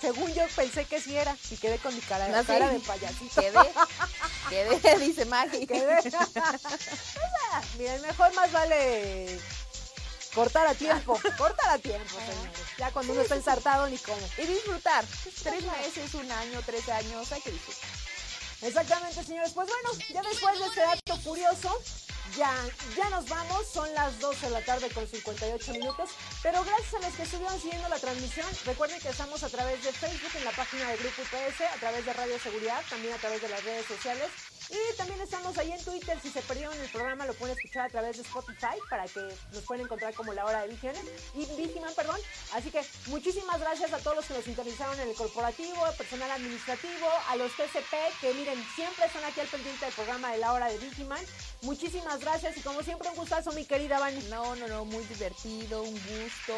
[0.00, 2.46] Según yo pensé que sí era y quedé con mi cara, sí.
[2.46, 3.40] cara de payasito.
[3.40, 5.64] Quedé, quedé, dice Maggie.
[5.64, 6.00] Quedé.
[7.78, 9.38] Miren, mejor más vale
[10.34, 11.20] cortar a tiempo.
[11.38, 12.60] Cortar a tiempo, señores.
[12.78, 14.26] Ya cuando uno está ensartado ni cómo.
[14.38, 15.04] Y disfrutar.
[15.42, 17.88] Tres meses, un año, tres años, hay que disfrutar.
[18.62, 19.52] Exactamente, señores.
[19.52, 21.82] Pues bueno, ya después de este dato curioso,
[22.36, 22.54] ya,
[22.96, 23.66] ya nos vamos.
[23.66, 26.10] Son las 12 de la tarde con 58 minutos.
[26.42, 29.92] Pero gracias a los que estuvieron siguiendo la transmisión, recuerden que estamos a través de
[29.92, 33.42] Facebook, en la página de Grupo UPS, a través de Radio Seguridad, también a través
[33.42, 34.28] de las redes sociales.
[34.72, 36.18] Y también estamos ahí en Twitter.
[36.22, 39.20] Si se perdieron el programa, lo pueden escuchar a través de Spotify para que
[39.52, 40.96] nos pueden encontrar como la hora de Vigiman,
[41.34, 42.18] y Vigiman, perdón.
[42.54, 47.06] Así que muchísimas gracias a todos los que nos sintonizaron en el corporativo, personal administrativo,
[47.28, 47.92] a los TCP
[48.22, 51.22] que miren, siempre están aquí al pendiente del programa de la hora de Vigiman.
[51.60, 54.22] Muchísimas gracias y como siempre un gustazo, mi querida Vani.
[54.30, 56.54] No, no, no, muy divertido, un gusto.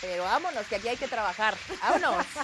[0.00, 1.56] Pero vámonos, que aquí hay que trabajar.
[1.80, 2.26] Vámonos.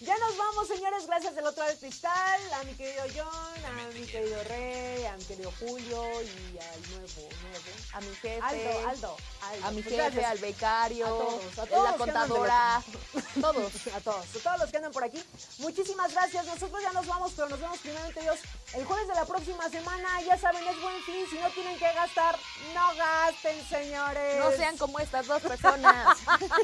[0.00, 1.06] Ya nos vamos, señores.
[1.06, 2.40] Gracias del otro lado del cristal.
[2.60, 7.28] A mi querido John, a mi querido Rey, a mi querido Julio y al nuevo,
[7.40, 7.70] nuevo.
[7.94, 8.40] A mi jefe.
[8.42, 9.66] Aldo, Aldo, Aldo.
[9.66, 10.24] A mi Pues jefe, gracias.
[10.30, 12.82] al becario, A todos, a a todos la contadora,
[13.40, 13.72] todos.
[13.94, 15.24] a todos, a todos los que andan por aquí.
[15.58, 16.44] Muchísimas gracias.
[16.44, 18.38] Nosotros ya nos vamos, pero nos vemos primeramente Dios
[18.74, 20.20] el jueves de la próxima semana.
[20.20, 21.24] Ya saben, es buen fin.
[21.30, 22.38] Si no tienen que gastar,
[22.74, 24.38] no gasten, señores.
[24.38, 26.18] No sean como estas dos personas.